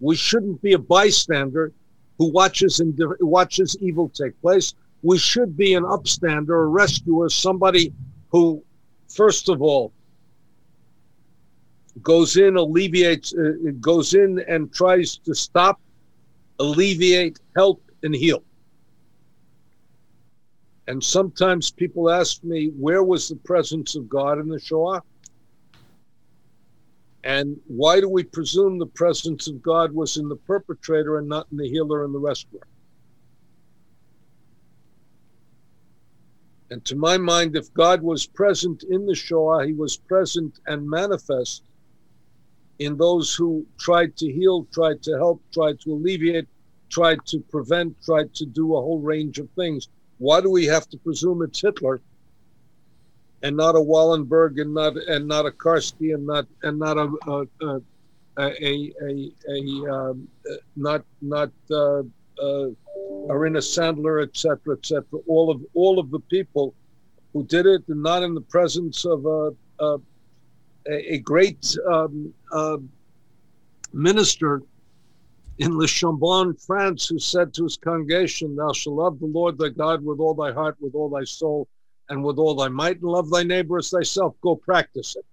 We 0.00 0.16
shouldn't 0.16 0.62
be 0.62 0.74
a 0.74 0.78
bystander 0.78 1.72
who 2.18 2.30
watches 2.30 2.80
and 2.80 2.98
watches 3.20 3.76
evil 3.80 4.08
take 4.08 4.40
place 4.40 4.74
we 5.02 5.18
should 5.18 5.56
be 5.56 5.74
an 5.74 5.84
upstander, 5.84 6.62
a 6.62 6.66
rescuer, 6.66 7.28
somebody 7.28 7.92
who, 8.30 8.62
first 9.08 9.48
of 9.48 9.62
all, 9.62 9.92
goes 12.02 12.36
in, 12.36 12.56
alleviates, 12.56 13.34
uh, 13.34 13.52
goes 13.80 14.14
in 14.14 14.40
and 14.48 14.72
tries 14.72 15.16
to 15.18 15.34
stop, 15.34 15.80
alleviate, 16.58 17.40
help, 17.56 17.82
and 18.02 18.14
heal. 18.14 18.42
And 20.86 21.02
sometimes 21.02 21.70
people 21.70 22.10
ask 22.10 22.42
me, 22.42 22.68
where 22.78 23.02
was 23.02 23.28
the 23.28 23.36
presence 23.36 23.94
of 23.94 24.08
God 24.08 24.38
in 24.38 24.48
the 24.48 24.58
Shoah? 24.58 25.02
And 27.22 27.60
why 27.66 28.00
do 28.00 28.08
we 28.08 28.24
presume 28.24 28.78
the 28.78 28.86
presence 28.86 29.46
of 29.46 29.62
God 29.62 29.92
was 29.92 30.16
in 30.16 30.28
the 30.28 30.36
perpetrator 30.36 31.18
and 31.18 31.28
not 31.28 31.46
in 31.50 31.58
the 31.58 31.68
healer 31.68 32.04
and 32.04 32.14
the 32.14 32.18
rescuer? 32.18 32.66
And 36.70 36.84
to 36.84 36.96
my 36.96 37.18
mind, 37.18 37.56
if 37.56 37.72
God 37.74 38.00
was 38.00 38.26
present 38.26 38.84
in 38.84 39.04
the 39.04 39.14
Shoah, 39.14 39.66
he 39.66 39.72
was 39.72 39.96
present 39.96 40.60
and 40.66 40.88
manifest 40.88 41.64
in 42.78 42.96
those 42.96 43.34
who 43.34 43.66
tried 43.78 44.16
to 44.18 44.32
heal, 44.32 44.66
tried 44.72 45.02
to 45.02 45.12
help, 45.18 45.42
tried 45.52 45.80
to 45.80 45.92
alleviate, 45.92 46.48
tried 46.88 47.18
to 47.26 47.40
prevent, 47.40 48.00
tried 48.02 48.32
to 48.34 48.46
do 48.46 48.76
a 48.76 48.80
whole 48.80 49.00
range 49.00 49.38
of 49.38 49.50
things. 49.50 49.88
Why 50.18 50.40
do 50.40 50.48
we 50.48 50.64
have 50.66 50.88
to 50.88 50.96
presume 50.98 51.42
it's 51.42 51.60
Hitler 51.60 52.00
and 53.42 53.56
not 53.56 53.74
a 53.74 53.80
Wallenberg 53.80 54.60
and 54.60 54.74
not 54.74 54.96
and 54.96 55.26
not 55.26 55.46
a 55.46 55.50
Karski 55.50 56.14
and 56.14 56.26
not 56.26 56.46
and 56.62 56.78
not 56.78 56.96
a 56.98 57.08
a 57.62 57.80
a 58.38 58.92
a, 59.02 59.32
a, 59.48 59.92
um, 59.92 60.28
not 60.76 61.04
not 61.20 61.50
uh, 61.70 62.02
uh, 62.42 62.66
Irena 63.28 63.58
Sendler, 63.58 64.22
etc., 64.22 64.76
etc. 64.76 65.04
All 65.26 65.50
of 65.50 65.62
all 65.74 65.98
of 65.98 66.10
the 66.10 66.20
people 66.20 66.74
who 67.32 67.44
did 67.44 67.66
it, 67.66 67.82
and 67.88 68.02
not 68.02 68.22
in 68.22 68.34
the 68.34 68.40
presence 68.40 69.04
of 69.04 69.24
a 69.26 69.52
a, 69.80 69.98
a 70.86 71.18
great 71.18 71.76
um, 71.90 72.32
uh, 72.52 72.78
minister 73.92 74.62
in 75.58 75.76
Le 75.76 75.86
Chambon, 75.86 76.54
France, 76.64 77.06
who 77.06 77.18
said 77.18 77.52
to 77.54 77.64
his 77.64 77.76
congregation, 77.76 78.56
"Thou 78.56 78.72
shalt 78.72 78.96
love 78.96 79.18
the 79.18 79.26
Lord 79.26 79.58
thy 79.58 79.68
God 79.68 80.04
with 80.04 80.20
all 80.20 80.34
thy 80.34 80.52
heart, 80.52 80.76
with 80.80 80.94
all 80.94 81.08
thy 81.08 81.24
soul, 81.24 81.68
and 82.10 82.22
with 82.22 82.38
all 82.38 82.54
thy 82.54 82.68
might, 82.68 83.00
and 83.00 83.10
love 83.10 83.30
thy 83.30 83.42
neighbor 83.42 83.78
as 83.78 83.88
thyself. 83.90 84.34
Go 84.42 84.56
practice 84.56 85.16
it." 85.16 85.24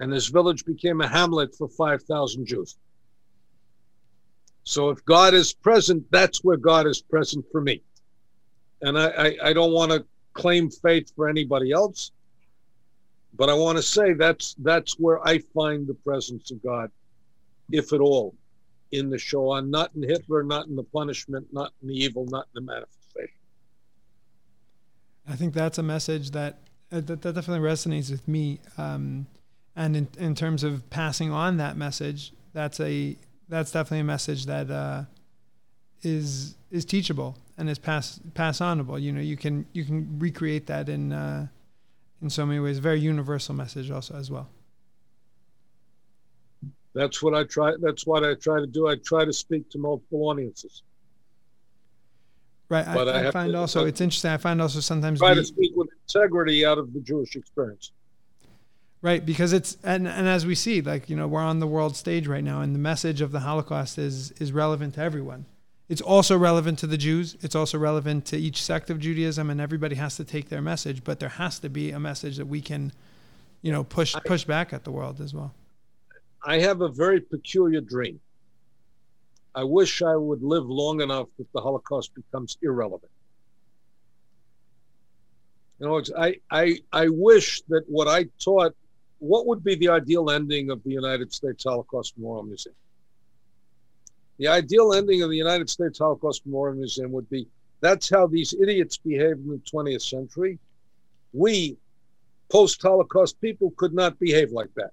And 0.00 0.12
this 0.12 0.26
village 0.26 0.64
became 0.64 1.00
a 1.00 1.06
hamlet 1.06 1.54
for 1.54 1.68
five 1.68 2.02
thousand 2.02 2.46
Jews. 2.46 2.76
So 4.64 4.90
if 4.90 5.04
God 5.04 5.34
is 5.34 5.52
present, 5.52 6.04
that's 6.10 6.42
where 6.42 6.56
God 6.56 6.86
is 6.86 7.02
present 7.02 7.44
for 7.52 7.60
me. 7.60 7.82
And 8.80 8.98
I, 8.98 9.08
I, 9.08 9.36
I 9.44 9.52
don't 9.52 9.72
want 9.72 9.92
to 9.92 10.04
claim 10.34 10.70
faith 10.70 11.12
for 11.14 11.28
anybody 11.28 11.72
else, 11.72 12.10
but 13.34 13.48
I 13.48 13.54
want 13.54 13.76
to 13.78 13.82
say 13.82 14.12
that's 14.12 14.54
that's 14.58 14.98
where 14.98 15.24
I 15.26 15.38
find 15.54 15.86
the 15.86 15.94
presence 15.94 16.50
of 16.50 16.62
God, 16.62 16.90
if 17.70 17.92
at 17.92 18.00
all, 18.00 18.34
in 18.92 19.10
the 19.10 19.18
Shoah, 19.18 19.62
not 19.62 19.94
in 19.94 20.02
Hitler, 20.02 20.42
not 20.42 20.66
in 20.66 20.76
the 20.76 20.84
punishment, 20.84 21.46
not 21.52 21.72
in 21.82 21.88
the 21.88 21.94
evil, 21.94 22.26
not 22.26 22.46
in 22.54 22.64
the 22.64 22.72
manifestation. 22.72 23.01
I 25.28 25.36
think 25.36 25.54
that's 25.54 25.78
a 25.78 25.82
message 25.82 26.30
that 26.32 26.58
uh, 26.90 27.00
that, 27.00 27.22
that 27.22 27.34
definitely 27.34 27.66
resonates 27.66 28.10
with 28.10 28.26
me. 28.28 28.60
Um, 28.76 29.26
and 29.74 29.96
in, 29.96 30.08
in 30.18 30.34
terms 30.34 30.62
of 30.62 30.88
passing 30.90 31.30
on 31.30 31.56
that 31.56 31.76
message, 31.76 32.32
that's 32.52 32.80
a 32.80 33.16
that's 33.48 33.72
definitely 33.72 34.00
a 34.00 34.04
message 34.04 34.46
that 34.46 34.70
uh, 34.70 35.04
is 36.02 36.56
is 36.70 36.84
teachable 36.84 37.36
and 37.56 37.68
is 37.70 37.78
pass 37.78 38.20
pass 38.34 38.58
onable. 38.58 39.00
You 39.00 39.12
know, 39.12 39.20
you 39.20 39.36
can 39.36 39.66
you 39.72 39.84
can 39.84 40.18
recreate 40.18 40.66
that 40.66 40.88
in 40.88 41.12
uh, 41.12 41.46
in 42.20 42.30
so 42.30 42.44
many 42.44 42.60
ways. 42.60 42.78
Very 42.78 43.00
universal 43.00 43.54
message 43.54 43.90
also 43.90 44.14
as 44.14 44.30
well. 44.30 44.48
That's 46.94 47.22
what 47.22 47.34
I 47.34 47.44
try. 47.44 47.74
That's 47.80 48.06
what 48.06 48.24
I 48.24 48.34
try 48.34 48.60
to 48.60 48.66
do. 48.66 48.88
I 48.88 48.96
try 48.96 49.24
to 49.24 49.32
speak 49.32 49.70
to 49.70 49.78
multiple 49.78 50.28
audiences. 50.28 50.82
Right. 52.68 52.86
But 52.86 53.08
I, 53.08 53.24
I, 53.24 53.28
I 53.28 53.30
find 53.30 53.52
to, 53.52 53.58
also 53.58 53.84
it's 53.84 54.00
interesting. 54.00 54.30
I 54.30 54.38
find 54.38 54.62
also 54.62 54.80
sometimes 54.80 55.18
try 55.18 55.30
we, 55.30 55.36
to 55.36 55.44
speak 55.44 55.72
with 55.74 55.88
integrity 56.08 56.64
out 56.64 56.78
of 56.78 56.92
the 56.92 57.00
Jewish 57.00 57.36
experience. 57.36 57.92
Right, 59.02 59.26
because 59.26 59.52
it's 59.52 59.76
and, 59.82 60.06
and 60.06 60.28
as 60.28 60.46
we 60.46 60.54
see, 60.54 60.80
like 60.80 61.10
you 61.10 61.16
know, 61.16 61.26
we're 61.26 61.42
on 61.42 61.58
the 61.58 61.66
world 61.66 61.96
stage 61.96 62.28
right 62.28 62.44
now, 62.44 62.60
and 62.60 62.72
the 62.72 62.78
message 62.78 63.20
of 63.20 63.32
the 63.32 63.40
Holocaust 63.40 63.98
is 63.98 64.30
is 64.32 64.52
relevant 64.52 64.94
to 64.94 65.00
everyone. 65.00 65.46
It's 65.88 66.00
also 66.00 66.38
relevant 66.38 66.78
to 66.78 66.86
the 66.86 66.96
Jews. 66.96 67.36
It's 67.42 67.56
also 67.56 67.78
relevant 67.78 68.24
to 68.26 68.36
each 68.36 68.62
sect 68.62 68.90
of 68.90 69.00
Judaism, 69.00 69.50
and 69.50 69.60
everybody 69.60 69.96
has 69.96 70.16
to 70.16 70.24
take 70.24 70.48
their 70.48 70.62
message. 70.62 71.02
But 71.02 71.18
there 71.18 71.30
has 71.30 71.58
to 71.58 71.68
be 71.68 71.90
a 71.90 71.98
message 71.98 72.36
that 72.36 72.46
we 72.46 72.60
can, 72.60 72.92
you 73.60 73.72
know, 73.72 73.82
push 73.82 74.14
push 74.24 74.44
back 74.44 74.72
at 74.72 74.84
the 74.84 74.92
world 74.92 75.20
as 75.20 75.34
well. 75.34 75.52
I 76.44 76.60
have 76.60 76.80
a 76.80 76.88
very 76.88 77.20
peculiar 77.20 77.80
dream. 77.80 78.20
I 79.54 79.64
wish 79.64 80.02
I 80.02 80.16
would 80.16 80.42
live 80.42 80.66
long 80.66 81.00
enough 81.00 81.28
that 81.38 81.52
the 81.52 81.60
Holocaust 81.60 82.14
becomes 82.14 82.56
irrelevant. 82.62 83.10
Other 85.80 85.90
words, 85.90 86.12
I, 86.16 86.36
I, 86.50 86.78
I 86.92 87.08
wish 87.08 87.60
that 87.68 87.82
what 87.88 88.08
I 88.08 88.26
taught, 88.42 88.74
what 89.18 89.46
would 89.46 89.64
be 89.64 89.74
the 89.74 89.88
ideal 89.88 90.30
ending 90.30 90.70
of 90.70 90.82
the 90.84 90.90
United 90.90 91.32
States 91.32 91.64
Holocaust 91.64 92.14
Memorial 92.16 92.44
Museum? 92.44 92.74
The 94.38 94.48
ideal 94.48 94.94
ending 94.94 95.22
of 95.22 95.30
the 95.30 95.36
United 95.36 95.68
States 95.68 95.98
Holocaust 95.98 96.46
Memorial 96.46 96.76
Museum 96.76 97.12
would 97.12 97.28
be 97.28 97.46
that's 97.80 98.08
how 98.08 98.28
these 98.28 98.54
idiots 98.54 98.96
behaved 98.96 99.40
in 99.44 99.48
the 99.48 99.62
20th 99.70 100.02
century. 100.02 100.58
We, 101.32 101.76
post 102.48 102.80
Holocaust 102.80 103.40
people, 103.40 103.72
could 103.76 103.92
not 103.92 104.18
behave 104.20 104.52
like 104.52 104.72
that. 104.76 104.92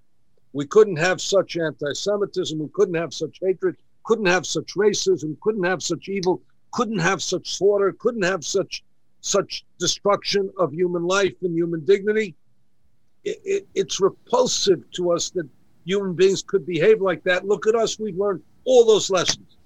We 0.54 0.66
couldn't 0.66 0.98
have 0.98 1.22
such 1.22 1.56
anti 1.56 1.94
Semitism. 1.94 2.58
We 2.58 2.70
couldn't 2.74 2.96
have 2.96 3.14
such 3.14 3.38
hatred. 3.42 3.78
Couldn't 4.10 4.26
have 4.26 4.48
such 4.48 4.74
racism. 4.74 5.40
Couldn't 5.40 5.66
have 5.66 5.84
such 5.84 6.10
evil. 6.10 6.42
Couldn't 6.72 6.98
have 6.98 7.22
such 7.22 7.56
slaughter. 7.56 7.96
Couldn't 8.00 8.24
have 8.24 8.44
such 8.44 8.84
such 9.22 9.64
destruction 9.78 10.50
of 10.58 10.74
human 10.74 11.04
life 11.04 11.36
and 11.44 11.54
human 11.54 11.86
dignity. 11.86 12.34
It, 13.24 13.40
it, 13.46 13.68
it's 13.76 14.00
repulsive 14.00 14.90
to 14.94 15.12
us 15.12 15.30
that 15.36 15.48
human 15.86 16.16
beings 16.16 16.42
could 16.42 16.66
behave 16.66 17.02
like 17.02 17.24
that. 17.26 17.46
Look 17.46 17.68
at 17.68 17.76
us. 17.76 18.00
We've 18.00 18.18
learned 18.18 18.42
all 18.64 18.84
those 18.84 19.12
lessons. 19.12 19.58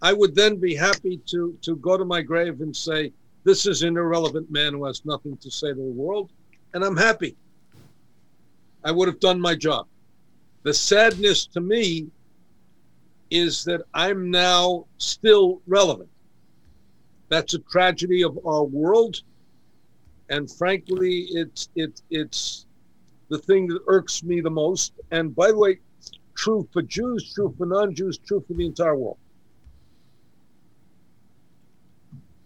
I 0.00 0.12
would 0.12 0.36
then 0.36 0.54
be 0.54 0.76
happy 0.76 1.20
to, 1.26 1.58
to 1.62 1.74
go 1.74 1.96
to 1.96 2.04
my 2.04 2.22
grave 2.22 2.60
and 2.60 2.76
say, 2.76 3.12
This 3.42 3.66
is 3.66 3.82
an 3.82 3.96
irrelevant 3.96 4.48
man 4.48 4.74
who 4.74 4.84
has 4.84 5.04
nothing 5.04 5.36
to 5.38 5.50
say 5.50 5.70
to 5.70 5.74
the 5.74 5.82
world. 5.82 6.30
And 6.72 6.84
I'm 6.84 6.96
happy. 6.96 7.34
I 8.84 8.92
would 8.92 9.08
have 9.08 9.18
done 9.18 9.40
my 9.40 9.56
job. 9.56 9.88
The 10.62 10.72
sadness 10.72 11.46
to 11.46 11.60
me 11.60 12.12
is 13.30 13.64
that 13.64 13.82
I'm 13.94 14.30
now 14.30 14.86
still 14.98 15.60
relevant. 15.66 16.08
That's 17.28 17.54
a 17.54 17.58
tragedy 17.58 18.22
of 18.22 18.38
our 18.46 18.64
world. 18.64 19.22
And 20.30 20.50
frankly, 20.50 21.26
it's 21.30 21.68
it, 21.74 22.02
it's 22.10 22.66
the 23.28 23.38
thing 23.38 23.66
that 23.68 23.80
irks 23.86 24.22
me 24.22 24.40
the 24.40 24.50
most. 24.50 24.92
And 25.10 25.34
by 25.34 25.48
the 25.48 25.58
way, 25.58 25.78
true 26.34 26.68
for 26.72 26.82
Jews, 26.82 27.32
true 27.34 27.54
for 27.56 27.66
non-Jews, 27.66 28.18
true 28.18 28.42
for 28.46 28.54
the 28.54 28.66
entire 28.66 28.96
world. 28.96 29.18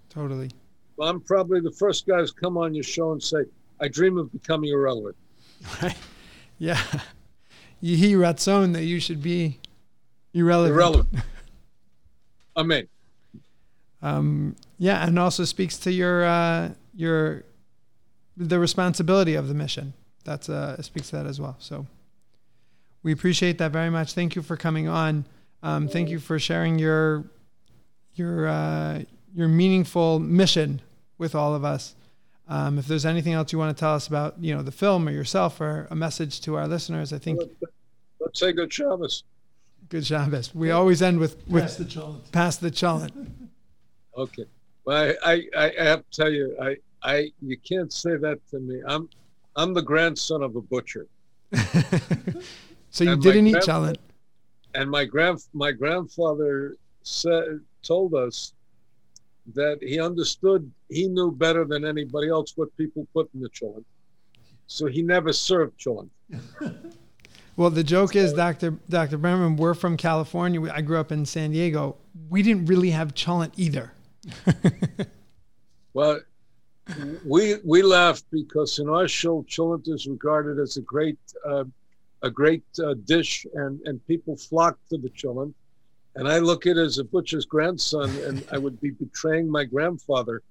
Totally. 0.09 0.51
Well, 0.97 1.09
I'm 1.09 1.21
probably 1.21 1.61
the 1.61 1.73
first 1.73 2.07
guy 2.07 2.21
to 2.21 2.33
come 2.35 2.57
on 2.59 2.75
your 2.75 2.85
show 2.85 3.13
and 3.13 3.23
say, 3.23 3.45
I 3.81 3.89
dream 3.89 4.19
of 4.19 4.31
becoming 4.33 4.71
irrelevant. 4.71 5.17
Right. 5.83 5.97
Yeah. 6.59 6.81
Yehi 7.83 8.13
Ratzon 8.13 8.73
that 8.75 8.85
you 8.85 9.01
should 9.01 9.21
be 9.21 9.59
irrelevant. 10.35 10.75
Irrelevant. 10.75 11.09
Amen. 12.57 12.89
Um, 14.03 14.57
yeah, 14.79 15.07
and 15.07 15.19
also 15.19 15.45
speaks 15.45 15.79
to 15.79 15.93
your 15.93 16.25
uh, 16.25 16.71
your 16.95 17.45
the 18.37 18.59
responsibility 18.59 19.35
of 19.35 19.49
the 19.49 19.55
mission. 19.55 19.95
That's 20.25 20.49
uh, 20.49 20.81
speaks 20.83 21.11
to 21.11 21.17
that 21.17 21.27
as 21.27 21.41
well. 21.41 21.57
So 21.59 21.87
we 23.03 23.13
appreciate 23.13 23.59
that 23.59 23.73
very 23.73 23.91
much. 23.91 24.13
Thank 24.13 24.37
you 24.37 24.43
for 24.43 24.57
coming 24.57 24.89
on. 24.89 25.25
Um, 25.63 25.89
thank 25.89 26.09
you 26.09 26.19
for 26.19 26.39
sharing 26.39 26.79
your 26.79 27.25
your 28.15 28.49
uh, 28.49 29.03
your 29.35 29.49
meaningful 29.49 30.19
mission 30.19 30.81
with 31.19 31.35
all 31.35 31.55
of 31.55 31.65
us. 31.65 31.95
Um, 32.49 32.79
if 32.79 32.87
there's 32.87 33.07
anything 33.07 33.33
else 33.33 33.53
you 33.53 33.59
want 33.59 33.75
to 33.75 33.81
tell 33.81 33.95
us 33.95 34.09
about, 34.09 34.35
you 34.41 34.55
know, 34.55 34.63
the 34.63 34.73
film 34.73 35.09
or 35.09 35.13
yourself 35.13 35.61
or 35.61 35.87
a 35.91 35.95
message 35.95 36.41
to 36.43 36.57
our 36.57 36.67
listeners, 36.67 37.13
I 37.13 37.19
think. 37.19 37.41
Let's 38.21 38.41
say 38.41 38.53
good 38.53 38.73
Shabbos. 38.73 39.23
Good 39.93 40.07
Shabbos. 40.07 40.55
We 40.55 40.71
always 40.71 41.03
end 41.03 41.19
with 41.19 41.37
with 41.49 41.65
Pass 41.65 41.77
the 41.77 41.85
cholent. 41.85 42.33
pass 42.33 42.57
the 42.57 42.71
cholent. 42.71 43.13
Okay. 44.17 44.45
Well, 44.85 45.15
I, 45.25 45.43
I, 45.57 45.71
I 45.79 45.85
have 45.85 46.01
to 46.01 46.11
tell 46.23 46.31
you, 46.31 46.55
I, 46.61 46.77
I, 47.03 47.31
you 47.41 47.57
can't 47.57 47.91
say 47.91 48.17
that 48.17 48.39
to 48.51 48.59
me. 48.59 48.83
I'm, 48.87 49.09
I'm 49.57 49.73
the 49.73 49.81
grandson 49.81 50.43
of 50.43 50.55
a 50.55 50.61
butcher, 50.61 51.07
so 52.91 53.05
you 53.05 53.13
And 53.13 53.23
didn't 53.23 53.47
eat 53.47 53.53
grandpa- 53.65 53.95
and 54.75 54.91
my 54.91 55.07
grand, 55.07 55.39
my 55.55 55.73
grandfather 55.73 56.77
said, 57.05 57.61
told 57.83 58.13
us 58.15 58.53
that 59.55 59.79
he 59.81 59.99
understood, 59.99 60.71
he 60.91 61.09
knew 61.09 61.33
better 61.33 61.65
than 61.65 61.87
anybody 61.87 62.29
else 62.29 62.53
what 62.57 62.69
people 62.77 63.07
put 63.15 63.31
in 63.35 63.41
the 63.41 63.49
cholent. 63.49 63.85
So 64.67 64.85
he 64.87 65.01
never 65.01 65.33
served 65.33 65.79
cholent. 65.79 66.11
Well, 67.57 67.71
the 67.71 67.85
joke 67.85 68.17
is, 68.17 68.33
Dr. 68.33 68.79
Dr. 68.89 69.19
Berenbaum, 69.19 69.57
we're 69.57 69.75
from 69.75 69.97
California. 69.97 70.71
I 70.73 70.81
grew 70.81 70.99
up 70.99 71.13
in 71.13 71.27
San 71.27 71.51
Diego. 71.53 71.97
We 72.31 72.43
didn't 72.43 72.67
really 72.67 72.91
have 72.91 73.15
cholent 73.15 73.53
either. 73.57 73.93
Well, 75.95 76.21
we 77.25 77.57
we 77.65 77.83
laugh 77.83 78.23
because 78.31 78.79
in 78.79 78.89
our 78.89 79.09
show, 79.09 79.45
cholent 79.49 79.89
is 79.89 80.07
regarded 80.07 80.59
as 80.59 80.77
a 80.77 80.81
great 80.81 81.19
uh, 81.47 81.65
a 82.23 82.31
great 82.31 82.65
uh, 82.83 82.95
dish, 83.05 83.47
and 83.55 83.81
and 83.85 84.05
people 84.07 84.37
flock 84.37 84.79
to 84.91 84.99
the 84.99 85.11
cholent. 85.11 85.55
And 86.15 86.29
I 86.29 86.39
look 86.39 86.67
at 86.67 86.77
it 86.77 86.81
as 86.81 86.99
a 86.99 87.05
butcher's 87.05 87.47
grandson, 87.47 88.11
and 88.27 88.45
I 88.51 88.59
would 88.59 88.81
be 88.81 88.91
betraying 88.91 89.51
my 89.51 89.65
grandfather 89.65 90.43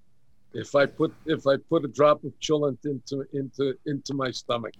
if 0.53 0.75
I 0.75 0.85
put 0.85 1.13
if 1.25 1.47
I 1.47 1.57
put 1.57 1.85
a 1.85 1.87
drop 1.87 2.23
of 2.23 2.33
cholent 2.39 2.85
into 2.85 3.25
into 3.33 3.77
into 3.85 4.13
my 4.13 4.31
stomach. 4.31 4.73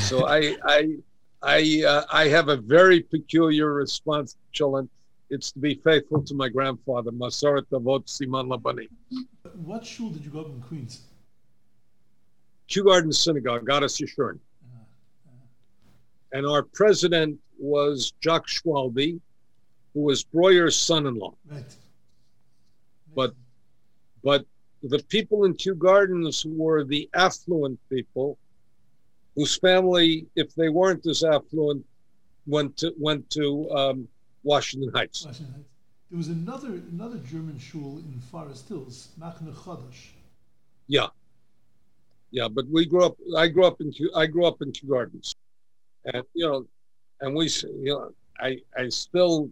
So 0.00 0.26
I 0.26 0.56
I 0.64 0.96
I 1.42 1.82
uh, 1.86 2.04
I 2.12 2.28
have 2.28 2.48
a 2.48 2.56
very 2.56 3.00
peculiar 3.00 3.72
response 3.72 4.36
cholent. 4.54 4.88
It's 5.30 5.50
to 5.52 5.58
be 5.58 5.74
faithful 5.74 6.22
to 6.22 6.34
my 6.34 6.48
grandfather, 6.48 7.10
Masoret 7.10 7.64
Avot 7.72 8.04
Siman 8.06 8.46
Labani. 8.48 8.88
What 9.64 9.84
shul 9.84 10.10
did 10.10 10.24
you 10.24 10.30
go 10.30 10.40
up 10.42 10.48
in 10.48 10.60
Queens? 10.60 11.02
Kew 12.68 12.84
Garden 12.84 13.12
Synagogue, 13.12 13.66
Goddess 13.66 14.00
Yeshurun. 14.00 14.38
And 16.32 16.46
our 16.46 16.62
president 16.62 17.38
was 17.58 18.12
Jock 18.20 18.46
Schwalbe, 18.46 19.20
who 19.92 20.00
was 20.00 20.24
Breuer's 20.24 20.76
son-in-law. 20.76 21.34
Right. 21.50 21.76
But 23.14 23.34
but 24.22 24.46
the 24.82 25.02
people 25.08 25.44
in 25.44 25.54
Kew 25.54 25.74
Gardens 25.74 26.44
were 26.46 26.84
the 26.84 27.08
affluent 27.14 27.78
people 27.88 28.38
whose 29.34 29.56
family, 29.56 30.26
if 30.36 30.54
they 30.54 30.68
weren't 30.68 31.06
as 31.06 31.24
affluent, 31.24 31.84
went 32.46 32.76
to 32.78 32.94
went 32.98 33.28
to 33.30 33.70
um, 33.70 34.08
Washington 34.42 34.90
Heights. 34.92 35.24
Washington 35.24 35.54
Heights. 35.54 35.68
There 36.10 36.18
was 36.18 36.28
another 36.28 36.80
another 36.90 37.18
German 37.18 37.58
shul 37.58 37.98
in 37.98 38.20
Forest 38.30 38.68
Hills, 38.68 39.08
Machne 39.18 39.52
Chodesh. 39.54 40.10
Yeah, 40.86 41.06
yeah. 42.30 42.48
But 42.48 42.66
we 42.68 42.84
grew 42.84 43.04
up. 43.04 43.16
I 43.36 43.48
grew 43.48 43.64
up 43.64 43.80
in 43.80 43.92
I 44.14 44.26
grew 44.26 44.46
up 44.46 44.60
in 44.60 44.72
Kew 44.72 44.88
Gardens, 44.88 45.34
and 46.04 46.22
you 46.34 46.46
know, 46.46 46.66
and 47.20 47.34
we 47.34 47.48
you 47.48 47.84
know 47.84 48.12
I 48.38 48.58
I 48.76 48.88
still 48.88 49.48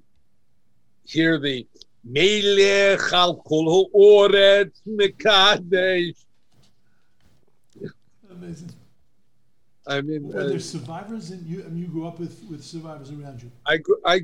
hear 1.05 1.39
the 1.39 1.67
Melech 2.05 3.13
al 3.13 3.37
kol 3.37 3.89
ha'oretz 3.95 4.81
mekadesh. 4.87 6.25
Amazing. 8.31 8.71
I 9.87 10.01
mean, 10.01 10.29
Were 10.29 10.41
uh, 10.41 10.47
there 10.49 10.61
survivors 10.61 11.31
in 11.31 11.47
you? 11.47 11.65
I 11.65 11.69
mean, 11.69 11.79
you 11.79 11.89
grew 11.89 12.07
up 12.07 12.19
with, 12.19 12.45
with 12.51 12.63
survivors 12.63 13.11
around 13.11 13.43
you. 13.43 13.51
I, 13.67 13.79
I, 14.05 14.21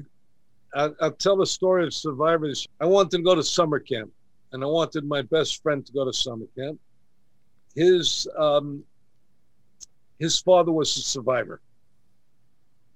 I'll 1.00 1.12
tell 1.12 1.36
the 1.36 1.46
story 1.46 1.84
of 1.84 1.94
survivors. 1.94 2.66
I 2.80 2.86
wanted 2.86 3.16
to 3.16 3.22
go 3.22 3.34
to 3.34 3.42
summer 3.42 3.78
camp, 3.78 4.12
and 4.52 4.62
I 4.62 4.66
wanted 4.66 5.04
my 5.04 5.22
best 5.22 5.62
friend 5.62 5.84
to 5.86 5.92
go 5.92 6.04
to 6.04 6.12
summer 6.12 6.46
camp. 6.56 6.78
His, 7.74 8.28
um, 8.38 8.84
his 10.18 10.38
father 10.38 10.72
was 10.72 10.96
a 10.96 11.00
survivor. 11.00 11.60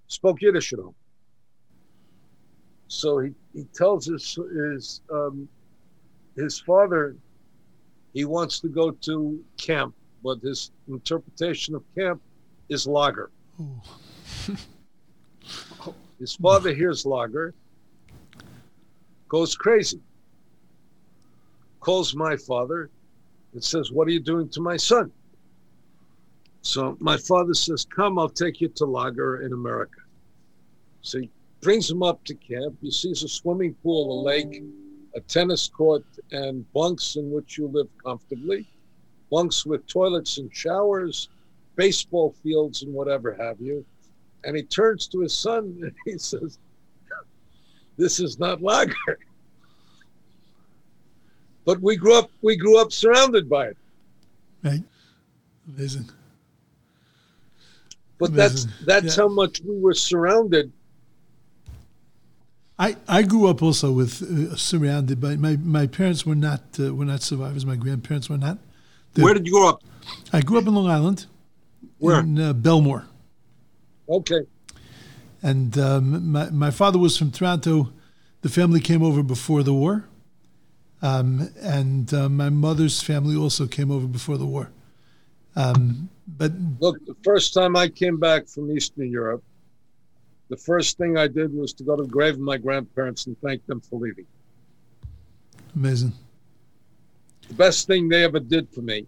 Spoke 0.09 0.43
Yiddish 0.43 0.73
at 0.73 0.81
home. 0.81 0.95
So 2.89 3.21
he, 3.21 3.31
he 3.55 3.65
tells 3.73 4.07
his 4.07 4.37
his 4.53 5.01
um, 5.13 5.49
his 6.35 6.59
father 6.59 7.15
he 8.13 8.25
wants 8.25 8.59
to 8.61 8.69
go 8.69 8.91
to 8.91 9.45
camp, 9.57 9.95
but 10.25 10.41
his 10.41 10.73
interpretation 10.89 11.77
of 11.77 11.85
camp 11.97 12.21
is 12.71 12.87
lager. 12.87 13.31
His 16.19 16.35
father 16.37 16.73
hears 16.73 17.05
lager, 17.05 17.55
goes 19.29 19.55
crazy, 19.57 20.01
calls 21.81 22.15
my 22.15 22.37
father 22.37 22.91
and 23.53 23.63
says, 23.63 23.91
What 23.91 24.07
are 24.09 24.13
you 24.13 24.21
doing 24.21 24.49
to 24.51 24.61
my 24.61 24.77
son? 24.77 25.11
So 26.63 26.97
my 27.01 27.17
father 27.17 27.55
says, 27.55 27.87
Come, 27.87 28.19
I'll 28.19 28.29
take 28.29 28.61
you 28.61 28.69
to 28.69 28.85
lager 28.85 29.43
in 29.43 29.53
America. 29.53 30.01
So 31.03 31.21
he 31.21 31.31
brings 31.61 31.91
him 31.91 32.03
up 32.03 32.23
to 32.25 32.35
camp. 32.35 32.77
He 32.81 32.91
sees 32.91 33.23
a 33.23 33.29
swimming 33.29 33.75
pool, 33.83 34.21
a 34.21 34.23
lake, 34.23 34.63
a 35.15 35.21
tennis 35.21 35.69
court, 35.69 36.05
and 36.31 36.71
bunks 36.73 37.17
in 37.17 37.31
which 37.31 37.59
you 37.59 37.67
live 37.69 37.89
comfortably, 38.05 38.69
bunks 39.31 39.67
with 39.67 39.87
toilets 39.87 40.39
and 40.39 40.55
showers, 40.55 41.29
baseball 41.77 42.35
fields, 42.43 42.83
and 42.83 42.93
whatever 42.93 43.35
have 43.35 43.61
you. 43.61 43.85
And 44.45 44.57
he 44.57 44.63
turns 44.63 45.07
to 45.09 45.21
his 45.21 45.35
son 45.35 45.79
and 45.83 45.93
he 46.05 46.19
says, 46.19 46.59
this 47.97 48.19
is 48.21 48.39
not 48.39 48.63
lager. 48.63 49.19
But 51.65 51.81
we 51.81 51.97
grew 51.97 52.19
up 52.19 52.31
we 52.43 52.57
grew 52.57 52.79
up 52.81 52.93
surrounded 52.93 53.49
by 53.49 53.67
it. 53.69 53.77
Right. 54.65 54.83
Amazing. 55.77 56.09
But 58.19 58.35
that's 58.35 58.65
Amazing. 58.65 58.87
that's 58.87 59.17
Yeah. 59.17 59.23
how 59.25 59.29
much 59.29 59.61
we 59.61 59.79
were 59.79 59.95
surrounded. 59.95 60.73
I, 62.79 62.97
I 63.07 63.23
grew 63.23 63.47
up 63.47 63.63
also 63.63 63.93
with 63.93 64.23
uh, 64.23 64.57
surrounded 64.57 65.21
by 65.21 65.37
my, 65.37 65.57
my 65.57 65.87
parents 65.87 66.25
were 66.25 66.35
not 66.35 66.63
uh, 66.79 66.95
were 66.95 67.05
not 67.05 67.21
survivors. 67.21 67.67
My 67.67 67.77
grandparents 67.77 68.31
were 68.31 68.39
not. 68.39 68.57
The- 69.15 69.23
Where 69.23 69.35
did 69.35 69.47
you 69.47 69.53
grow 69.53 69.69
up? 69.69 69.83
I 70.33 70.41
grew 70.41 70.59
up 70.59 70.67
in 70.67 70.75
Long 70.75 70.89
Island, 70.89 71.27
Where? 72.01 72.21
in 72.21 72.39
uh, 72.39 72.53
Bellmore, 72.53 73.05
Okay. 74.09 74.41
and 75.43 75.77
um, 75.79 76.31
my 76.33 76.51
my 76.51 76.71
father 76.71 76.99
was 76.99 77.17
from 77.17 77.31
Toronto. 77.31 77.93
The 78.43 78.49
family 78.49 78.81
came 78.81 79.03
over 79.03 79.23
before 79.23 79.63
the 79.63 79.75
war, 79.75 80.05
um, 81.03 81.51
and 81.61 82.13
uh, 82.13 82.29
my 82.29 82.49
mother's 82.49 83.03
family 83.03 83.37
also 83.37 83.67
came 83.67 83.91
over 83.91 84.07
before 84.07 84.39
the 84.39 84.47
war. 84.47 84.71
Um, 85.57 86.09
but 86.27 86.53
Look, 86.81 87.05
the 87.07 87.17
first 87.23 87.53
time 87.55 87.77
I 87.77 87.89
came 87.89 88.19
back 88.19 88.49
from 88.49 88.71
Eastern 88.71 89.11
Europe, 89.11 89.43
the 90.49 90.57
first 90.57 90.97
thing 90.97 91.19
I 91.19 91.29
did 91.29 91.53
was 91.53 91.73
to 91.75 91.85
go 91.85 91.97
to 91.97 92.03
the 92.05 92.09
grave 92.09 92.35
of 92.35 92.41
my 92.41 92.57
grandparents 92.57 93.27
and 93.27 93.37
thank 93.41 93.65
them 93.67 93.81
for 93.81 94.01
leaving. 94.01 94.27
amazing. 95.77 96.13
The 97.49 97.55
best 97.55 97.87
thing 97.87 98.09
they 98.09 98.25
ever 98.25 98.41
did 98.41 98.69
for 98.71 98.81
me, 98.81 99.07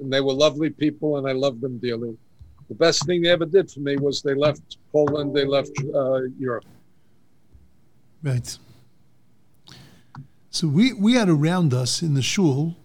and 0.00 0.12
they 0.12 0.20
were 0.20 0.32
lovely 0.32 0.70
people 0.70 1.18
and 1.18 1.28
I 1.28 1.32
loved 1.32 1.60
them 1.60 1.78
dearly. 1.78 2.16
The 2.68 2.74
best 2.74 3.04
thing 3.06 3.22
they 3.22 3.30
ever 3.30 3.46
did 3.46 3.70
for 3.70 3.80
me 3.80 3.96
was 3.96 4.22
they 4.22 4.34
left 4.34 4.78
Poland, 4.92 5.34
they 5.34 5.44
left 5.44 5.72
uh, 5.94 6.22
Europe. 6.38 6.64
Right. 8.22 8.58
So 10.50 10.68
we, 10.68 10.92
we 10.92 11.14
had 11.14 11.28
around 11.28 11.74
us 11.74 12.00
in 12.00 12.14
the 12.14 12.22
shul, 12.22 12.76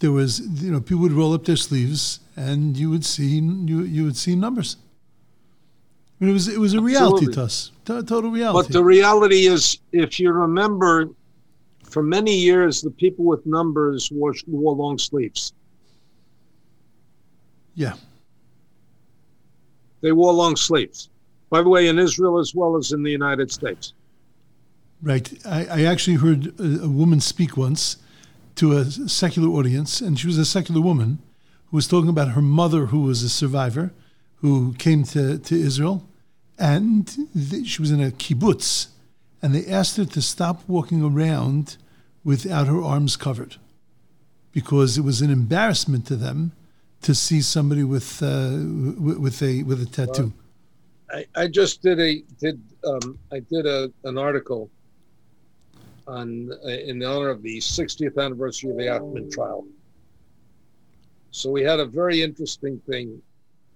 there 0.00 0.12
was 0.12 0.40
you 0.62 0.70
know 0.70 0.80
people 0.80 1.02
would 1.02 1.12
roll 1.12 1.32
up 1.32 1.44
their 1.44 1.56
sleeves 1.56 2.20
and 2.36 2.76
you 2.76 2.90
would 2.90 3.04
see 3.04 3.38
you 3.38 3.82
you 3.82 4.04
would 4.04 4.16
see 4.16 4.36
numbers. 4.36 4.76
I 6.20 6.24
mean, 6.24 6.30
it 6.30 6.34
was 6.34 6.48
it 6.48 6.58
was 6.58 6.74
a 6.74 6.80
reality 6.80 7.26
Absolutely. 7.26 7.34
to 7.34 7.42
us, 7.42 7.70
to- 7.86 8.02
total 8.02 8.30
reality. 8.30 8.66
But 8.68 8.72
the 8.72 8.84
reality 8.84 9.46
is, 9.46 9.78
if 9.92 10.18
you 10.20 10.32
remember, 10.32 11.10
for 11.84 12.02
many 12.02 12.34
years, 12.34 12.82
the 12.82 12.90
people 12.90 13.24
with 13.24 13.44
numbers 13.46 14.10
wore, 14.10 14.34
wore 14.46 14.74
long 14.74 14.98
sleeves. 14.98 15.52
Yeah, 17.76 17.92
They 20.00 20.12
wore 20.12 20.32
long 20.32 20.56
sleeves. 20.56 21.08
By 21.50 21.62
the 21.62 21.68
way, 21.68 21.86
in 21.88 21.98
Israel 21.98 22.38
as 22.38 22.54
well 22.54 22.76
as 22.76 22.90
in 22.92 23.02
the 23.02 23.10
United 23.10 23.52
States. 23.52 23.92
right. 25.02 25.32
I, 25.46 25.66
I 25.66 25.82
actually 25.84 26.16
heard 26.16 26.58
a, 26.58 26.84
a 26.84 26.88
woman 26.88 27.20
speak 27.20 27.56
once 27.56 27.98
to 28.56 28.72
a 28.76 28.84
secular 28.86 29.48
audience, 29.48 30.00
and 30.00 30.18
she 30.18 30.26
was 30.26 30.38
a 30.38 30.44
secular 30.44 30.80
woman 30.80 31.18
who 31.66 31.76
was 31.76 31.86
talking 31.86 32.08
about 32.08 32.30
her 32.30 32.42
mother, 32.42 32.86
who 32.86 33.00
was 33.02 33.22
a 33.22 33.28
survivor, 33.28 33.92
who 34.36 34.74
came 34.78 35.04
to, 35.04 35.38
to 35.38 35.54
Israel, 35.54 36.08
and 36.58 37.06
th- 37.50 37.66
she 37.66 37.80
was 37.82 37.90
in 37.90 38.02
a 38.02 38.10
kibbutz, 38.10 38.88
and 39.42 39.54
they 39.54 39.66
asked 39.70 39.96
her 39.98 40.06
to 40.06 40.22
stop 40.22 40.62
walking 40.66 41.02
around 41.02 41.76
without 42.24 42.66
her 42.66 42.82
arms 42.82 43.16
covered 43.16 43.56
because 44.52 44.96
it 44.96 45.02
was 45.02 45.20
an 45.20 45.30
embarrassment 45.30 46.06
to 46.06 46.16
them 46.16 46.52
to 47.02 47.14
see 47.14 47.40
somebody 47.40 47.84
with 47.84 48.22
uh, 48.22 48.50
with 49.20 49.42
a 49.42 49.62
with 49.62 49.82
a 49.82 49.86
tattoo. 49.86 50.32
I, 51.10 51.26
I 51.36 51.46
just 51.46 51.82
did 51.82 52.00
a 52.00 52.22
did 52.40 52.60
um, 52.84 53.18
I 53.32 53.40
did 53.40 53.66
a 53.66 53.92
an 54.04 54.18
article 54.18 54.70
on 56.06 56.50
uh, 56.64 56.68
in 56.68 57.02
honor 57.02 57.30
of 57.30 57.42
the 57.42 57.58
60th 57.58 58.22
anniversary 58.22 58.70
of 58.70 58.76
the 58.76 58.84
Eichmann 58.84 59.30
trial. 59.30 59.66
So 61.30 61.50
we 61.50 61.62
had 61.62 61.80
a 61.80 61.84
very 61.84 62.22
interesting 62.22 62.80
thing. 62.88 63.20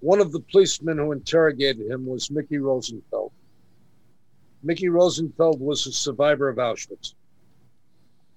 One 0.00 0.20
of 0.20 0.32
the 0.32 0.40
policemen 0.40 0.98
who 0.98 1.12
interrogated 1.12 1.90
him 1.90 2.06
was 2.06 2.30
Mickey 2.30 2.58
Rosenfeld. 2.58 3.32
Mickey 4.62 4.88
Rosenfeld 4.88 5.60
was 5.60 5.86
a 5.86 5.92
survivor 5.92 6.48
of 6.48 6.56
Auschwitz. 6.56 7.14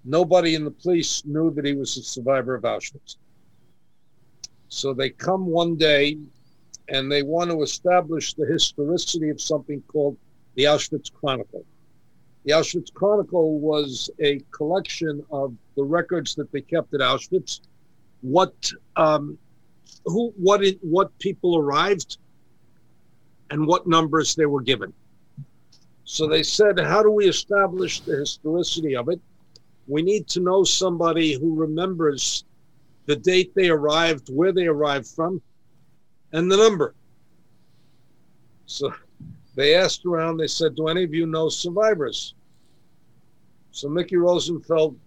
Nobody 0.06 0.56
in 0.56 0.66
the 0.66 0.72
police 0.72 1.24
knew 1.26 1.52
that 1.52 1.66
he 1.66 1.74
was 1.74 1.96
a 1.98 2.04
survivor 2.04 2.56
of 2.56 2.64
Auschwitz. 2.64 3.16
So 4.74 4.92
they 4.94 5.12
come 5.12 5.46
one 5.46 5.76
day 5.76 6.18
and 6.90 7.12
they 7.12 7.22
want 7.22 7.52
to 7.52 7.62
establish 7.62 8.34
the 8.34 8.46
historicity 8.46 9.30
of 9.30 9.40
something 9.40 9.82
called 9.84 10.18
the 10.56 10.64
Auschwitz 10.64 11.14
Chronicle. 11.14 11.64
The 12.44 12.54
Auschwitz 12.54 12.92
Chronicle 12.92 13.60
was 13.60 14.10
a 14.20 14.40
collection 14.52 15.24
of 15.32 15.54
the 15.78 15.84
records 15.84 16.34
that 16.36 16.52
they 16.52 16.62
kept 16.62 16.94
at 16.96 17.02
Auschwitz, 17.02 17.62
what 18.22 18.54
um, 18.96 19.38
who 20.06 20.34
what 20.38 20.64
it, 20.64 20.80
what 20.82 21.18
people 21.20 21.56
arrived, 21.56 22.18
and 23.52 23.68
what 23.68 23.88
numbers 23.88 24.34
they 24.36 24.48
were 24.48 24.62
given. 24.62 24.92
So 26.04 26.28
they 26.28 26.44
said, 26.44 26.80
how 26.80 27.04
do 27.04 27.12
we 27.12 27.28
establish 27.28 28.02
the 28.02 28.18
historicity 28.18 28.96
of 28.96 29.08
it? 29.08 29.22
We 29.88 30.02
need 30.02 30.28
to 30.30 30.40
know 30.40 30.64
somebody 30.64 31.34
who 31.40 31.56
remembers 31.56 32.44
the 33.06 33.16
date 33.16 33.54
they 33.56 33.70
arrived, 33.70 34.30
where 34.34 34.52
they 34.52 34.68
arrived 34.68 35.08
from, 35.08 35.42
and 36.32 36.52
the 36.52 36.58
number. 36.58 36.96
So 38.66 38.94
they 39.56 39.76
asked 39.76 40.06
around, 40.06 40.38
they 40.38 40.48
said, 40.48 40.76
Do 40.76 40.88
any 40.88 41.04
of 41.04 41.14
you 41.14 41.26
know 41.26 41.50
survivors? 41.50 42.34
So 43.72 43.90
Mickey 43.90 44.18
Rosenfeld 44.18 44.98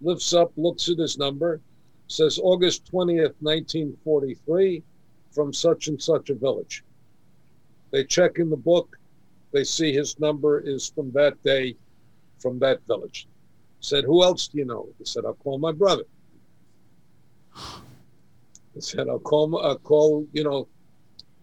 lifts 0.00 0.32
up, 0.32 0.52
looks 0.56 0.88
at 0.88 0.98
his 0.98 1.18
number, 1.18 1.60
says 2.08 2.40
August 2.42 2.90
20th, 2.92 3.34
1943, 3.40 4.82
from 5.30 5.52
such 5.52 5.88
and 5.88 6.00
such 6.00 6.30
a 6.30 6.34
village. 6.34 6.84
They 7.90 8.04
check 8.04 8.38
in 8.38 8.50
the 8.50 8.56
book, 8.56 8.98
they 9.52 9.64
see 9.64 9.92
his 9.92 10.18
number 10.18 10.60
is 10.60 10.90
from 10.94 11.12
that 11.12 11.42
day, 11.42 11.76
from 12.38 12.58
that 12.58 12.80
village. 12.86 13.28
Said, 13.80 14.04
Who 14.04 14.22
else 14.22 14.48
do 14.48 14.58
you 14.58 14.64
know? 14.64 14.88
He 14.98 15.04
said, 15.04 15.24
I'll 15.24 15.34
call 15.34 15.58
my 15.58 15.72
brother. 15.72 16.04
He 18.74 18.80
said, 18.80 19.08
I'll 19.08 19.18
call, 19.18 19.58
I'll 19.64 19.78
call, 19.78 20.26
you 20.32 20.44
know, 20.44 20.68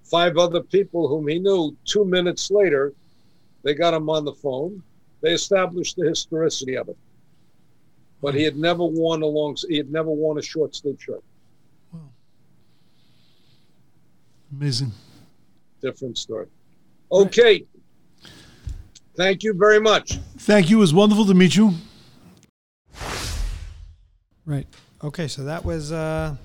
five 0.03 0.38
other 0.38 0.61
people 0.61 1.07
whom 1.07 1.28
he 1.28 1.39
knew. 1.39 1.76
Two 1.86 2.05
minutes 2.05 2.51
later, 2.51 2.93
they 3.64 3.74
got 3.74 3.93
him 3.93 4.09
on 4.09 4.26
the 4.26 4.34
phone. 4.34 4.84
They 5.22 5.32
established 5.32 5.95
the 5.95 6.07
historicity 6.07 6.76
of 6.76 6.89
it. 6.89 6.97
But 8.22 8.36
he 8.36 8.43
had 8.43 8.55
never 8.55 8.86
worn 8.86 9.22
a 9.22 9.26
long, 9.26 9.57
he 9.68 9.78
had 9.78 9.91
never 9.91 10.09
worn 10.09 10.38
a 10.38 10.41
short 10.41 10.76
sleeve 10.76 10.97
shirt. 10.99 11.24
Wow. 11.91 11.99
Amazing. 14.51 14.91
Different 15.82 16.18
story. 16.18 16.47
Okay. 17.11 17.66
Thank 19.16 19.43
you 19.43 19.53
very 19.53 19.80
much. 19.80 20.20
Thank 20.38 20.70
you. 20.70 20.78
It 20.78 20.82
was 20.82 20.93
wonderful 20.93 21.26
to 21.26 21.34
meet 21.34 21.55
you. 21.55 21.74
Right. 24.45 24.68
Okay, 25.04 25.28
so 25.28 25.43
that 25.43 25.66
was 25.66 25.91
uh, 25.91 26.36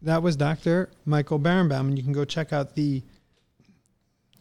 that 0.00 0.22
was 0.22 0.34
Dr. 0.34 0.88
Michael 1.04 1.38
Berenbaum, 1.38 1.80
and 1.80 1.98
you 1.98 2.02
can 2.02 2.14
go 2.14 2.24
check 2.24 2.50
out 2.50 2.74
the 2.74 3.02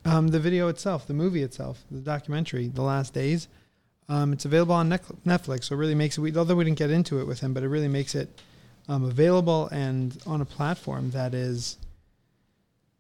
um, 0.05 0.30
the 0.30 0.39
video 0.39 0.70
itself, 0.70 1.05
the 1.07 1.14
movie 1.14 1.43
itself, 1.43 1.84
the 1.91 1.99
documentary, 1.99 2.68
The 2.70 2.82
Last 2.82 3.14
Days. 3.14 3.49
Um, 4.07 4.32
it's 4.32 4.45
available 4.45 4.76
on 4.76 4.89
Netflix, 4.89 5.66
so 5.66 5.76
it 5.76 5.78
really 5.78 5.93
makes 5.93 6.18
it. 6.18 6.38
Although 6.38 6.55
we 6.55 6.64
didn't 6.64 6.78
get 6.78 6.89
into 6.89 7.20
it 7.20 7.26
with 7.28 7.41
him, 7.41 7.53
but 7.53 7.64
it 7.64 7.68
really 7.68 7.89
makes 7.89 8.16
it 8.16 8.41
um, 8.88 9.03
available 9.03 9.68
and 9.74 10.18
on 10.26 10.39
a 10.39 10.45
platform 10.45 11.12
that 11.12 11.34
is 11.34 11.78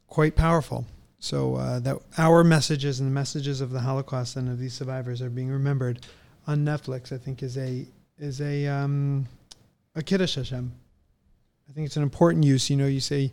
quite 0.07 0.35
powerful. 0.35 0.85
So 1.19 1.55
uh, 1.55 1.79
that 1.79 1.97
our 2.17 2.43
messages 2.43 2.99
and 2.99 3.07
the 3.07 3.13
messages 3.13 3.61
of 3.61 3.71
the 3.71 3.79
Holocaust 3.79 4.35
and 4.35 4.49
of 4.49 4.59
these 4.59 4.73
survivors 4.73 5.21
are 5.21 5.29
being 5.29 5.49
remembered 5.49 6.05
on 6.47 6.65
Netflix. 6.65 7.13
I 7.13 7.17
think 7.17 7.43
is 7.43 7.57
a 7.57 7.85
is 8.17 8.41
a 8.41 8.67
um, 8.67 9.25
a 9.99 10.03
kiddush 10.03 10.35
Hashem. 10.35 10.71
I 11.69 11.73
think 11.73 11.85
it's 11.85 11.97
an 11.97 12.03
important 12.03 12.43
use. 12.43 12.69
You 12.69 12.77
know, 12.77 12.87
you 12.87 12.99
say 12.99 13.31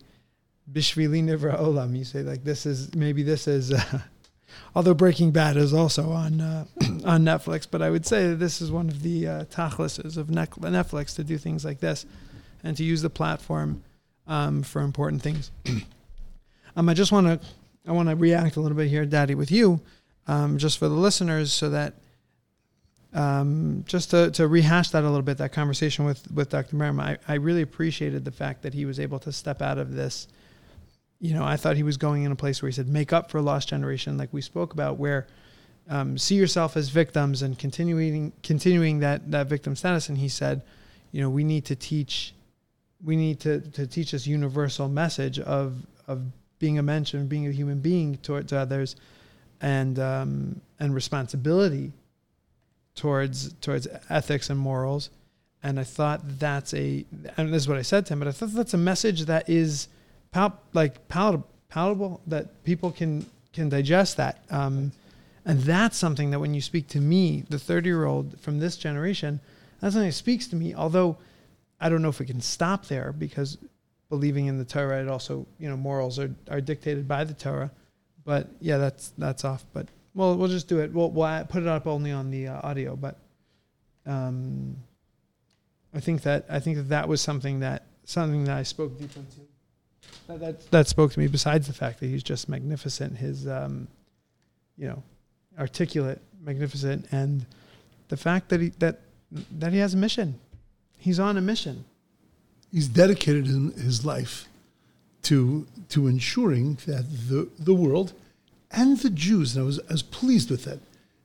bishvili 0.70 1.22
nivra 1.22 1.58
olam. 1.58 1.96
You 1.96 2.04
say 2.04 2.22
like 2.22 2.44
this 2.44 2.66
is 2.66 2.94
maybe 2.94 3.22
this 3.22 3.48
is. 3.48 3.72
Uh, 3.72 4.00
although 4.74 4.94
Breaking 4.94 5.30
Bad 5.30 5.56
is 5.56 5.72
also 5.72 6.10
on 6.10 6.40
uh, 6.40 6.64
on 7.04 7.24
Netflix, 7.24 7.66
but 7.70 7.80
I 7.80 7.90
would 7.90 8.04
say 8.04 8.34
this 8.34 8.60
is 8.60 8.70
one 8.70 8.88
of 8.88 9.02
the 9.02 9.26
uh, 9.26 9.44
tachlises 9.44 10.16
of 10.16 10.26
Netflix 10.26 11.14
to 11.16 11.24
do 11.24 11.38
things 11.38 11.64
like 11.64 11.80
this, 11.80 12.04
and 12.62 12.76
to 12.76 12.84
use 12.84 13.02
the 13.02 13.10
platform 13.10 13.82
um, 14.26 14.62
for 14.62 14.82
important 14.82 15.22
things. 15.22 15.50
um, 16.76 16.88
I 16.88 16.94
just 16.94 17.12
want 17.12 17.26
to 17.26 17.48
I 17.86 17.92
want 17.92 18.08
to 18.08 18.16
react 18.16 18.56
a 18.56 18.60
little 18.60 18.76
bit 18.76 18.88
here, 18.88 19.06
Daddy, 19.06 19.34
with 19.34 19.50
you, 19.50 19.80
um, 20.26 20.58
just 20.58 20.78
for 20.78 20.88
the 20.88 20.94
listeners, 20.94 21.52
so 21.52 21.70
that 21.70 21.94
um, 23.16 23.82
just 23.86 24.10
to, 24.10 24.30
to 24.32 24.46
rehash 24.46 24.90
that 24.90 25.02
a 25.02 25.08
little 25.08 25.22
bit, 25.22 25.38
that 25.38 25.50
conversation 25.50 26.04
with, 26.04 26.30
with 26.30 26.50
Dr. 26.50 26.76
Merriam, 26.76 27.00
I, 27.00 27.16
I 27.26 27.34
really 27.34 27.62
appreciated 27.62 28.26
the 28.26 28.30
fact 28.30 28.62
that 28.62 28.74
he 28.74 28.84
was 28.84 29.00
able 29.00 29.18
to 29.20 29.32
step 29.32 29.62
out 29.62 29.78
of 29.78 29.94
this. 29.94 30.28
You 31.18 31.32
know, 31.32 31.42
I 31.42 31.56
thought 31.56 31.76
he 31.76 31.82
was 31.82 31.96
going 31.96 32.24
in 32.24 32.30
a 32.30 32.36
place 32.36 32.60
where 32.60 32.68
he 32.68 32.74
said, 32.74 32.88
make 32.88 33.14
up 33.14 33.30
for 33.30 33.38
a 33.38 33.42
lost 33.42 33.70
generation, 33.70 34.18
like 34.18 34.28
we 34.34 34.42
spoke 34.42 34.74
about, 34.74 34.98
where 34.98 35.26
um, 35.88 36.18
see 36.18 36.34
yourself 36.34 36.76
as 36.76 36.90
victims 36.90 37.40
and 37.40 37.58
continuing 37.58 38.32
continuing 38.42 38.98
that 38.98 39.30
that 39.30 39.46
victim 39.46 39.76
status. 39.76 40.08
And 40.10 40.18
he 40.18 40.28
said, 40.28 40.62
you 41.12 41.22
know, 41.22 41.30
we 41.30 41.44
need 41.44 41.64
to 41.66 41.76
teach, 41.76 42.34
we 43.02 43.16
need 43.16 43.40
to 43.40 43.60
to 43.60 43.86
teach 43.86 44.10
this 44.10 44.26
universal 44.26 44.88
message 44.88 45.38
of 45.38 45.86
of 46.06 46.22
being 46.58 46.78
a 46.78 46.82
mensch 46.82 47.14
and 47.14 47.28
being 47.28 47.46
a 47.46 47.52
human 47.52 47.78
being 47.78 48.16
towards 48.18 48.52
others, 48.52 48.96
and 49.60 49.98
um, 50.00 50.60
and 50.80 50.92
responsibility 50.92 51.92
towards 52.96 53.52
towards 53.54 53.86
ethics 54.10 54.50
and 54.50 54.58
morals. 54.58 55.10
And 55.62 55.80
I 55.80 55.84
thought 55.84 56.20
that's 56.38 56.74
a, 56.74 57.04
and 57.36 57.52
this 57.52 57.62
is 57.62 57.68
what 57.68 57.78
I 57.78 57.82
said 57.82 58.06
to 58.06 58.12
him, 58.12 58.18
but 58.20 58.28
I 58.28 58.32
thought 58.32 58.52
that's 58.52 58.74
a 58.74 58.78
message 58.78 59.22
that 59.22 59.48
is 59.48 59.88
pal- 60.30 60.60
like 60.72 61.08
palatable, 61.08 61.48
palatable 61.68 62.20
that 62.26 62.62
people 62.64 62.90
can 62.90 63.26
can 63.52 63.68
digest 63.68 64.16
that. 64.16 64.44
Um, 64.50 64.92
and 65.44 65.60
that's 65.60 65.96
something 65.96 66.30
that 66.30 66.40
when 66.40 66.54
you 66.54 66.60
speak 66.60 66.88
to 66.88 67.00
me, 67.00 67.44
the 67.48 67.58
30 67.58 67.88
year 67.88 68.04
old 68.04 68.40
from 68.40 68.58
this 68.58 68.76
generation, 68.76 69.40
that's 69.80 69.94
something 69.94 70.08
that 70.08 70.12
speaks 70.12 70.48
to 70.48 70.56
me. 70.56 70.74
Although 70.74 71.16
I 71.80 71.88
don't 71.88 72.02
know 72.02 72.08
if 72.08 72.18
we 72.18 72.26
can 72.26 72.40
stop 72.40 72.86
there 72.86 73.12
because 73.12 73.58
believing 74.08 74.46
in 74.46 74.58
the 74.58 74.64
Torah, 74.64 75.02
it 75.02 75.08
also, 75.08 75.46
you 75.58 75.68
know, 75.68 75.76
morals 75.76 76.18
are, 76.18 76.34
are 76.50 76.60
dictated 76.60 77.06
by 77.06 77.24
the 77.24 77.34
Torah. 77.34 77.70
But 78.24 78.48
yeah, 78.60 78.78
that's 78.78 79.12
that's 79.18 79.44
off. 79.44 79.64
But 79.72 79.86
well, 80.16 80.34
we'll 80.34 80.48
just 80.48 80.66
do 80.66 80.80
it. 80.80 80.92
We'll, 80.92 81.10
we'll 81.10 81.44
put 81.44 81.62
it 81.62 81.68
up 81.68 81.86
only 81.86 82.10
on 82.10 82.30
the 82.30 82.48
uh, 82.48 82.60
audio. 82.66 82.96
But 82.96 83.18
um, 84.06 84.76
I 85.94 86.00
think 86.00 86.22
that 86.22 86.46
I 86.48 86.58
think 86.58 86.78
that 86.78 86.88
that 86.88 87.06
was 87.06 87.20
something 87.20 87.60
that 87.60 87.84
something 88.04 88.44
that 88.44 88.56
I 88.56 88.62
spoke 88.62 88.98
deep 88.98 89.14
into. 89.14 89.40
That, 90.26 90.40
that 90.40 90.70
that 90.70 90.88
spoke 90.88 91.12
to 91.12 91.18
me. 91.18 91.26
Besides 91.26 91.66
the 91.66 91.74
fact 91.74 92.00
that 92.00 92.06
he's 92.06 92.22
just 92.22 92.48
magnificent, 92.48 93.18
his 93.18 93.46
um, 93.46 93.88
you 94.78 94.88
know, 94.88 95.02
articulate, 95.58 96.22
magnificent, 96.42 97.06
and 97.12 97.44
the 98.08 98.16
fact 98.16 98.48
that 98.48 98.62
he 98.62 98.70
that 98.78 99.00
that 99.58 99.72
he 99.74 99.78
has 99.78 99.92
a 99.92 99.98
mission. 99.98 100.40
He's 100.98 101.20
on 101.20 101.36
a 101.36 101.42
mission. 101.42 101.84
He's 102.72 102.88
dedicated 102.88 103.46
his 103.46 104.06
life 104.06 104.48
to 105.24 105.66
to 105.90 106.06
ensuring 106.06 106.78
that 106.86 107.04
the 107.28 107.50
the 107.58 107.74
world 107.74 108.14
and 108.76 108.98
the 108.98 109.10
Jews, 109.10 109.56
and 109.56 109.62
I 109.64 109.66
was 109.66 109.80
I 109.88 109.92
was 109.92 110.02
pleased 110.02 110.50
with 110.50 110.64
that, 110.64 110.78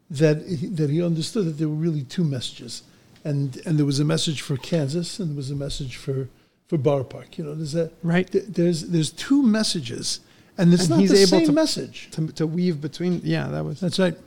that 0.10 0.38
he, 0.48 0.68
that 0.68 0.90
he 0.90 1.04
understood 1.04 1.46
that 1.46 1.58
there 1.60 1.68
were 1.70 1.76
really 1.88 2.04
two 2.04 2.24
messages, 2.24 2.84
and 3.24 3.62
and 3.66 3.78
there 3.78 3.86
was 3.86 4.00
a 4.00 4.06
message 4.06 4.42
for 4.42 4.58
Kansas 4.58 5.20
and 5.20 5.30
there 5.32 5.38
was 5.38 5.52
a 5.52 5.56
message 5.56 5.96
for 5.98 6.28
for 6.68 6.78
Borough 6.78 7.04
Park. 7.04 7.38
You 7.38 7.44
know, 7.46 7.56
there's 7.56 7.76
a 7.76 7.92
Right. 8.04 8.30
th- 8.32 8.46
There's 8.48 8.80
there's 8.88 9.12
two 9.12 9.42
messages, 9.44 10.20
and 10.58 10.74
it's 10.74 10.84
And 10.84 10.92
not 10.92 11.00
he's 11.02 11.12
the 11.12 11.18
able 11.18 11.28
same 11.40 11.46
to- 11.48 11.52
message. 11.64 12.10
To, 12.12 12.28
to 12.40 12.48
weave 12.48 12.80
between, 12.82 13.22
yeah, 13.24 13.48
that 13.50 13.64
was. 13.66 13.80
That's 13.80 14.00
right. 14.00 14.18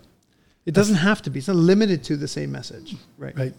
It 0.67 0.75
doesn't 0.75 0.97
have 0.97 1.21
to 1.23 1.31
be. 1.31 1.39
It's 1.41 1.49
not 1.49 1.57
limited 1.57 2.03
to 2.05 2.17
the 2.17 2.29
same 2.29 2.51
message. 2.53 2.97
Right. 3.19 3.37
Right. 3.39 3.55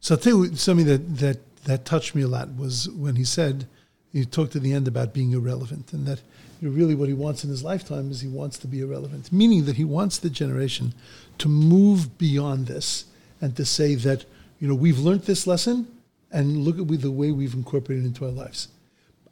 So 0.00 0.14
I'll 0.14 0.20
tell 0.20 0.44
you 0.46 0.56
something 0.56 0.86
that, 0.86 1.16
that, 1.18 1.38
that 1.64 1.84
touched 1.84 2.14
me 2.14 2.22
a 2.22 2.28
lot 2.28 2.48
was 2.56 2.88
when 2.88 3.16
he 3.16 3.24
said, 3.24 3.66
he 4.12 4.24
talked 4.24 4.54
at 4.56 4.62
the 4.62 4.72
end 4.72 4.86
about 4.88 5.12
being 5.12 5.32
irrelevant 5.32 5.92
and 5.92 6.06
that 6.06 6.20
really 6.68 6.94
what 6.94 7.08
he 7.08 7.14
wants 7.14 7.44
in 7.44 7.50
his 7.50 7.62
lifetime 7.62 8.10
is 8.10 8.20
he 8.20 8.28
wants 8.28 8.58
to 8.58 8.66
be 8.66 8.80
irrelevant, 8.80 9.32
meaning 9.32 9.64
that 9.64 9.76
he 9.76 9.84
wants 9.84 10.18
the 10.18 10.30
generation 10.30 10.94
to 11.38 11.48
move 11.48 12.18
beyond 12.18 12.66
this 12.66 13.06
and 13.40 13.56
to 13.56 13.64
say 13.64 13.94
that, 13.94 14.24
you 14.58 14.68
know, 14.68 14.74
we've 14.74 14.98
learned 14.98 15.22
this 15.22 15.46
lesson 15.46 15.88
and 16.30 16.58
look 16.58 16.78
at 16.78 16.86
the 17.00 17.10
way 17.10 17.30
we've 17.32 17.54
incorporated 17.54 18.04
it 18.04 18.08
into 18.08 18.24
our 18.24 18.30
lives. 18.30 18.68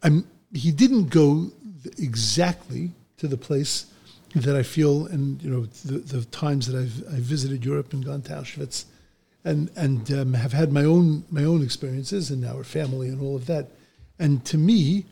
I'm, 0.02 0.26
he 0.52 0.70
didn't 0.70 1.10
go 1.10 1.50
exactly 1.98 2.92
to 3.18 3.28
the 3.28 3.36
place 3.36 3.86
that 4.34 4.56
I 4.56 4.62
feel, 4.62 5.06
and 5.06 5.42
you 5.42 5.50
know, 5.50 5.66
the, 5.84 5.98
the 5.98 6.24
times 6.26 6.66
that 6.66 6.78
I've, 6.78 7.02
I've 7.14 7.22
visited 7.22 7.64
Europe 7.64 7.92
and 7.92 8.04
gone 8.04 8.22
to 8.22 8.32
Auschwitz, 8.32 8.84
and 9.44 9.70
and 9.76 10.10
um, 10.12 10.34
have 10.34 10.52
had 10.52 10.72
my 10.72 10.84
own 10.84 11.24
my 11.30 11.44
own 11.44 11.62
experiences 11.62 12.30
and 12.30 12.44
our 12.44 12.64
family 12.64 13.08
and 13.08 13.22
all 13.22 13.36
of 13.36 13.46
that. 13.46 13.68
And 14.18 14.44
to 14.46 14.58
me, 14.58 15.06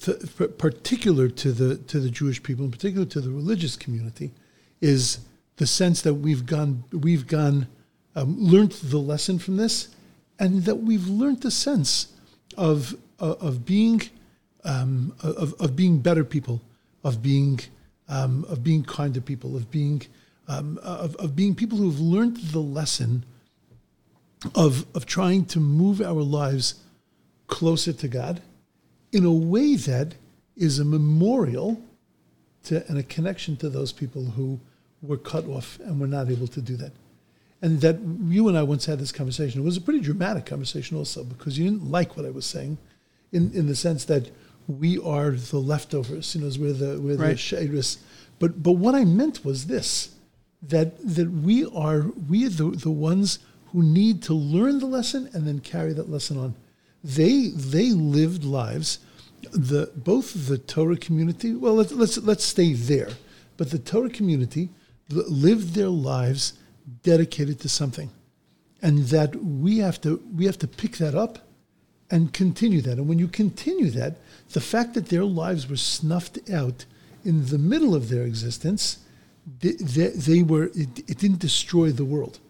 th- 0.00 0.58
particular 0.58 1.28
to 1.28 1.52
the 1.52 1.76
to 1.76 2.00
the 2.00 2.10
Jewish 2.10 2.42
people, 2.42 2.64
in 2.64 2.70
particular 2.70 3.06
to 3.06 3.20
the 3.20 3.30
religious 3.30 3.76
community, 3.76 4.32
is 4.80 5.20
the 5.56 5.66
sense 5.66 6.02
that 6.02 6.14
we've 6.14 6.46
gone 6.46 6.84
we've 6.92 7.26
gone 7.26 7.68
um, 8.14 8.36
learned 8.38 8.72
the 8.72 8.98
lesson 8.98 9.38
from 9.38 9.56
this, 9.56 9.88
and 10.38 10.64
that 10.64 10.76
we've 10.76 11.06
learned 11.06 11.42
the 11.42 11.50
sense 11.50 12.08
of 12.56 12.94
of, 13.18 13.42
of 13.42 13.64
being 13.64 14.02
um, 14.64 15.14
of, 15.22 15.54
of 15.60 15.76
being 15.76 15.98
better 15.98 16.24
people, 16.24 16.60
of 17.04 17.22
being 17.22 17.60
um, 18.08 18.44
of 18.48 18.62
being 18.62 18.84
kinder 18.84 19.20
people, 19.20 19.56
of 19.56 19.70
being 19.70 20.02
um, 20.48 20.78
of, 20.82 21.16
of 21.16 21.34
being 21.34 21.54
people 21.54 21.78
who 21.78 21.90
have 21.90 22.00
learned 22.00 22.36
the 22.36 22.60
lesson 22.60 23.24
of 24.54 24.86
of 24.94 25.06
trying 25.06 25.44
to 25.46 25.60
move 25.60 26.00
our 26.00 26.22
lives 26.22 26.74
closer 27.46 27.92
to 27.92 28.08
God 28.08 28.42
in 29.12 29.24
a 29.24 29.32
way 29.32 29.76
that 29.76 30.14
is 30.56 30.78
a 30.78 30.84
memorial 30.84 31.80
to 32.64 32.86
and 32.88 32.98
a 32.98 33.02
connection 33.02 33.56
to 33.58 33.68
those 33.68 33.92
people 33.92 34.24
who 34.24 34.60
were 35.02 35.16
cut 35.16 35.46
off 35.46 35.78
and 35.80 36.00
were 36.00 36.06
not 36.06 36.30
able 36.30 36.46
to 36.48 36.60
do 36.60 36.76
that. 36.76 36.92
And 37.62 37.80
that 37.80 37.98
you 38.24 38.48
and 38.48 38.58
I 38.58 38.62
once 38.62 38.86
had 38.86 38.98
this 38.98 39.12
conversation. 39.12 39.60
It 39.60 39.64
was 39.64 39.76
a 39.76 39.80
pretty 39.80 40.00
dramatic 40.00 40.46
conversation 40.46 40.96
also 40.96 41.24
because 41.24 41.58
you 41.58 41.64
didn't 41.64 41.90
like 41.90 42.16
what 42.16 42.26
I 42.26 42.30
was 42.30 42.44
saying, 42.46 42.78
in, 43.32 43.52
in 43.54 43.66
the 43.66 43.74
sense 43.76 44.04
that 44.06 44.30
we 44.68 44.98
are 44.98 45.30
the 45.30 45.58
leftovers, 45.58 46.34
you 46.34 46.42
know, 46.42 46.50
we're 46.58 46.72
the 46.72 47.00
we're 47.00 47.16
Right. 47.16 47.28
the 47.30 47.34
shaders. 47.34 47.98
But 48.38 48.62
but 48.62 48.72
what 48.72 48.94
I 48.94 49.04
meant 49.04 49.44
was 49.44 49.66
this 49.66 50.10
that 50.62 50.96
that 51.06 51.30
we 51.30 51.64
are 51.66 52.06
we 52.28 52.46
are 52.46 52.50
the, 52.50 52.70
the 52.70 52.90
ones 52.90 53.38
who 53.72 53.82
need 53.82 54.22
to 54.24 54.34
learn 54.34 54.78
the 54.78 54.86
lesson 54.86 55.28
and 55.32 55.46
then 55.46 55.60
carry 55.60 55.92
that 55.92 56.10
lesson 56.10 56.38
on. 56.38 56.54
They 57.06 57.48
they 57.48 57.90
lived 57.90 58.42
lives, 58.42 58.98
the 59.52 59.92
both 59.94 60.48
the 60.48 60.58
Torah 60.58 60.96
community. 60.96 61.54
Well, 61.54 61.74
let's 61.74 61.92
let's 61.92 62.18
let's 62.18 62.44
stay 62.44 62.72
there, 62.72 63.10
but 63.56 63.70
the 63.70 63.78
Torah 63.78 64.10
community 64.10 64.70
lived 65.08 65.74
their 65.74 65.88
lives 65.88 66.54
dedicated 67.04 67.60
to 67.60 67.68
something, 67.68 68.10
and 68.82 69.04
that 69.06 69.36
we 69.36 69.78
have 69.78 70.00
to 70.00 70.20
we 70.34 70.46
have 70.46 70.58
to 70.58 70.66
pick 70.66 70.96
that 70.96 71.14
up 71.14 71.38
and 72.10 72.32
continue 72.32 72.80
that. 72.80 72.98
And 72.98 73.08
when 73.08 73.20
you 73.20 73.28
continue 73.28 73.90
that, 73.90 74.16
the 74.50 74.60
fact 74.60 74.94
that 74.94 75.06
their 75.06 75.24
lives 75.24 75.68
were 75.68 75.76
snuffed 75.76 76.50
out 76.50 76.86
in 77.24 77.46
the 77.46 77.58
middle 77.58 77.94
of 77.94 78.08
their 78.08 78.22
existence, 78.24 78.98
they, 79.60 79.72
they, 79.72 80.08
they 80.08 80.42
were 80.42 80.70
it, 80.74 80.98
it 81.08 81.18
didn't 81.18 81.38
destroy 81.38 81.92
the 81.92 82.04
world 82.04 82.40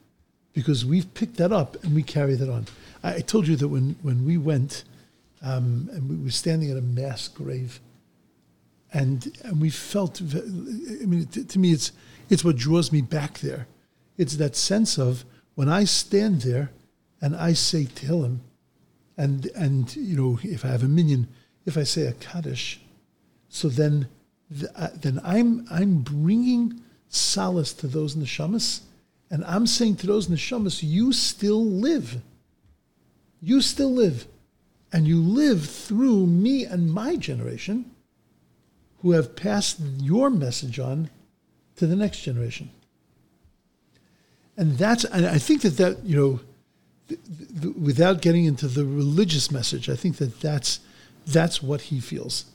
because 0.55 0.87
we've 0.87 1.13
picked 1.13 1.37
that 1.37 1.53
up 1.53 1.83
and 1.85 1.95
we 1.95 2.03
carry 2.03 2.37
that 2.37 2.49
on. 2.51 2.67
I, 3.15 3.21
told 3.21 3.47
you 3.47 3.57
that 3.57 3.69
when 3.69 3.97
when 4.03 4.25
we 4.25 4.37
went 4.37 4.85
um, 5.43 5.89
and 5.93 6.09
we 6.09 6.17
were 6.17 6.31
standing 6.31 6.71
at 6.71 6.77
a 6.77 6.83
mass 6.83 7.29
grave, 7.29 7.81
and 8.93 9.37
and 9.45 9.61
we 9.61 9.71
felt. 9.71 10.21
I 10.21 11.07
mean, 11.07 11.27
to, 11.27 11.59
me, 11.59 11.73
it's 11.73 11.93
it's 12.29 12.45
what 12.45 12.57
draws 12.57 12.93
me 12.93 13.03
back 13.03 13.41
there. 13.41 13.67
It's 14.17 14.37
that 14.37 14.57
sense 14.57 14.99
of 14.99 15.25
when 15.55 15.69
I 15.69 15.85
stand 15.85 16.43
there 16.43 16.71
and 17.21 17.37
I 17.37 17.53
say 17.53 17.85
Tehillim, 17.85 18.39
and 19.17 19.47
and 19.55 19.95
you 19.97 20.17
know 20.17 20.39
if 20.43 20.65
I 20.65 20.69
have 20.69 20.83
a 20.83 20.89
minyan, 20.89 21.29
if 21.65 21.77
I 21.77 21.83
say 21.83 22.07
a 22.07 22.13
kaddish, 22.13 22.81
so 23.49 23.69
then 23.69 24.09
th- 24.51 24.71
uh, 24.75 24.89
then 24.95 25.21
I'm 25.25 25.67
I'm 25.71 25.99
bringing 25.99 26.81
solace 27.09 27.73
to 27.75 27.87
those 27.87 28.17
neshamas, 28.17 28.81
and 29.31 29.45
I'm 29.45 29.67
saying 29.67 29.97
to 29.97 30.07
those 30.07 30.29
neshamas, 30.29 30.83
you 30.83 31.13
still 31.13 31.65
live. 31.65 32.21
You 33.47 33.61
still 33.61 33.93
live, 33.93 34.27
and 34.93 35.07
you 35.07 35.23
live 35.23 35.71
through 35.71 36.27
me 36.27 36.65
and 36.65 36.93
my 36.93 37.15
generation, 37.15 37.93
who 39.03 39.13
have 39.13 39.37
passed 39.37 39.79
your 40.01 40.31
message 40.31 40.81
on 40.81 41.11
to 41.77 41.87
the 41.87 41.95
next 41.95 42.23
generation. 42.23 42.71
And 44.57 44.77
that's 44.77 45.05
and 45.05 45.25
I 45.25 45.39
think 45.39 45.63
that 45.63 45.77
that 45.77 46.03
you 46.03 46.17
know 46.17 46.41
th- 47.07 47.21
th- 47.63 47.77
without 47.77 48.21
getting 48.21 48.47
into 48.47 48.67
the 48.67 48.85
religious 48.85 49.53
message, 49.53 49.89
I 49.89 49.95
think 49.95 50.17
that 50.17 50.41
that's 50.41 50.81
that's 51.25 51.63
what 51.63 51.83
he 51.83 52.01
feels. 52.01 52.47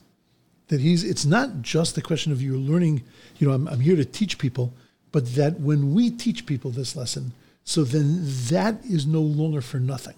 That 0.68 0.82
he's 0.82 1.06
it's 1.06 1.24
not 1.24 1.62
just 1.62 1.98
a 1.98 2.02
question 2.02 2.34
of 2.34 2.42
you 2.42 2.58
learning, 2.58 3.04
you 3.38 3.48
know, 3.48 3.54
I'm, 3.54 3.66
I'm 3.70 3.80
here 3.80 3.96
to 3.96 4.04
teach 4.04 4.38
people, 4.38 4.74
but 5.14 5.36
that 5.36 5.62
when 5.62 5.94
we 5.94 6.10
teach 6.10 6.46
people 6.46 6.70
this 6.70 6.98
lesson, 6.98 7.32
so 7.64 7.86
then 7.86 8.26
that 8.50 8.84
is 8.84 9.06
no 9.06 9.22
longer 9.22 9.62
for 9.62 9.80
nothing. 9.80 10.16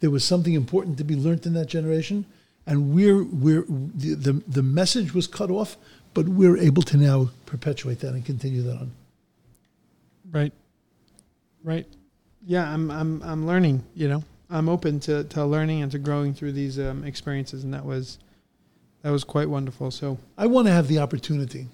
There 0.00 0.10
was 0.10 0.24
something 0.24 0.54
important 0.54 0.98
to 0.98 1.04
be 1.04 1.16
learned 1.16 1.46
in 1.46 1.54
that 1.54 1.66
generation, 1.66 2.24
and 2.66 2.94
we're 2.94 3.24
we're 3.24 3.64
the, 3.68 4.14
the, 4.14 4.32
the 4.46 4.62
message 4.62 5.14
was 5.14 5.26
cut 5.26 5.50
off, 5.50 5.76
but 6.14 6.28
we're 6.28 6.56
able 6.56 6.82
to 6.82 6.96
now 6.96 7.30
perpetuate 7.46 8.00
that 8.00 8.14
and 8.14 8.24
continue 8.24 8.62
that 8.62 8.76
on. 8.76 8.92
Right. 10.30 10.52
Right. 11.64 11.86
Yeah, 12.46 12.72
I'm 12.72 12.90
I'm 12.90 13.22
I'm 13.22 13.46
learning, 13.46 13.84
you 13.94 14.08
know. 14.08 14.24
I'm 14.50 14.68
open 14.68 14.98
to, 15.00 15.24
to 15.24 15.44
learning 15.44 15.82
and 15.82 15.92
to 15.92 15.98
growing 15.98 16.32
through 16.32 16.52
these 16.52 16.78
um, 16.78 17.04
experiences 17.04 17.64
and 17.64 17.74
that 17.74 17.84
was 17.84 18.18
that 19.02 19.10
was 19.10 19.22
quite 19.22 19.50
wonderful. 19.50 19.90
So 19.90 20.18
I 20.38 20.46
want 20.46 20.66
to 20.68 20.72
have 20.72 20.88
the 20.88 20.98
opportunity 21.00 21.66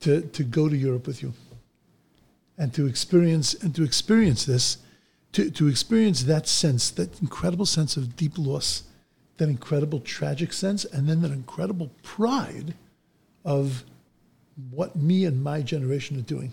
to, 0.00 0.20
to 0.22 0.44
go 0.44 0.68
to 0.68 0.76
Europe 0.76 1.06
with 1.06 1.22
you. 1.22 1.34
and 2.60 2.74
to 2.74 2.86
experience 2.86 3.54
and 3.54 3.74
to 3.74 3.82
experience 3.82 4.44
this, 4.44 4.78
to, 5.32 5.50
to 5.50 5.68
experience 5.68 6.24
that 6.24 6.48
sense, 6.48 6.90
that 6.90 7.20
incredible 7.20 7.66
sense 7.66 7.96
of 7.96 8.16
deep 8.16 8.36
loss, 8.36 8.84
that 9.36 9.48
incredible 9.48 10.00
tragic 10.00 10.52
sense, 10.52 10.84
and 10.84 11.08
then 11.08 11.22
that 11.22 11.30
incredible 11.30 11.90
pride 12.02 12.74
of 13.44 13.84
what 14.70 14.96
me 14.96 15.24
and 15.24 15.42
my 15.42 15.62
generation 15.62 16.18
are 16.18 16.22
doing. 16.22 16.52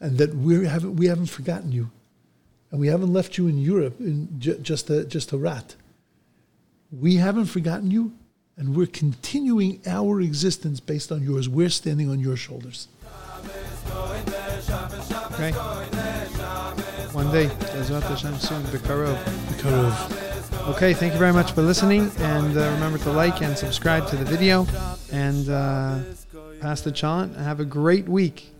And 0.00 0.16
that 0.18 0.34
we 0.34 0.66
haven't, 0.66 0.96
we 0.96 1.06
haven't 1.06 1.26
forgotten 1.26 1.72
you. 1.72 1.90
And 2.70 2.80
we 2.80 2.88
haven't 2.88 3.12
left 3.12 3.38
you 3.38 3.48
in 3.48 3.58
Europe 3.58 3.98
in 4.00 4.28
ju- 4.38 4.58
just, 4.58 4.90
a, 4.90 5.04
just 5.04 5.32
a 5.32 5.38
rat. 5.38 5.74
We 6.90 7.16
haven't 7.16 7.46
forgotten 7.46 7.90
you, 7.90 8.12
and 8.56 8.74
we're 8.76 8.86
continuing 8.86 9.80
our 9.86 10.20
existence 10.20 10.80
based 10.80 11.12
on 11.12 11.22
yours. 11.22 11.48
We're 11.48 11.70
standing 11.70 12.10
on 12.10 12.20
your 12.20 12.36
shoulders. 12.36 12.88
Okay. 15.32 15.97
One 17.12 17.32
day, 17.32 17.46
Bezrat 17.46 18.02
Hashem 18.02 18.38
soon, 18.38 18.62
Bekarov. 18.64 19.16
Bekarov. 19.48 20.68
Okay, 20.74 20.92
thank 20.92 21.14
you 21.14 21.18
very 21.18 21.32
much 21.32 21.52
for 21.52 21.62
listening, 21.62 22.10
and 22.18 22.56
uh, 22.56 22.70
remember 22.74 22.98
to 22.98 23.10
like 23.12 23.40
and 23.40 23.56
subscribe 23.56 24.06
to 24.08 24.16
the 24.16 24.24
video, 24.24 24.66
and 25.10 25.48
uh, 25.48 26.00
pass 26.60 26.82
the 26.82 26.92
cholent. 26.92 27.34
Have 27.36 27.60
a 27.60 27.64
great 27.64 28.06
week. 28.08 28.52